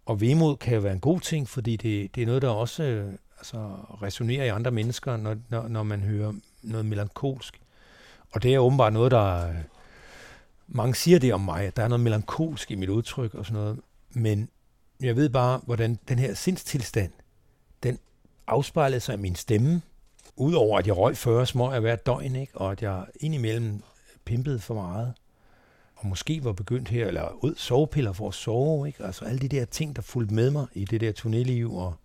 [0.05, 2.83] Og vemod kan jo være en god ting, fordi det, det er noget, der også
[2.83, 3.57] øh, altså,
[4.01, 7.61] resonerer i andre mennesker, når, når, når man hører noget melankolsk.
[8.31, 9.49] Og det er åbenbart noget, der...
[9.49, 9.55] øh,
[10.73, 13.61] Mange siger det om mig, at der er noget melankolsk i mit udtryk og sådan
[13.61, 13.80] noget.
[14.09, 14.49] Men
[14.99, 17.11] jeg ved bare, hvordan den her sindstilstand,
[17.84, 17.99] den
[18.47, 19.81] afspejlede sig i min stemme,
[20.35, 22.57] Udover at jeg røg 40 smøger hver døgn, ikke?
[22.57, 23.84] og at jeg indimellem
[24.26, 25.13] pimpede for meget,
[25.95, 29.05] og måske var begyndt her, eller ud sovepiller for at sove, ikke?
[29.05, 31.95] altså alle de der ting, der fulgte med mig i det der turnéliv, og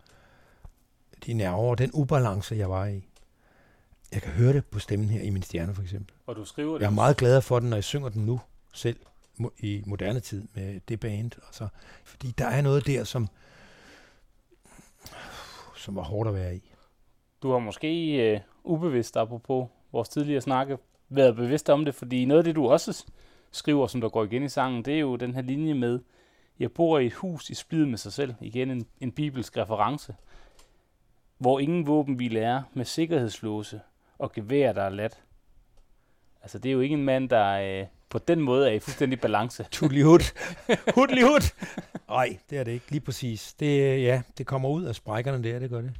[1.26, 3.08] de nerver, og den ubalance, jeg var i.
[4.12, 6.14] Jeg kan høre det på stemmen her i min stjerne, for eksempel.
[6.26, 6.80] Og du skriver det.
[6.80, 8.40] Jeg er meget glad for den, når jeg synger den nu
[8.74, 8.96] selv,
[9.58, 11.30] i moderne tid med det band.
[11.46, 11.68] Altså,
[12.04, 13.28] fordi der er noget der, som,
[15.76, 16.72] som var hårdt at være i.
[17.42, 20.78] Du har måske øh, ubevidst, apropos vores tidligere snakke,
[21.08, 23.06] været bevidst om det, fordi noget af det, du også
[23.50, 26.00] skriver, som der går igen i sangen, det er jo den her linje med,
[26.58, 28.34] jeg bor i et hus i splid med sig selv.
[28.40, 30.14] Igen en, en bibelsk reference.
[31.38, 33.80] Hvor ingen våbenhvile er, med sikkerhedslåse
[34.18, 35.20] og gevær, der er lat.
[36.42, 39.20] Altså, det er jo ikke en mand, der øh, på den måde er i fuldstændig
[39.20, 39.66] balance.
[39.70, 40.34] Tudlihut.
[40.94, 41.54] Hudlihut.
[42.08, 42.90] Nej, det er det ikke.
[42.90, 43.52] Lige præcis.
[43.60, 45.92] Det, ja, det kommer ud af sprækkerne der, det gør det.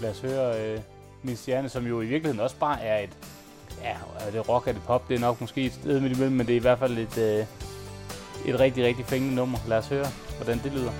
[0.00, 0.80] Lad os høre øh,
[1.22, 3.10] Min Stjerne, som jo i virkeligheden også bare er et,
[3.82, 6.36] ja, er det rock, er det pop, det er nok måske et sted midt imellem,
[6.36, 7.46] men det er i hvert fald et, øh,
[8.46, 9.58] et rigtig, rigtig fængende nummer.
[9.68, 10.06] Lad os høre,
[10.38, 10.92] hvordan det lyder.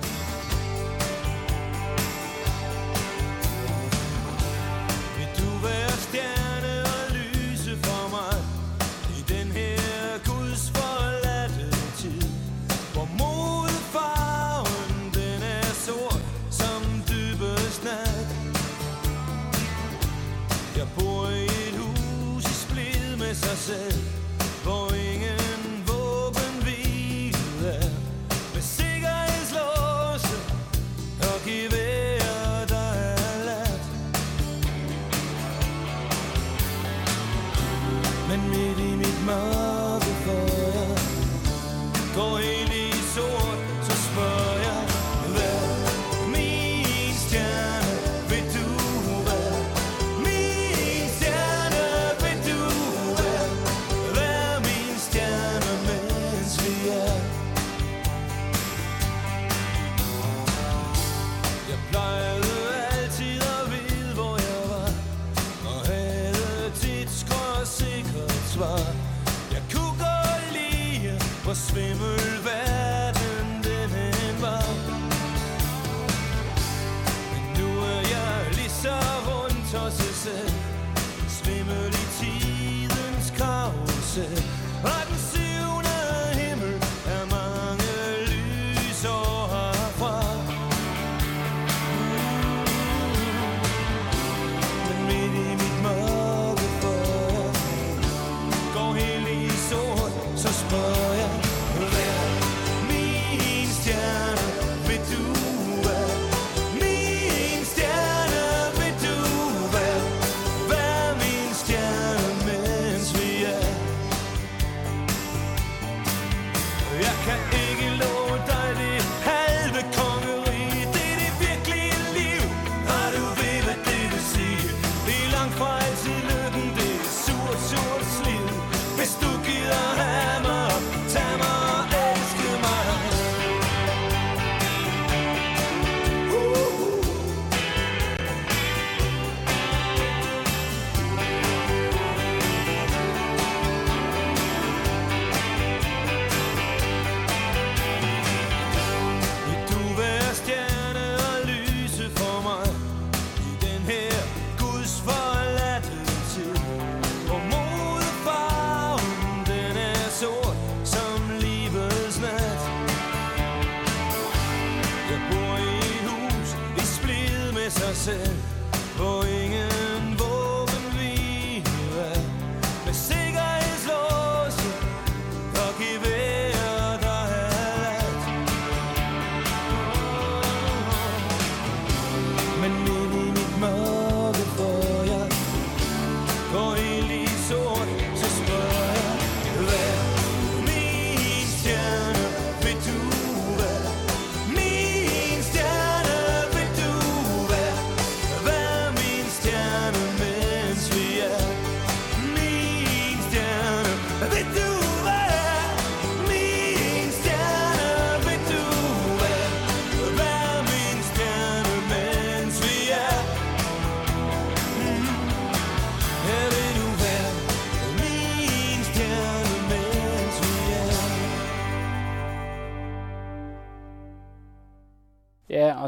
[23.57, 24.16] Splid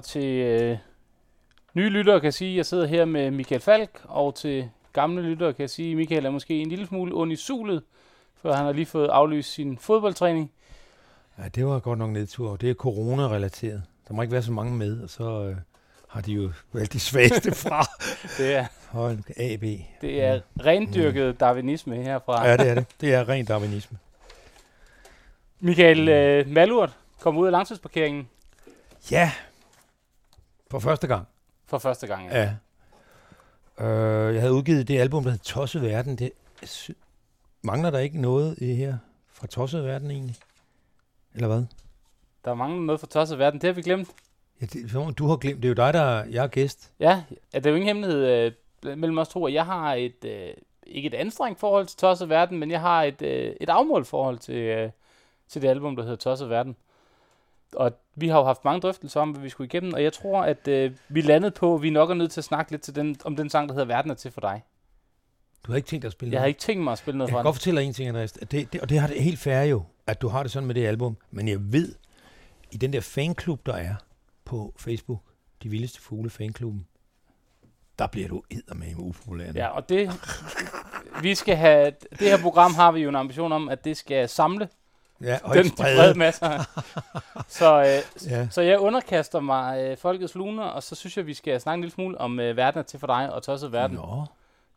[0.10, 0.77] til øh,
[1.73, 5.22] nye lyttere kan jeg sige, at jeg sidder her med Michael Falk, og til gamle
[5.22, 7.84] lyttere kan jeg sige, at Michael er måske en lille smule ond i sulet,
[8.41, 10.52] for han har lige fået aflyst sin fodboldtræning.
[11.38, 12.56] Ja, det var godt nok nedtur.
[12.56, 13.84] Det er corona-relateret.
[14.07, 15.56] Der må ikke være så mange med, og så øh,
[16.07, 17.86] har de jo valgt de svageste fra.
[18.38, 19.61] Det er, Hold AB.
[20.02, 22.48] det er rendyrket darwinisme herfra.
[22.48, 22.86] Ja, det er det.
[23.02, 23.98] Det er ren darwinisme.
[25.60, 28.27] Michael øh, Malurt kom ud af langtidsparkeringen
[29.11, 29.31] Ja.
[30.72, 31.28] For første gang.
[31.66, 32.30] for første gang.
[32.30, 32.54] Ja.
[33.80, 33.86] Ja.
[33.86, 36.16] Øh, jeg havde udgivet det album, der hed Tosset Verden.
[36.16, 36.32] Det
[36.64, 36.91] sy-
[37.62, 38.98] mangler der ikke noget i her
[39.28, 40.36] fra Tosset Verden egentlig?
[41.36, 41.64] Eller hvad?
[42.46, 43.62] Der er mange noget for tosset verden.
[43.62, 44.10] Det har vi glemt.
[44.62, 45.58] Ja, det, du har glemt.
[45.58, 46.91] Det er jo dig, der jeg er gæst.
[47.00, 47.24] Ja,
[47.54, 48.54] ja, det er jo ingen hemmelighed
[48.86, 50.54] øh, mellem os to, at jeg har et, øh,
[50.88, 54.38] ikke et anstrengt forhold til Tosset Verden, men jeg har et, øh, et afmålt forhold
[54.38, 54.90] til, øh,
[55.50, 56.76] til det album, der hedder Tosset Verden.
[57.76, 60.41] Og vi har jo haft mange drøftelser om, hvad vi skulle igennem, og jeg tror,
[60.44, 62.96] at øh, vi landede på, at vi nok er nødt til at snakke lidt til
[62.96, 64.64] den, om den sang, der hedder Verden er til for dig.
[65.66, 67.30] Du har ikke tænkt dig at spille Jeg havde ikke tænkt mig at spille noget
[67.30, 67.48] Jeg fra kan den.
[67.48, 68.38] godt fortælle dig en ting, Andreas.
[68.41, 70.68] At Det, det, og det har det helt fair jo, at du har det sådan
[70.68, 71.18] med det album.
[71.32, 71.96] Men jeg ved,
[72.72, 73.96] i den der fanklub, der er
[74.46, 75.20] på Facebook,
[75.64, 76.88] De Vildeste Fugle fanklubben,
[78.00, 79.52] der bliver du eddermame upopulær.
[79.56, 80.12] Ja, og det,
[81.22, 84.30] vi skal have, det her program har vi jo en ambition om, at det skal
[84.30, 84.70] samle
[85.24, 86.64] ja og den ikke brede masser.
[87.60, 88.48] så, øh, Ja.
[88.50, 91.82] så jeg underkaster mig øh, folkets luner, og så synes jeg, vi skal snakke en
[91.82, 93.96] lille smule om øh, verden er til for dig og tosset verden.
[93.98, 94.26] Nå,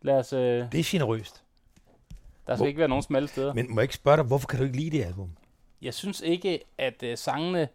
[0.02, 0.40] Lad os, øh,
[0.72, 1.42] det er generøst.
[2.46, 3.54] der skal Hvor- ikke være nogen smalle steder.
[3.54, 5.30] Men må jeg ikke spørge dig, hvorfor kan du ikke lide det album?
[5.82, 7.68] Jeg synes ikke, at øh, sangene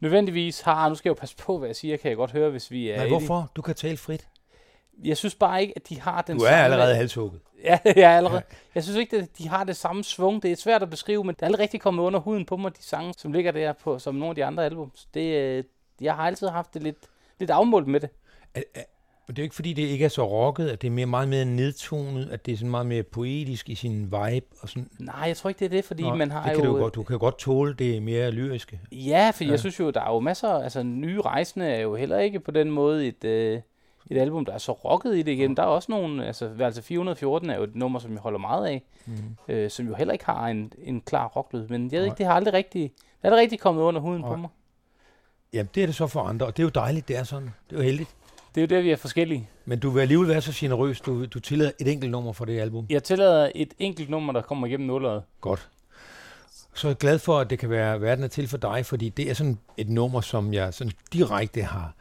[0.00, 2.50] nødvendigvis har, nu skal jeg jo passe på, hvad jeg siger, kan jeg godt høre,
[2.50, 3.50] hvis vi er i- hvorfor?
[3.56, 4.28] Du kan tale frit.
[5.04, 6.64] Jeg synes bare ikke, at de har den Du er samme...
[6.64, 7.40] allerede halshugget.
[7.64, 8.42] Ja, jeg er allerede.
[8.74, 10.42] Jeg synes ikke, at de har det samme svung.
[10.42, 12.76] Det er svært at beskrive, men det er aldrig rigtig kommet under huden på mig,
[12.76, 15.08] de sange, som ligger der på, som nogle af de andre albums.
[15.14, 15.64] Det, øh,
[16.00, 16.98] jeg har altid haft det lidt,
[17.38, 18.10] lidt afmålt med det.
[18.54, 18.82] Er, er,
[19.28, 21.28] det er jo ikke, fordi det ikke er så rocket, at det er mere, meget
[21.28, 24.46] mere nedtonet, at det er sådan meget mere poetisk i sin vibe.
[24.60, 24.88] Og sådan.
[24.98, 26.60] Nej, jeg tror ikke, det er det, fordi Nå, man har det jo...
[26.60, 28.80] kan du, godt, du kan godt tåle det mere lyriske.
[28.92, 29.46] Ja, for ja.
[29.46, 29.50] Ja.
[29.50, 30.48] jeg synes jo, der er jo masser...
[30.48, 33.60] Altså, nye rejsende er jo heller ikke på den måde et, øh,
[34.10, 35.56] et album, der er så rocket i det igen.
[35.56, 36.26] Der er også nogle...
[36.26, 39.14] Altså, altså 414 er jo et nummer, som jeg holder meget af, Mm.
[39.48, 41.68] øh, som jo heller ikke har en, en klar rocklyd.
[41.68, 42.04] Men jeg ved Nej.
[42.06, 42.82] ikke, det har aldrig rigtig...
[42.82, 42.92] Det
[43.22, 44.36] er aldrig rigtig kommet under huden på Nej.
[44.36, 44.48] mig.
[45.52, 47.50] Jamen, det er det så for andre, og det er jo dejligt, det er sådan.
[47.70, 48.10] Det er jo heldigt.
[48.54, 49.48] Det er jo der, vi er forskellige.
[49.64, 52.60] Men du vil alligevel være så generøs, du, du tillader et enkelt nummer for det
[52.60, 52.86] album.
[52.90, 55.22] Jeg tillader et enkelt nummer, der kommer igennem nulleret.
[55.40, 55.68] Godt.
[56.74, 59.08] Så er jeg glad for, at det kan være verden er til for dig, fordi
[59.08, 61.94] det er sådan et nummer, som jeg sådan direkte har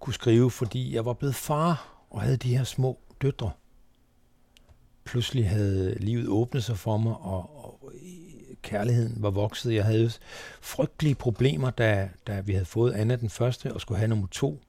[0.00, 3.50] kunne skrive, fordi jeg var blevet far og havde de her små døtre.
[5.04, 7.92] Pludselig havde livet åbnet sig for mig, og, og
[8.62, 9.74] kærligheden var vokset.
[9.74, 10.10] Jeg havde
[10.60, 14.60] frygtelige problemer, da, da vi havde fået Anna den første, og skulle have nummer to,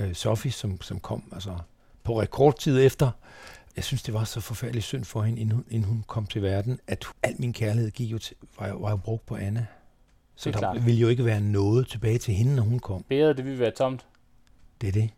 [0.00, 1.58] øh, Sofie, som, som kom altså,
[2.04, 3.10] på rekordtid efter.
[3.76, 6.42] Jeg synes, det var så forfærdeligt synd for hende, inden hun, inden hun kom til
[6.42, 9.66] verden, at al min kærlighed gik jo til, var, jo- var jo brugt på Anna.
[10.36, 10.86] Så Det er der klart.
[10.86, 13.02] ville jo ikke være noget tilbage til hende, når hun kom.
[13.08, 14.06] Bæret, det vil være tomt.
[14.80, 15.10] Det er det.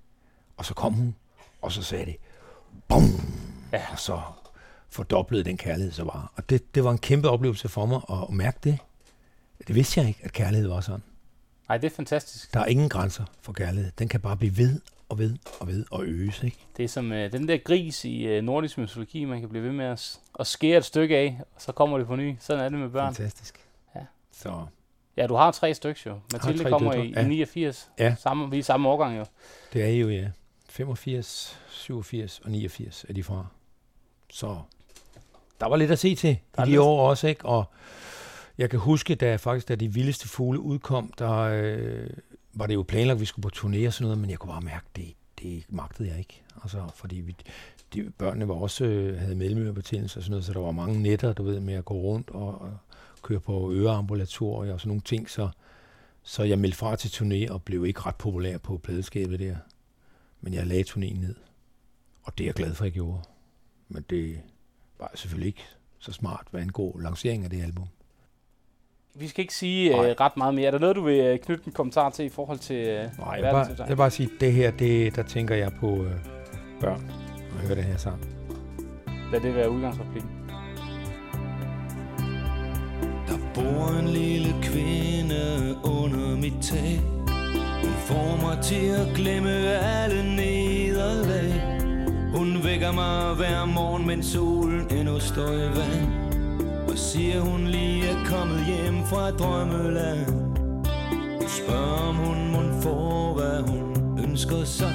[0.56, 1.14] Og så kom hun,
[1.62, 2.16] og så sagde det,
[2.88, 3.02] bum!
[3.72, 3.82] Ja.
[3.92, 4.20] Og så
[4.88, 6.28] fordoblede den kærlighed så bare.
[6.36, 8.78] Og det, det var en kæmpe oplevelse for mig at, at mærke det.
[9.66, 11.02] Det vidste jeg ikke, at kærlighed var sådan.
[11.68, 12.54] Nej, det er fantastisk.
[12.54, 13.92] Der er ingen grænser for kærlighed.
[13.98, 16.56] Den kan bare blive ved og ved og ved og øges, ikke?
[16.76, 19.72] Det er som øh, den der gris i øh, nordisk mytologi, man kan blive ved
[19.72, 22.36] med at, at skære et stykke af, og så kommer det på ny.
[22.40, 23.14] Sådan er det med børn.
[23.14, 23.60] Fantastisk.
[23.94, 24.00] Ja.
[24.32, 24.66] Så
[25.16, 26.18] Ja, du har tre stykker jo.
[26.32, 27.24] Mathilde kommer døtre, i, ja.
[27.24, 27.90] i 89.
[27.98, 28.14] Ja.
[28.18, 29.24] Samme, vi er i samme årgang jo.
[29.72, 30.28] det er jo, ja.
[30.68, 33.46] 85, 87 og 89 er de fra.
[34.30, 34.56] Så
[35.60, 37.44] der var lidt at se til Der er i de lidt- år også, ikke?
[37.46, 37.64] Og
[38.58, 42.10] jeg kan huske, da faktisk, da de vildeste fugle udkom, der øh,
[42.52, 44.52] var det jo planlagt, at vi skulle på turné og sådan noget, men jeg kunne
[44.52, 46.42] bare mærke, det, det magtede jeg ikke.
[46.62, 47.36] Altså, fordi vi,
[47.94, 51.32] de, børnene var også, øh, havde mellemørebetændelse og sådan noget, så der var mange nætter,
[51.32, 52.72] du ved, med at gå rundt og, og
[53.22, 55.48] køre på øreambulatorier og sådan nogle ting, så,
[56.22, 59.56] så jeg meldte fra til turné og blev ikke ret populær på pladeskabet der.
[60.40, 61.34] Men jeg lagde turnéen ned,
[62.22, 63.20] og det er jeg glad for, at jeg gjorde.
[63.88, 64.40] Men det
[64.98, 65.64] var selvfølgelig ikke
[65.98, 67.88] så smart, hvad angår lanceringen af det album.
[69.14, 70.66] Vi skal ikke sige øh, ret meget mere.
[70.66, 73.28] Er der noget, du vil øh, knytte en kommentar til i forhold til øh, Nej,
[73.28, 76.12] jeg bare, jeg vil bare sige, det her, det, der tænker jeg på øh,
[76.80, 77.12] børn,
[77.52, 78.28] og høre det her sammen.
[79.32, 80.41] Lad det være udgangsreplikken.
[83.54, 87.00] Bor en lille kvinde under mit tag.
[87.82, 91.52] Hun får mig til at glemme alle nederlag.
[92.34, 96.22] Hun vækker mig hver morgen, mens solen endnu står i vand.
[96.88, 100.26] Og siger hun lige er kommet hjem fra drømmeland?
[101.40, 104.94] Hun spørger om hun må få, hvad hun ønsker sig.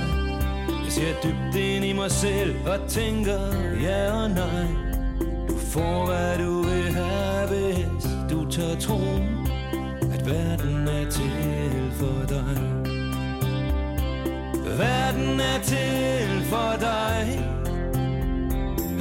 [0.83, 3.39] Jeg ser dybt ind i mig selv og tænker
[3.81, 4.67] ja og nej.
[5.49, 7.76] Du får hvad du vil have, hvis
[8.57, 8.99] tør tro
[10.13, 12.57] At verden er til for dig.
[14.77, 17.25] Verden er til for dig.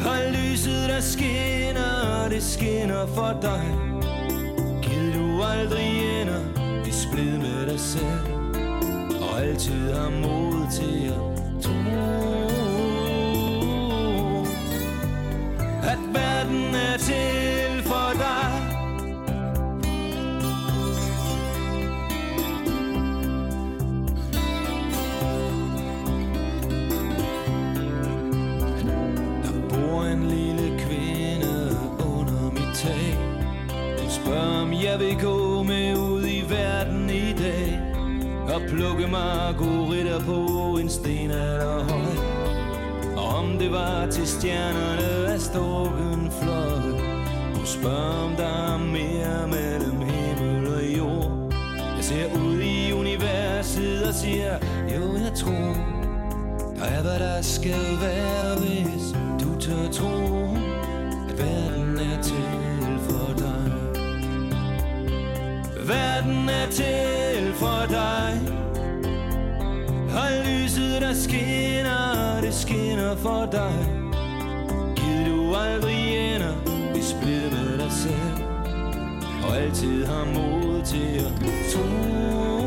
[0.07, 3.65] Og lyset der skinner, det skinner for dig.
[4.83, 6.43] Giv du aldrig ender
[6.87, 8.27] i splid med dig selv.
[9.21, 11.77] Og altid har mod til at tro
[15.83, 18.46] At verden er til for dig.
[34.97, 37.81] Jeg vil gå med ud i verden i dag
[38.55, 42.17] Og plukke margoritter på en sten eller høj.
[43.17, 46.81] Og om det var til stjernerne af storken fløj
[47.55, 51.53] Hun spørger om der er mere mellem himmel og jord.
[51.97, 54.59] Jeg ser ud i universet og siger
[54.95, 55.77] Jo jeg tror
[56.79, 60.45] der er hvad der skal være, hvis du tør tro,
[61.29, 62.66] at verden er til.
[65.89, 68.41] Verden er til for dig.
[70.15, 73.75] Og lyset der skinner, det skinner for dig.
[74.97, 76.55] Giv du aldrig ender
[76.97, 78.45] i splid med dig selv.
[79.49, 81.33] Og altid har mod til at
[81.73, 82.66] tro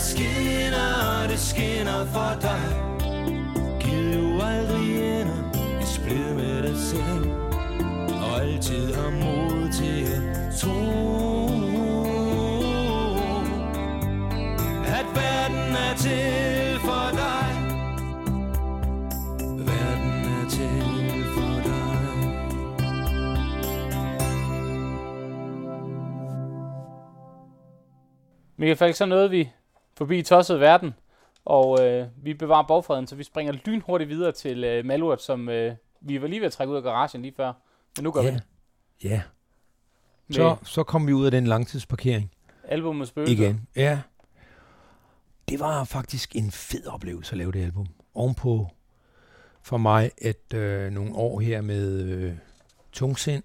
[0.00, 2.64] der skinner, det skinner for dig.
[3.80, 7.30] Giv jo aldrig ender i splid med dig selv.
[8.22, 10.80] Og altid har mod til at tro
[14.86, 17.50] At verden er til for dig.
[19.58, 22.30] Verden er til for dig.
[28.58, 29.50] Michael Falk, så nåede vi
[30.00, 30.94] forbi tosset verden,
[31.44, 35.74] og øh, vi bevarer borgfreden, så vi springer lynhurtigt videre til øh, Malurt, som øh,
[36.00, 37.52] vi var lige ved at trække ud af garagen lige før.
[37.96, 38.30] Men nu gør Ja.
[38.30, 38.42] vi det.
[39.04, 39.22] Ja,
[40.30, 42.30] så, så kom vi ud af den langtidsparkering
[42.64, 43.34] albumet Spøgelser.
[43.44, 43.66] igen.
[43.76, 44.00] Ja.
[45.48, 47.86] Det var faktisk en fed oplevelse at lave det album.
[48.14, 48.68] Ovenpå
[49.62, 52.34] for mig et øh, nogle år her med øh,
[52.92, 53.42] tungsind,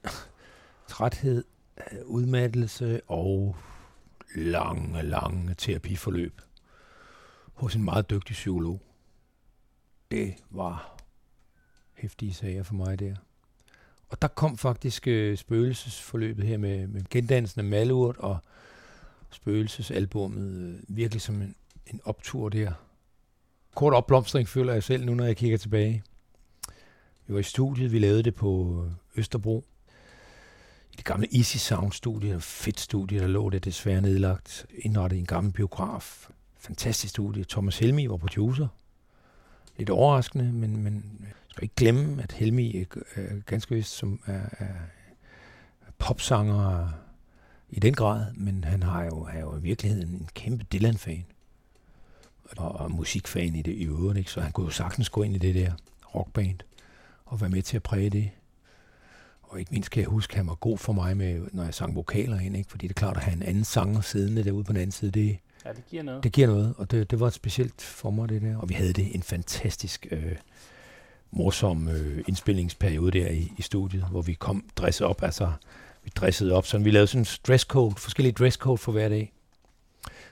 [0.88, 1.44] træthed,
[1.78, 3.56] øh, udmattelse og
[4.36, 6.42] lange, lange terapiforløb
[7.56, 8.82] hos en meget dygtig psykolog.
[10.12, 10.98] Det var
[11.94, 13.16] hæftige sager for mig der.
[14.10, 18.38] Og der kom faktisk øh, spøgelsesforløbet her med, med gendansen af Malurt og
[19.32, 21.56] spøgelsesalbummet øh, virkelig som en,
[21.88, 22.72] en optur der.
[23.76, 26.04] Kort opblomstring føler jeg selv nu, når jeg kigger tilbage.
[27.28, 29.66] Vi var i studiet, vi lavede det på øh, Østerbro.
[30.92, 35.18] I det gamle Easy Sound studie, et fedt studie, der lå det desværre nedlagt, indrettet
[35.18, 36.30] i en gammel biograf.
[36.66, 37.46] Fantastisk studie.
[37.50, 38.68] Thomas Helmi var producer.
[39.78, 44.42] Lidt overraskende, men, men jeg skal ikke glemme, at Helmi er ganske vist som er,
[44.60, 46.90] er popsanger
[47.70, 51.26] i den grad, men han har jo, er jo i virkeligheden en kæmpe Dylan-fan.
[52.58, 54.32] Og, og musikfan i det i øvrigt, ikke?
[54.32, 55.74] så han kunne jo sagtens gå ind i det der
[56.16, 56.60] rockband
[57.26, 58.32] og være med til at præge det.
[59.44, 61.64] Og Og ikke mindst kan jeg huske, at han var god for mig, med, når
[61.64, 62.70] jeg sang vokaler ind, ikke?
[62.70, 65.12] fordi det er klart at have en anden sanger siddende derude på den anden side,
[65.12, 66.24] det, Ja, det giver noget.
[66.24, 68.58] det giver noget, og det, det var specielt for mig, det der.
[68.58, 70.36] Og vi havde det en fantastisk øh,
[71.32, 75.52] morsom øh, indspillingsperiode der i, i studiet, hvor vi kom dresset op, altså
[76.04, 79.34] vi dressede op, sådan vi lavede sådan en dresscode, forskellige dresscode for hver dag.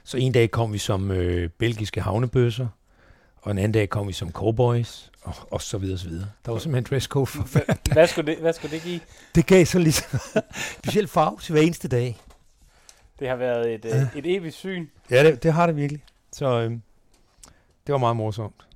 [0.03, 2.67] Så en dag kom vi som øh, belgiske havnebøsser,
[3.41, 6.27] og en anden dag kom vi som cowboys, og, og så videre, så videre.
[6.45, 7.93] Der var simpelthen dresscode for hver.
[7.93, 8.99] Hvad skulle det, hvad skulle det give?
[9.35, 10.19] Det gav så ligesom
[10.83, 12.17] speciel farve til hver eneste dag.
[13.23, 14.87] Det har været et, øh, et evigt syn.
[15.11, 16.03] Ja, det, det har det virkelig.
[16.31, 16.81] Så øhm,
[17.87, 18.67] det var meget morsomt.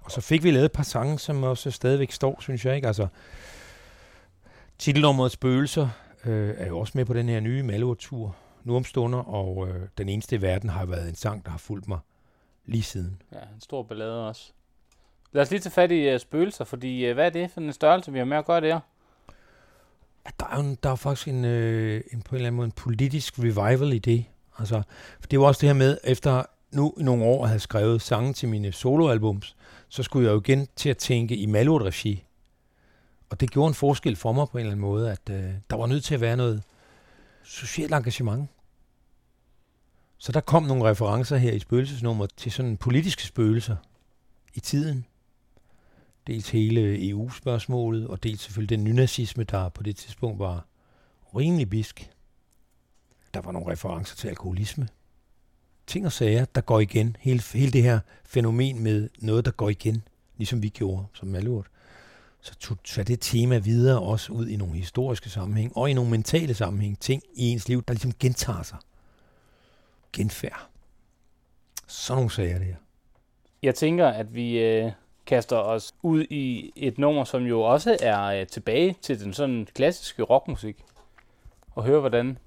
[0.00, 2.86] Og så fik vi lavet et par sange, som også stadigvæk står, synes jeg ikke.
[2.86, 3.06] Altså,
[4.78, 5.88] titelnummeret Spøgelser
[6.24, 9.88] øh, er jo også med på den her nye Malurt-tur nu om stunder, og øh,
[9.98, 11.98] den eneste i verden har været en sang, der har fulgt mig
[12.66, 13.22] lige siden.
[13.32, 14.52] Ja, en stor ballade også.
[15.32, 17.72] Lad os lige tage fat i uh, spøgelser, fordi uh, hvad er det for en
[17.72, 18.80] størrelse, vi har med at gøre der?
[20.24, 22.56] At der er jo en, der er faktisk en, øh, en, på en eller anden
[22.56, 24.24] måde en politisk revival i det.
[24.58, 24.82] Altså,
[25.20, 26.42] for det var også det her med, efter
[26.72, 29.56] nu i nogle år at have skrevet sange til mine soloalbums,
[29.88, 32.24] så skulle jeg jo igen til at tænke i Malurt-regi.
[33.30, 35.76] Og det gjorde en forskel for mig på en eller anden måde, at øh, der
[35.76, 36.62] var nødt til at være noget
[37.44, 38.48] socialt engagement.
[40.18, 43.76] Så der kom nogle referencer her i spøgelsesnummeret til sådan politiske spøgelser
[44.54, 45.06] i tiden.
[46.26, 50.66] Dels hele EU-spørgsmålet, og dels selvfølgelig den nynazisme, der på det tidspunkt var
[51.36, 52.10] rimelig bisk.
[53.34, 54.88] Der var nogle referencer til alkoholisme.
[55.86, 57.16] Ting og sager, der går igen.
[57.20, 60.02] Hele, hele det her fænomen med noget, der går igen,
[60.36, 61.66] ligesom vi gjorde som Malurt.
[62.40, 66.10] Så tog tog det tema videre også ud i nogle historiske sammenhæng, og i nogle
[66.10, 66.98] mentale sammenhæng.
[66.98, 68.78] Ting i ens liv, der ligesom gentager sig.
[70.12, 70.68] Genfærd.
[71.86, 72.76] Sådan nogle sager det her.
[73.62, 74.92] Jeg tænker, at vi øh,
[75.26, 79.66] kaster os ud i et nummer, som jo også er øh, tilbage til den sådan
[79.74, 80.76] klassiske rockmusik.
[81.74, 82.38] Og høre, hvordan,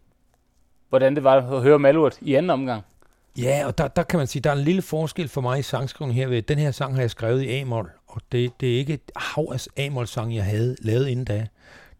[0.90, 2.84] hvordan det var at høre Malurt i anden omgang.
[3.38, 5.62] Ja, og der, der kan man sige, der er en lille forskel for mig i
[5.62, 8.78] sangskrivningen her ved, den her sang har jeg skrevet i A-mol, og det, det er
[8.78, 11.48] ikke et hav af A-mol-sang, jeg havde lavet inden da.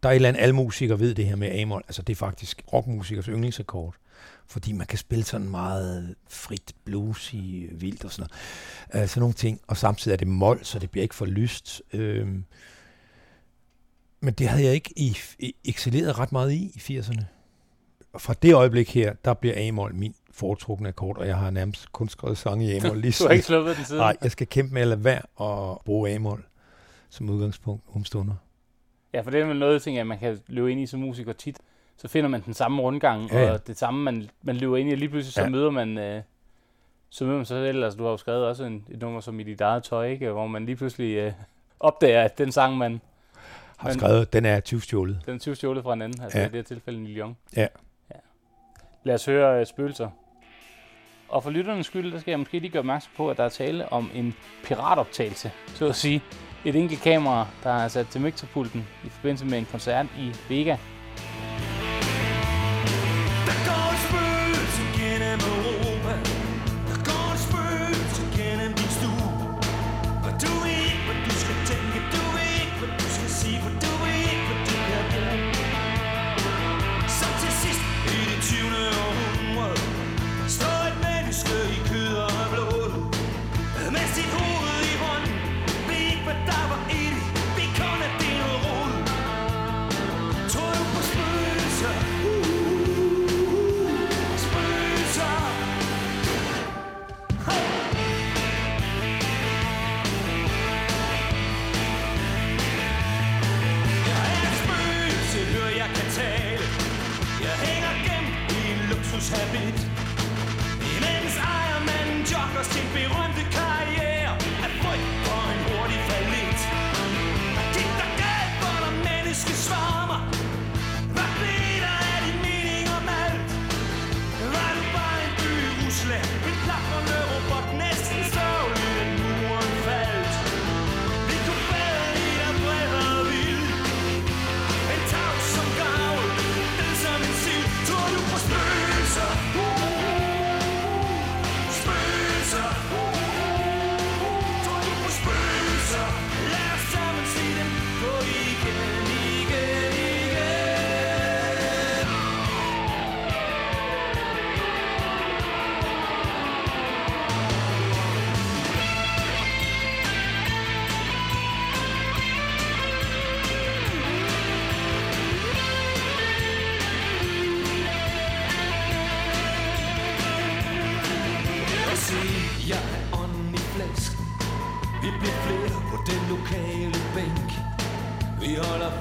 [0.02, 2.16] Der er et eller andet, alle musikere ved det her med A-mol, altså det er
[2.16, 3.94] faktisk rockmusikers yndlingsakkord,
[4.48, 7.34] fordi man kan spille sådan meget frit bluesy,
[7.72, 8.30] vildt og sådan
[8.92, 9.02] noget.
[9.02, 11.82] Uh, sådan nogle ting, og samtidig er det mol, så det bliver ikke for lyst.
[11.92, 12.44] Øhm,
[14.20, 17.24] men det havde jeg ikke i, i, excelleret ret meget i i 80'erne.
[18.12, 21.92] Og fra det øjeblik her, der bliver A-mol min foretrukne akkord, og jeg har nærmest
[21.92, 24.00] kun skrevet sange i A-mol lige Du har ikke sluppet den siden.
[24.00, 26.44] Nej, jeg skal kæmpe med at lade være og bruge A-mol
[27.08, 28.34] som udgangspunkt om stunder.
[29.12, 31.32] Ja, for det er vel noget, ting, at man kan løbe ind i som musiker
[31.32, 31.58] tit.
[31.98, 33.52] Så finder man den samme rundgang, Ja, ja.
[33.52, 35.48] og det samme, man, man løber ind i, og lige pludselig så Ja.
[35.48, 35.98] møder man...
[35.98, 36.22] Øh,
[37.10, 39.40] så møder man sig selv, altså du har jo skrevet også en, et nummer som
[39.40, 40.30] i dit eget tøj, ikke?
[40.30, 41.32] hvor man lige pludselig øh,
[41.80, 43.00] opdager, at den sang, man,
[43.76, 45.20] Har Men- skrevet, den er 20 stjålet.
[45.26, 46.44] den er 20 stjålet fra en anden, altså Ja.
[46.44, 47.36] i det her tilfælde Neil Young.
[47.56, 47.66] Ja.
[48.10, 48.16] ja.
[49.04, 50.08] Lad os høre øh, spøgelser.
[51.28, 53.48] Og for lytternes skyld, der skal jeg måske lige gøre opmærksom på, at der er
[53.48, 56.22] tale om en piratoptagelse, så at sige.
[56.64, 60.76] Et enkelt kamera, der er sat til mixerpulten i forbindelse med en koncert i Vega.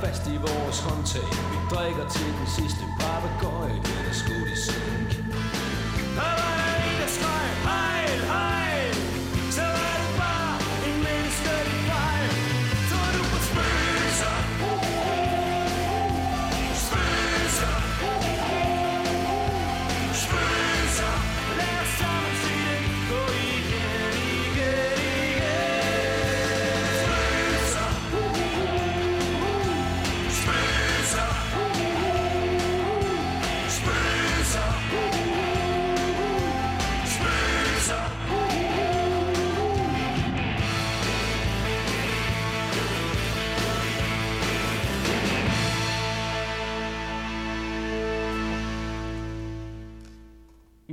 [0.02, 1.30] Fast i vores håndtag.
[1.52, 5.12] Vi drikker til den sidste papegøje Den er skudt i sænk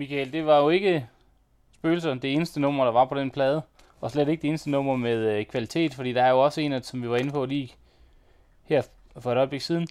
[0.02, 1.06] Michael, det var jo ikke
[1.74, 3.62] spøgelser det eneste nummer, der var på den plade.
[4.00, 6.72] Og slet ikke det eneste nummer med øh, kvalitet, fordi der er jo også en,
[6.72, 7.74] af- som vi var inde på lige
[8.64, 8.82] her
[9.18, 9.86] for et øjeblik siden.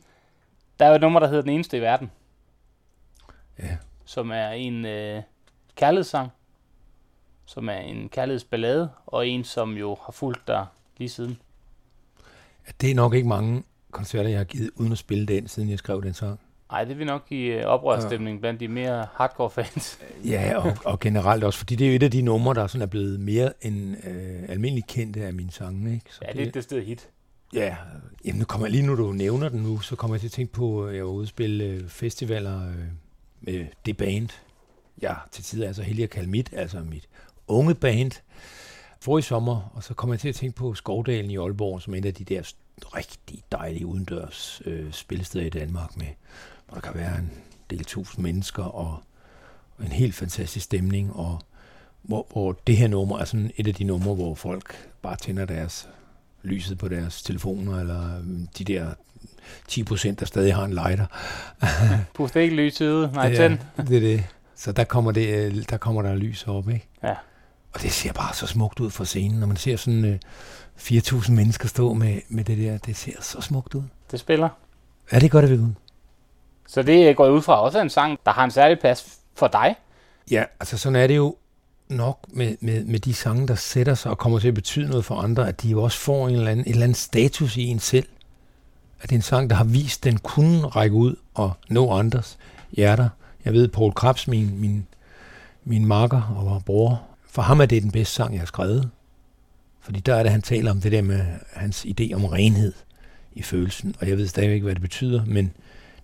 [0.80, 2.12] Der er jo et nummer, der hedder Den Eneste i Verden,
[3.60, 3.78] Ja.
[4.06, 5.22] som er en øh,
[5.76, 6.30] kærlighedssang,
[7.46, 10.66] som er en kærlighedsballade, og en, som jo har fulgt dig
[10.98, 11.40] lige siden.
[12.82, 15.80] Det er nok ikke mange koncerter, jeg har givet, uden at spille den, siden jeg
[15.80, 16.40] skrev den sang.
[16.72, 20.00] Ej, det vil nok give øh, oprørsstemning blandt de mere hardcore fans.
[20.26, 22.82] Ja, og, og generelt også, fordi det er jo et af de numre, der sådan
[22.82, 25.94] er blevet mere end øh, almindeligt kendte af mine sange.
[25.94, 26.06] Ikke?
[26.10, 27.10] Så ja, det er det sted hit.
[27.54, 27.76] Ja,
[28.26, 30.32] jamen nu kommer jeg lige nu, du nævner den nu, så kommer jeg til at
[30.32, 32.76] tænke på, at jeg var ude at spille øh, festivaler øh,
[33.42, 34.30] med det band.
[35.02, 37.10] Ja, til tider er så heldig at kalde mit, altså mit
[37.48, 38.12] unge band,
[39.02, 41.94] for i sommer, og så kommer jeg til at tænke på Skovdalen i Aalborg, som
[41.94, 42.54] er en af de der
[42.84, 46.08] rigtig dejlige udendørs øh, spillesteder i Danmark, med,
[46.72, 47.32] hvor der kan være en
[47.70, 49.04] del tusind mennesker, og,
[49.78, 51.42] og en helt fantastisk stemning, og
[52.02, 55.46] hvor, hvor det her nummer er sådan et af de numre, hvor folk bare tænder
[55.46, 55.90] deres
[56.44, 58.94] lyset på deres telefoner, eller øhm, de der
[59.68, 61.06] 10 procent, der stadig har en lighter.
[62.16, 63.12] Pust ikke lys ude.
[63.14, 63.60] Nej, ja, tænd.
[63.88, 64.24] det er det.
[64.56, 66.88] Så der kommer, det, øh, der kommer der lys op, ikke?
[67.04, 67.16] Ja.
[67.74, 70.20] Og det ser bare så smukt ud fra scenen, når man ser sådan øh,
[70.78, 72.78] 4.000 mennesker stå med, med det der.
[72.78, 73.84] Det ser så smukt ud.
[74.12, 74.50] Det spiller.
[75.12, 75.60] Ja, det gør det ved
[76.72, 79.76] så det går ud fra også en sang, der har en særlig plads for dig.
[80.32, 81.36] Ja, altså sådan er det jo
[81.90, 85.06] nok med, med, med de sange, der sætter sig og kommer til at betyde noget
[85.06, 87.64] for andre, at de jo også får en eller anden, en eller anden status i
[87.64, 88.08] en selv.
[89.02, 91.92] At det er en sang, der har vist, at den kunne række ud og nå
[91.92, 92.38] andres
[92.72, 93.10] hjerter.
[93.46, 94.88] Jeg ved, Paul Krabs, min, min,
[95.64, 98.90] min makker og bror, for ham er det den bedste sang, jeg har skrevet.
[99.82, 102.74] Fordi der er det, han taler om det der med hans idé om renhed
[103.34, 103.96] i følelsen.
[104.00, 105.54] Og jeg ved stadigvæk ikke, hvad det betyder, men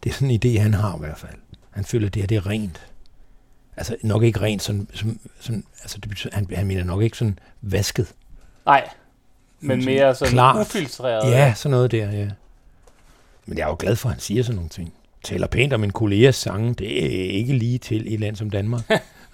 [0.04, 1.34] det er sådan en idé, han har i hvert fald.
[1.72, 2.88] Han føler, at det her det er rent.
[3.78, 7.18] Altså nok ikke rent, sådan, som, sådan, altså det betyder, han, han mener nok ikke
[7.18, 8.14] sådan vasket.
[8.66, 8.90] Nej,
[9.60, 10.68] men Sådan mere sådan klart.
[10.68, 11.32] ufiltreret.
[11.32, 12.28] Ja, sådan noget der, ja.
[13.46, 14.94] Men jeg er jo glad for, at han siger sådan nogle ting.
[15.24, 18.50] Taler pænt om en kollegas sange, det er ikke lige til i et land som
[18.50, 18.92] Danmark.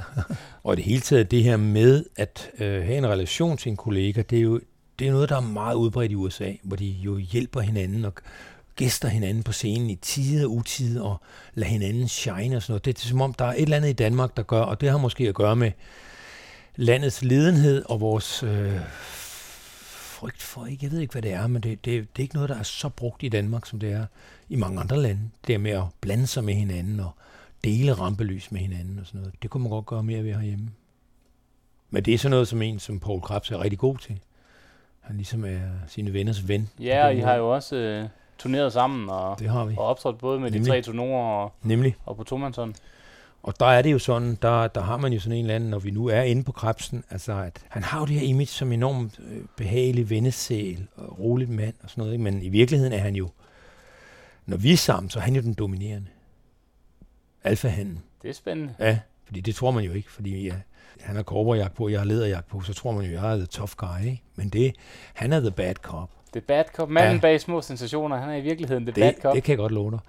[0.64, 4.22] og det hele taget, det her med at øh, have en relation til en kollega,
[4.22, 4.60] det er jo
[5.00, 8.14] det er noget, der er meget udbredt i USA, hvor de jo hjælper hinanden og
[8.76, 11.22] gæster hinanden på scenen i tide og utide og
[11.54, 12.86] lader hinanden shine og sådan noget.
[12.86, 14.90] Det er som om, der er et eller andet i Danmark, der gør, og det
[14.90, 15.72] har måske at gøre med
[16.76, 18.80] landets ledenhed og vores øh,
[20.24, 22.36] frygt for, ikke, jeg ved ikke, hvad det er, men det, det, det er ikke
[22.36, 24.06] noget, der er så brugt i Danmark, som det er
[24.50, 25.22] i mange andre lande.
[25.48, 27.12] Det er med at blande sig med hinanden og
[27.64, 29.34] dele rampelys med hinanden og sådan noget.
[29.42, 30.70] Det kunne man godt gøre mere ved herhjemme.
[31.90, 34.20] Men det er sådan noget, som en som Paul Krabs er rigtig god til.
[35.02, 36.70] Han ligesom er sine venners ven.
[36.80, 39.76] Ja, og I har jo også øh, turneret sammen og, Det har vi.
[39.78, 40.72] og optrådt både med de Nemlig.
[40.72, 41.96] tre turnorer og, Nemlig.
[42.06, 42.76] og på Tomansson.
[43.44, 45.70] Og der er det jo sådan, der, der har man jo sådan en eller anden,
[45.70, 48.48] når vi nu er inde på Krebsen, altså at han har jo det her image
[48.48, 52.24] som enormt øh, behagelig vennesæl og roligt mand og sådan noget, ikke?
[52.24, 53.30] men i virkeligheden er han jo,
[54.46, 56.08] når vi er sammen, så er han jo den dominerende.
[57.44, 58.04] Alfahanden.
[58.22, 58.74] Det er spændende.
[58.80, 60.56] Ja, fordi det tror man jo ikke, fordi ja,
[61.02, 63.46] han har korberjagt på, jeg har lederjagt på, så tror man jo, jeg er the
[63.46, 64.22] tough guy, ikke?
[64.36, 64.76] Men det,
[65.14, 66.10] han er the bad cop.
[66.34, 66.90] Det er bad cop.
[66.90, 67.20] Manden Ja.
[67.22, 69.36] bag små sensationer, han er i virkeligheden det, bad Det, cop.
[69.36, 70.00] det kan jeg godt love dig.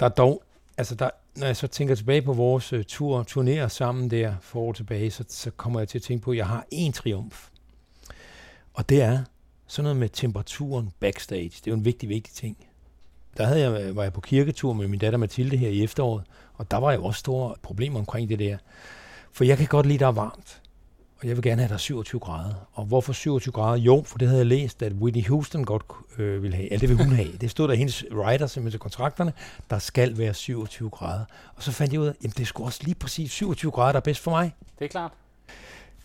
[0.00, 0.42] Der er dog,
[0.78, 4.60] altså der, når jeg så tænker tilbage på vores uh, tur, turnéer sammen der for
[4.60, 7.48] år tilbage, så, så kommer jeg til at tænke på, at jeg har én triumf.
[8.74, 9.18] Og det er
[9.66, 11.42] sådan noget med temperaturen backstage.
[11.44, 12.56] Det er jo en vigtig, vigtig ting.
[13.36, 16.24] Der havde jeg, var jeg på kirketur med min datter Mathilde her i efteråret,
[16.54, 18.56] og der var jo også store problemer omkring det der.
[19.32, 20.62] For jeg kan godt lide, at der er varmt.
[21.20, 22.54] Og jeg vil gerne have, at der er 27 grader.
[22.72, 23.76] Og hvorfor 27 grader?
[23.78, 25.82] Jo, for det havde jeg læst, at Whitney Houston godt
[26.18, 26.72] øh, ville have.
[26.72, 27.32] Eller det vil hun have.
[27.40, 29.32] Det stod der i hendes writer, simpelthen til kontrakterne.
[29.70, 31.24] Der skal være 27 grader.
[31.56, 33.96] Og så fandt jeg ud af, at det skulle også lige præcis 27 grader, der
[33.96, 34.52] er bedst for mig.
[34.78, 35.12] Det er klart.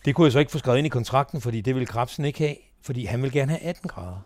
[0.06, 2.40] Det kunne jeg så ikke få skrevet ind i kontrakten, fordi det ville Krabsen ikke
[2.40, 2.56] have.
[2.81, 4.26] Fordi han vil gerne have 18 grader.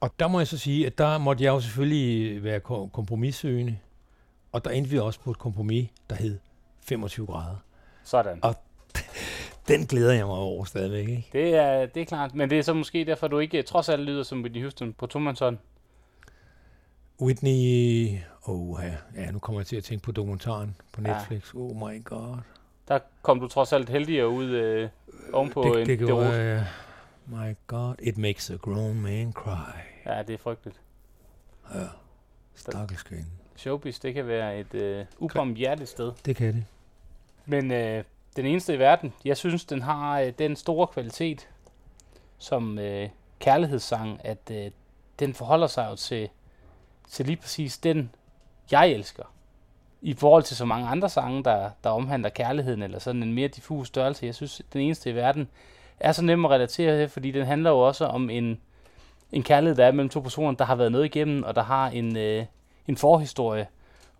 [0.00, 3.78] Og der må jeg så sige, at der måtte jeg jo selvfølgelig være ko- kompromissøgende.
[4.52, 6.38] Og der endte vi også på et kompromis, der hed
[6.88, 7.56] 25 grader.
[8.04, 8.38] Sådan.
[8.42, 8.56] Og-
[9.68, 11.28] Den glæder jeg mig over stadigvæk, ikke?
[11.32, 12.34] Det er, det er klart.
[12.34, 15.06] Men det er så måske derfor, du ikke trods alt lyder som Whitney Houston på
[15.06, 15.58] tomandshånd.
[17.20, 18.18] Whitney...
[18.42, 19.22] Oh, ja.
[19.22, 21.14] ja, nu kommer jeg til at tænke på dokumentaren på Ja.
[21.14, 21.54] Netflix.
[21.54, 22.36] Oh my god.
[22.88, 24.88] Der kom du trods alt heldigere ud øh,
[25.32, 26.62] ovenpå det, en det gjorde, øh,
[27.26, 29.78] My god, it makes a grown man cry.
[30.06, 30.80] Ja, det er frygteligt.
[31.74, 31.80] Ja,
[32.54, 33.26] stakkels kvinde.
[33.56, 36.12] Showbiz, det kan være et øh, ubarmhjertigt sted.
[36.26, 36.64] Det kan det.
[37.46, 38.04] Men øh,
[38.36, 41.48] den eneste i verden, jeg synes, den har øh, den store kvalitet
[42.38, 43.08] som øh,
[43.40, 44.70] kærlighedssang, at øh,
[45.18, 46.28] den forholder sig jo til,
[47.08, 48.10] til lige præcis den,
[48.70, 49.22] jeg elsker.
[50.02, 53.48] I forhold til så mange andre sange, der, der omhandler kærligheden, eller sådan en mere
[53.48, 54.26] diffus størrelse.
[54.26, 55.48] Jeg synes, den eneste i verden
[56.00, 58.60] er så nem at relatere til, fordi den handler jo også om en,
[59.32, 61.88] en kærlighed, der er mellem to personer, der har været noget igennem, og der har
[61.88, 62.44] en, øh,
[62.86, 63.66] en forhistorie,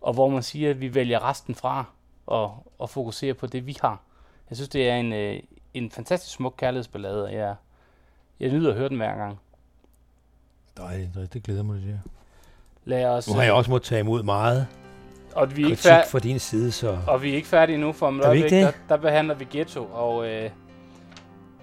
[0.01, 1.85] og hvor man siger, at vi vælger resten fra,
[2.25, 4.06] og, og fokuserer på det, vi har.
[4.49, 5.39] Jeg synes, det er en, øh,
[5.73, 7.55] en fantastisk smuk kærlighedsballade, og jeg,
[8.39, 9.39] jeg nyder at høre den hver gang.
[10.77, 11.99] Dejligt, det glæder mig til.
[12.85, 14.67] Lad os, Nu har jeg også måttet tage imod meget
[15.35, 16.97] og, vi er ikke kritik færd, fra din side, så...
[17.07, 19.47] og vi er ikke færdige nu, for om et Er øjeblik, der, der behandler vi
[19.51, 20.49] Ghetto, og øh,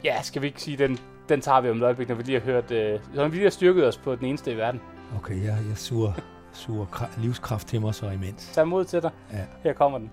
[0.04, 0.98] ja, skal vi ikke sige, den,
[1.28, 3.42] den tager vi om et øjeblik, når vi lige har hørt, øh, når vi lige
[3.44, 4.80] har styrket os på den eneste i verden.
[5.16, 6.12] Okay, jeg, jeg suger,
[6.52, 8.50] suger kra- livskraft til mig så imens.
[8.52, 9.10] Tag mod til dig.
[9.32, 9.38] Ja.
[9.62, 10.10] Her kommer den.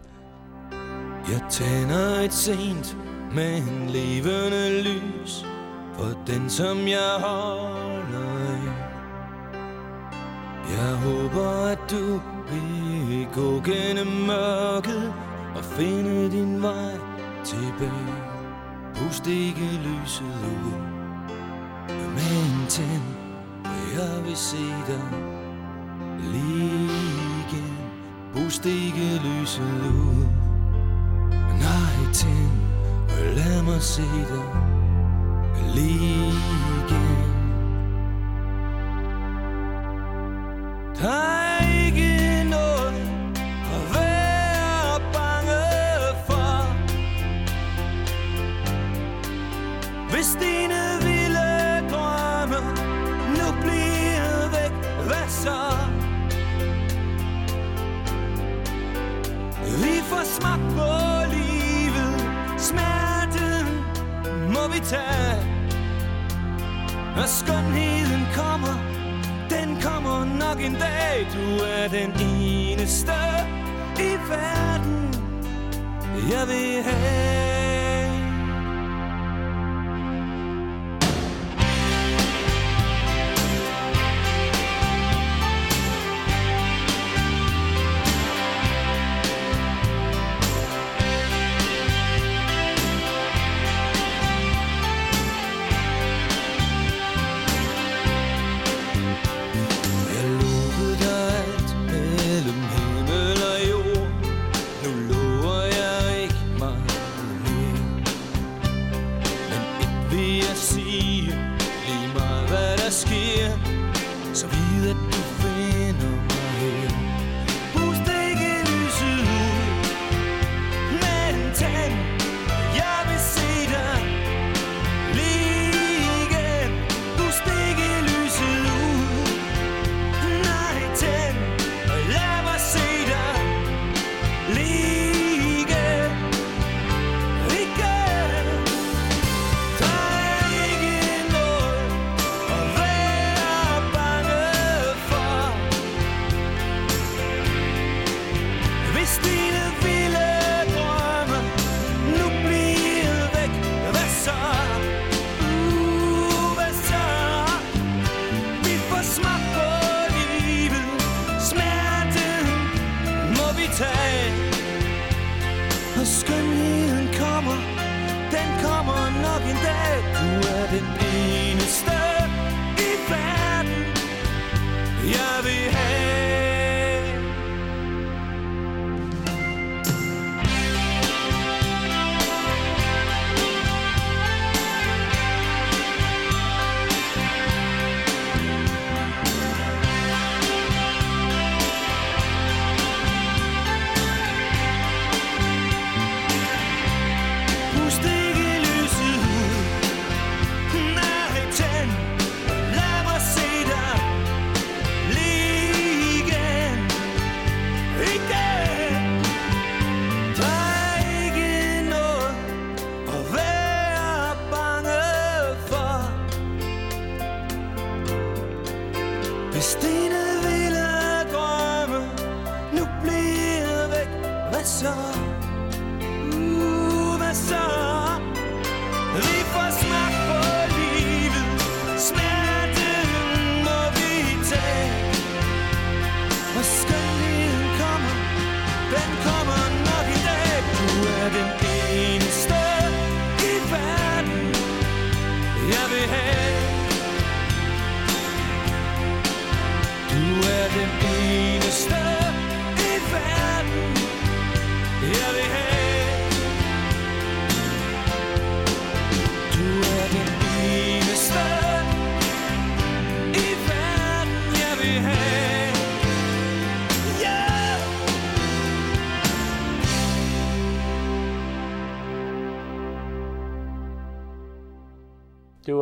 [1.30, 2.98] Jeg tænder et sent,
[3.32, 5.46] men levende lys
[5.94, 8.92] For den som jeg holder i.
[10.78, 12.22] Jeg håber at du
[12.52, 15.14] vil gå gennem mørket
[15.56, 16.94] Og finde din vej
[17.44, 18.16] tilbage.
[18.96, 20.36] Pust ikke lyset
[20.66, 20.74] ud.
[21.90, 23.02] Men tænd,
[23.66, 25.04] for jeg vil se dig
[26.20, 26.90] lige
[27.42, 27.78] igen.
[28.34, 30.41] Pust ikke lyset ud.
[31.62, 32.52] Nej, tænd,
[33.10, 34.46] og lad mig se dig
[35.76, 37.32] lige igen.
[41.02, 43.02] Der er ikke noget
[43.76, 45.64] at være bange
[46.28, 46.52] for.
[50.12, 51.50] Hvis dine vilde
[51.92, 52.60] drømme
[53.38, 54.74] nu bliver væk,
[55.08, 55.62] hvad så?
[59.82, 60.60] Vi får smag
[64.82, 65.42] må tage
[67.16, 68.76] Når skønheden kommer
[69.50, 71.28] Den kommer nok en dag.
[71.34, 73.14] Du er den eneste
[73.98, 75.14] i verden
[76.32, 77.61] Jeg vil have.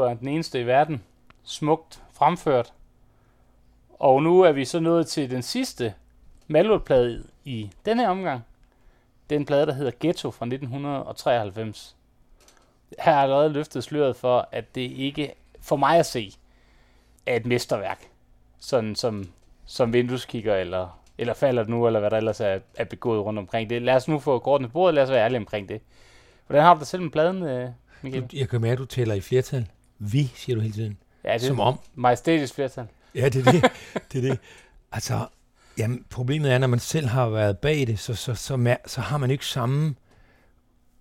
[0.09, 1.03] Er den eneste i verden.
[1.43, 2.73] Smukt fremført.
[3.99, 5.93] Og nu er vi så nået til den sidste
[6.47, 8.41] Malwood-plade i denne omgang.
[9.29, 11.95] Den plade, der hedder Ghetto fra 1993.
[12.99, 16.33] Her er allerede løftet sløret for, at det ikke, for mig at se,
[17.25, 18.07] er et mesterværk.
[18.59, 19.29] Sådan som,
[19.65, 23.39] som vindueskigger, eller, eller falder det nu, eller hvad der ellers er, er begået rundt
[23.39, 23.81] omkring det.
[23.81, 25.81] Lad os nu få kortene på bordet, lad os være ærlige omkring det.
[26.47, 27.69] Hvordan har du det selv med pladen, øh,
[28.01, 28.29] Michael?
[28.33, 29.67] Jeg kan mærke, at du taler i flertal.
[29.99, 30.97] Vi, siger du hele tiden.
[31.23, 31.79] Ja, det Som om.
[31.95, 32.87] Majestætisk flertal.
[33.15, 33.71] Ja, det er det.
[34.13, 34.39] det, er det.
[34.91, 35.27] Altså,
[35.77, 39.17] jamen, problemet er, når man selv har været bag det, så, så, så, så, har
[39.17, 39.95] man ikke samme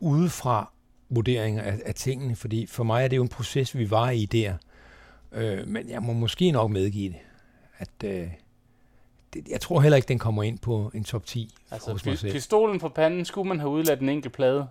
[0.01, 0.73] udefra
[1.09, 4.25] vurderinger af, af tingene, fordi for mig er det jo en proces, vi var i
[4.25, 4.55] der.
[5.33, 7.19] Øh, men jeg må måske nok medgive det,
[7.79, 8.29] at øh,
[9.35, 12.19] det, jeg tror heller ikke, den kommer ind på en top 10 Altså, hos mig
[12.19, 12.33] selv.
[12.33, 14.67] pistolen på panden, skulle man have udladt en enkelt plade,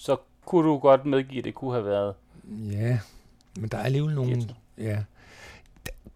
[0.00, 2.14] så kunne du godt medgive, at det kunne have været
[2.46, 2.98] Ja,
[3.60, 4.30] men der er alligevel nogle...
[4.30, 4.54] Ghetto.
[4.78, 4.98] Ja.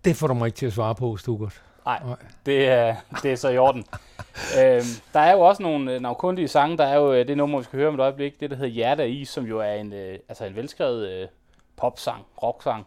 [0.05, 1.63] Det, får du mig ikke til at svare på, Stugert.
[1.85, 2.17] Nej, Nej.
[2.47, 3.85] det er, det er så i orden.
[4.61, 6.77] øhm, der er jo også nogle øh, navkundige sange.
[6.77, 8.71] Der er jo øh, det nummer, vi skal høre om et øjeblik, det der hedder
[8.71, 11.29] Hjerte af Is, som jo er en, øh, altså en velskrevet øh,
[11.77, 12.87] popsang, rocksang.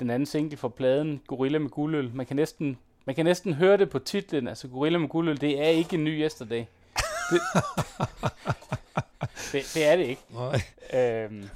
[0.00, 2.10] Den anden single fra pladen, Gorilla med guldøl.
[2.14, 5.60] Man kan næsten, man kan næsten høre det på titlen, altså Gorilla med guldøl, det
[5.60, 6.64] er ikke en ny yesterday.
[7.30, 7.40] Det,
[9.52, 10.22] det, det er det ikke.
[10.30, 10.60] Nej.
[11.24, 11.48] Øhm,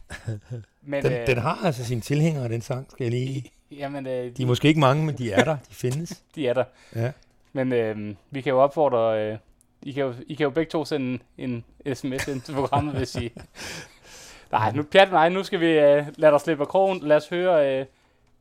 [0.82, 3.50] men, Den, øh, den har altså sine tilhængere, den sang, skal jeg lige...
[3.70, 5.56] jamen, øh, De er måske ikke mange, men de er der.
[5.70, 6.22] De findes.
[6.34, 6.64] de er der.
[6.96, 7.12] Ja.
[7.52, 9.38] Men øh, vi kan jo opfordre, øh,
[9.82, 12.94] I, kan jo, I kan jo begge to sende en, en sms ind til programmet,
[12.94, 13.32] hvis I...
[14.52, 17.00] Nej, nu pjat mig, nu skal vi øh, lade dig slippe af krogen.
[17.02, 17.86] Lad os høre øh,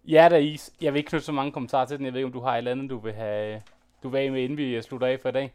[0.06, 0.70] Hjerte af Is.
[0.82, 2.06] Jeg vil ikke knytte så mange kommentarer til den.
[2.06, 3.62] Jeg ved ikke, om du har et eller andet, du vil have...
[4.04, 5.52] Du vil med, inden vi øh, slutter af for i dag.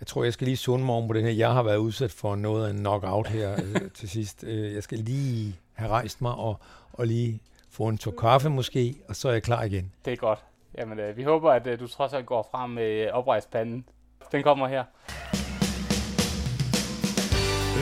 [0.00, 1.30] Jeg tror, jeg skal lige sunde mig oven på den her.
[1.32, 4.44] Jeg har været udsat for noget af en knockout her øh, til sidst.
[4.44, 6.60] Øh, Jeg skal lige have rejst mig og,
[6.92, 9.92] og lige få en tår kaffe måske, og så er jeg klar igen.
[10.04, 10.38] Det er godt.
[10.78, 13.84] Jamen, øh, vi håber, at øh, du trods alt går frem med øh, oprejst panden.
[14.32, 14.84] Den kommer her.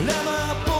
[0.07, 0.76] Lad mig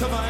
[0.00, 0.29] Med en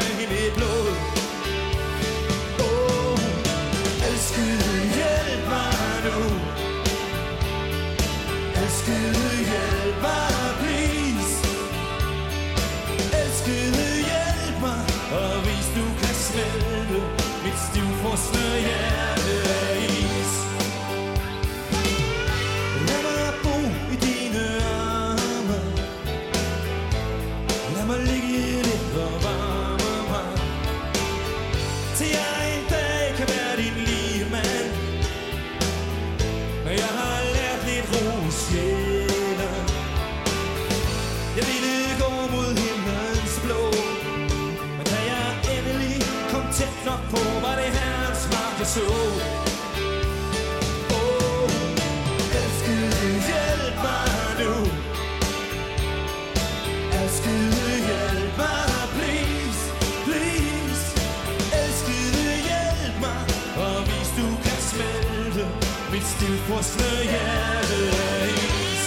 [66.51, 67.79] Frosne hjerte
[68.09, 68.83] af is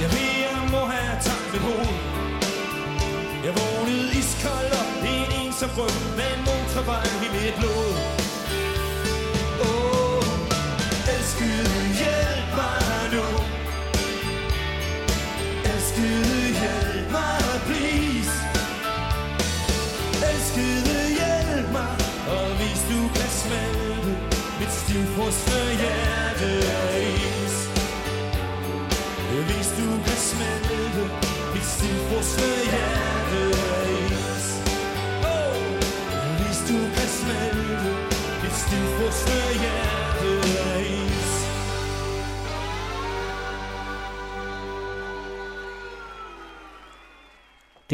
[0.00, 1.94] Jeg ved, jeg må have tabt mit hoved.
[3.44, 8.05] Jeg vågnede iskold op i en ensom rød Med en motorvej i mit blod.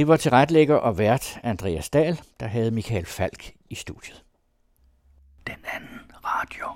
[0.02, 4.22] Det var tilretlægger og vært Andreas Dahl, der havde Michael Falk i studiet.
[5.46, 6.66] Den anden radio.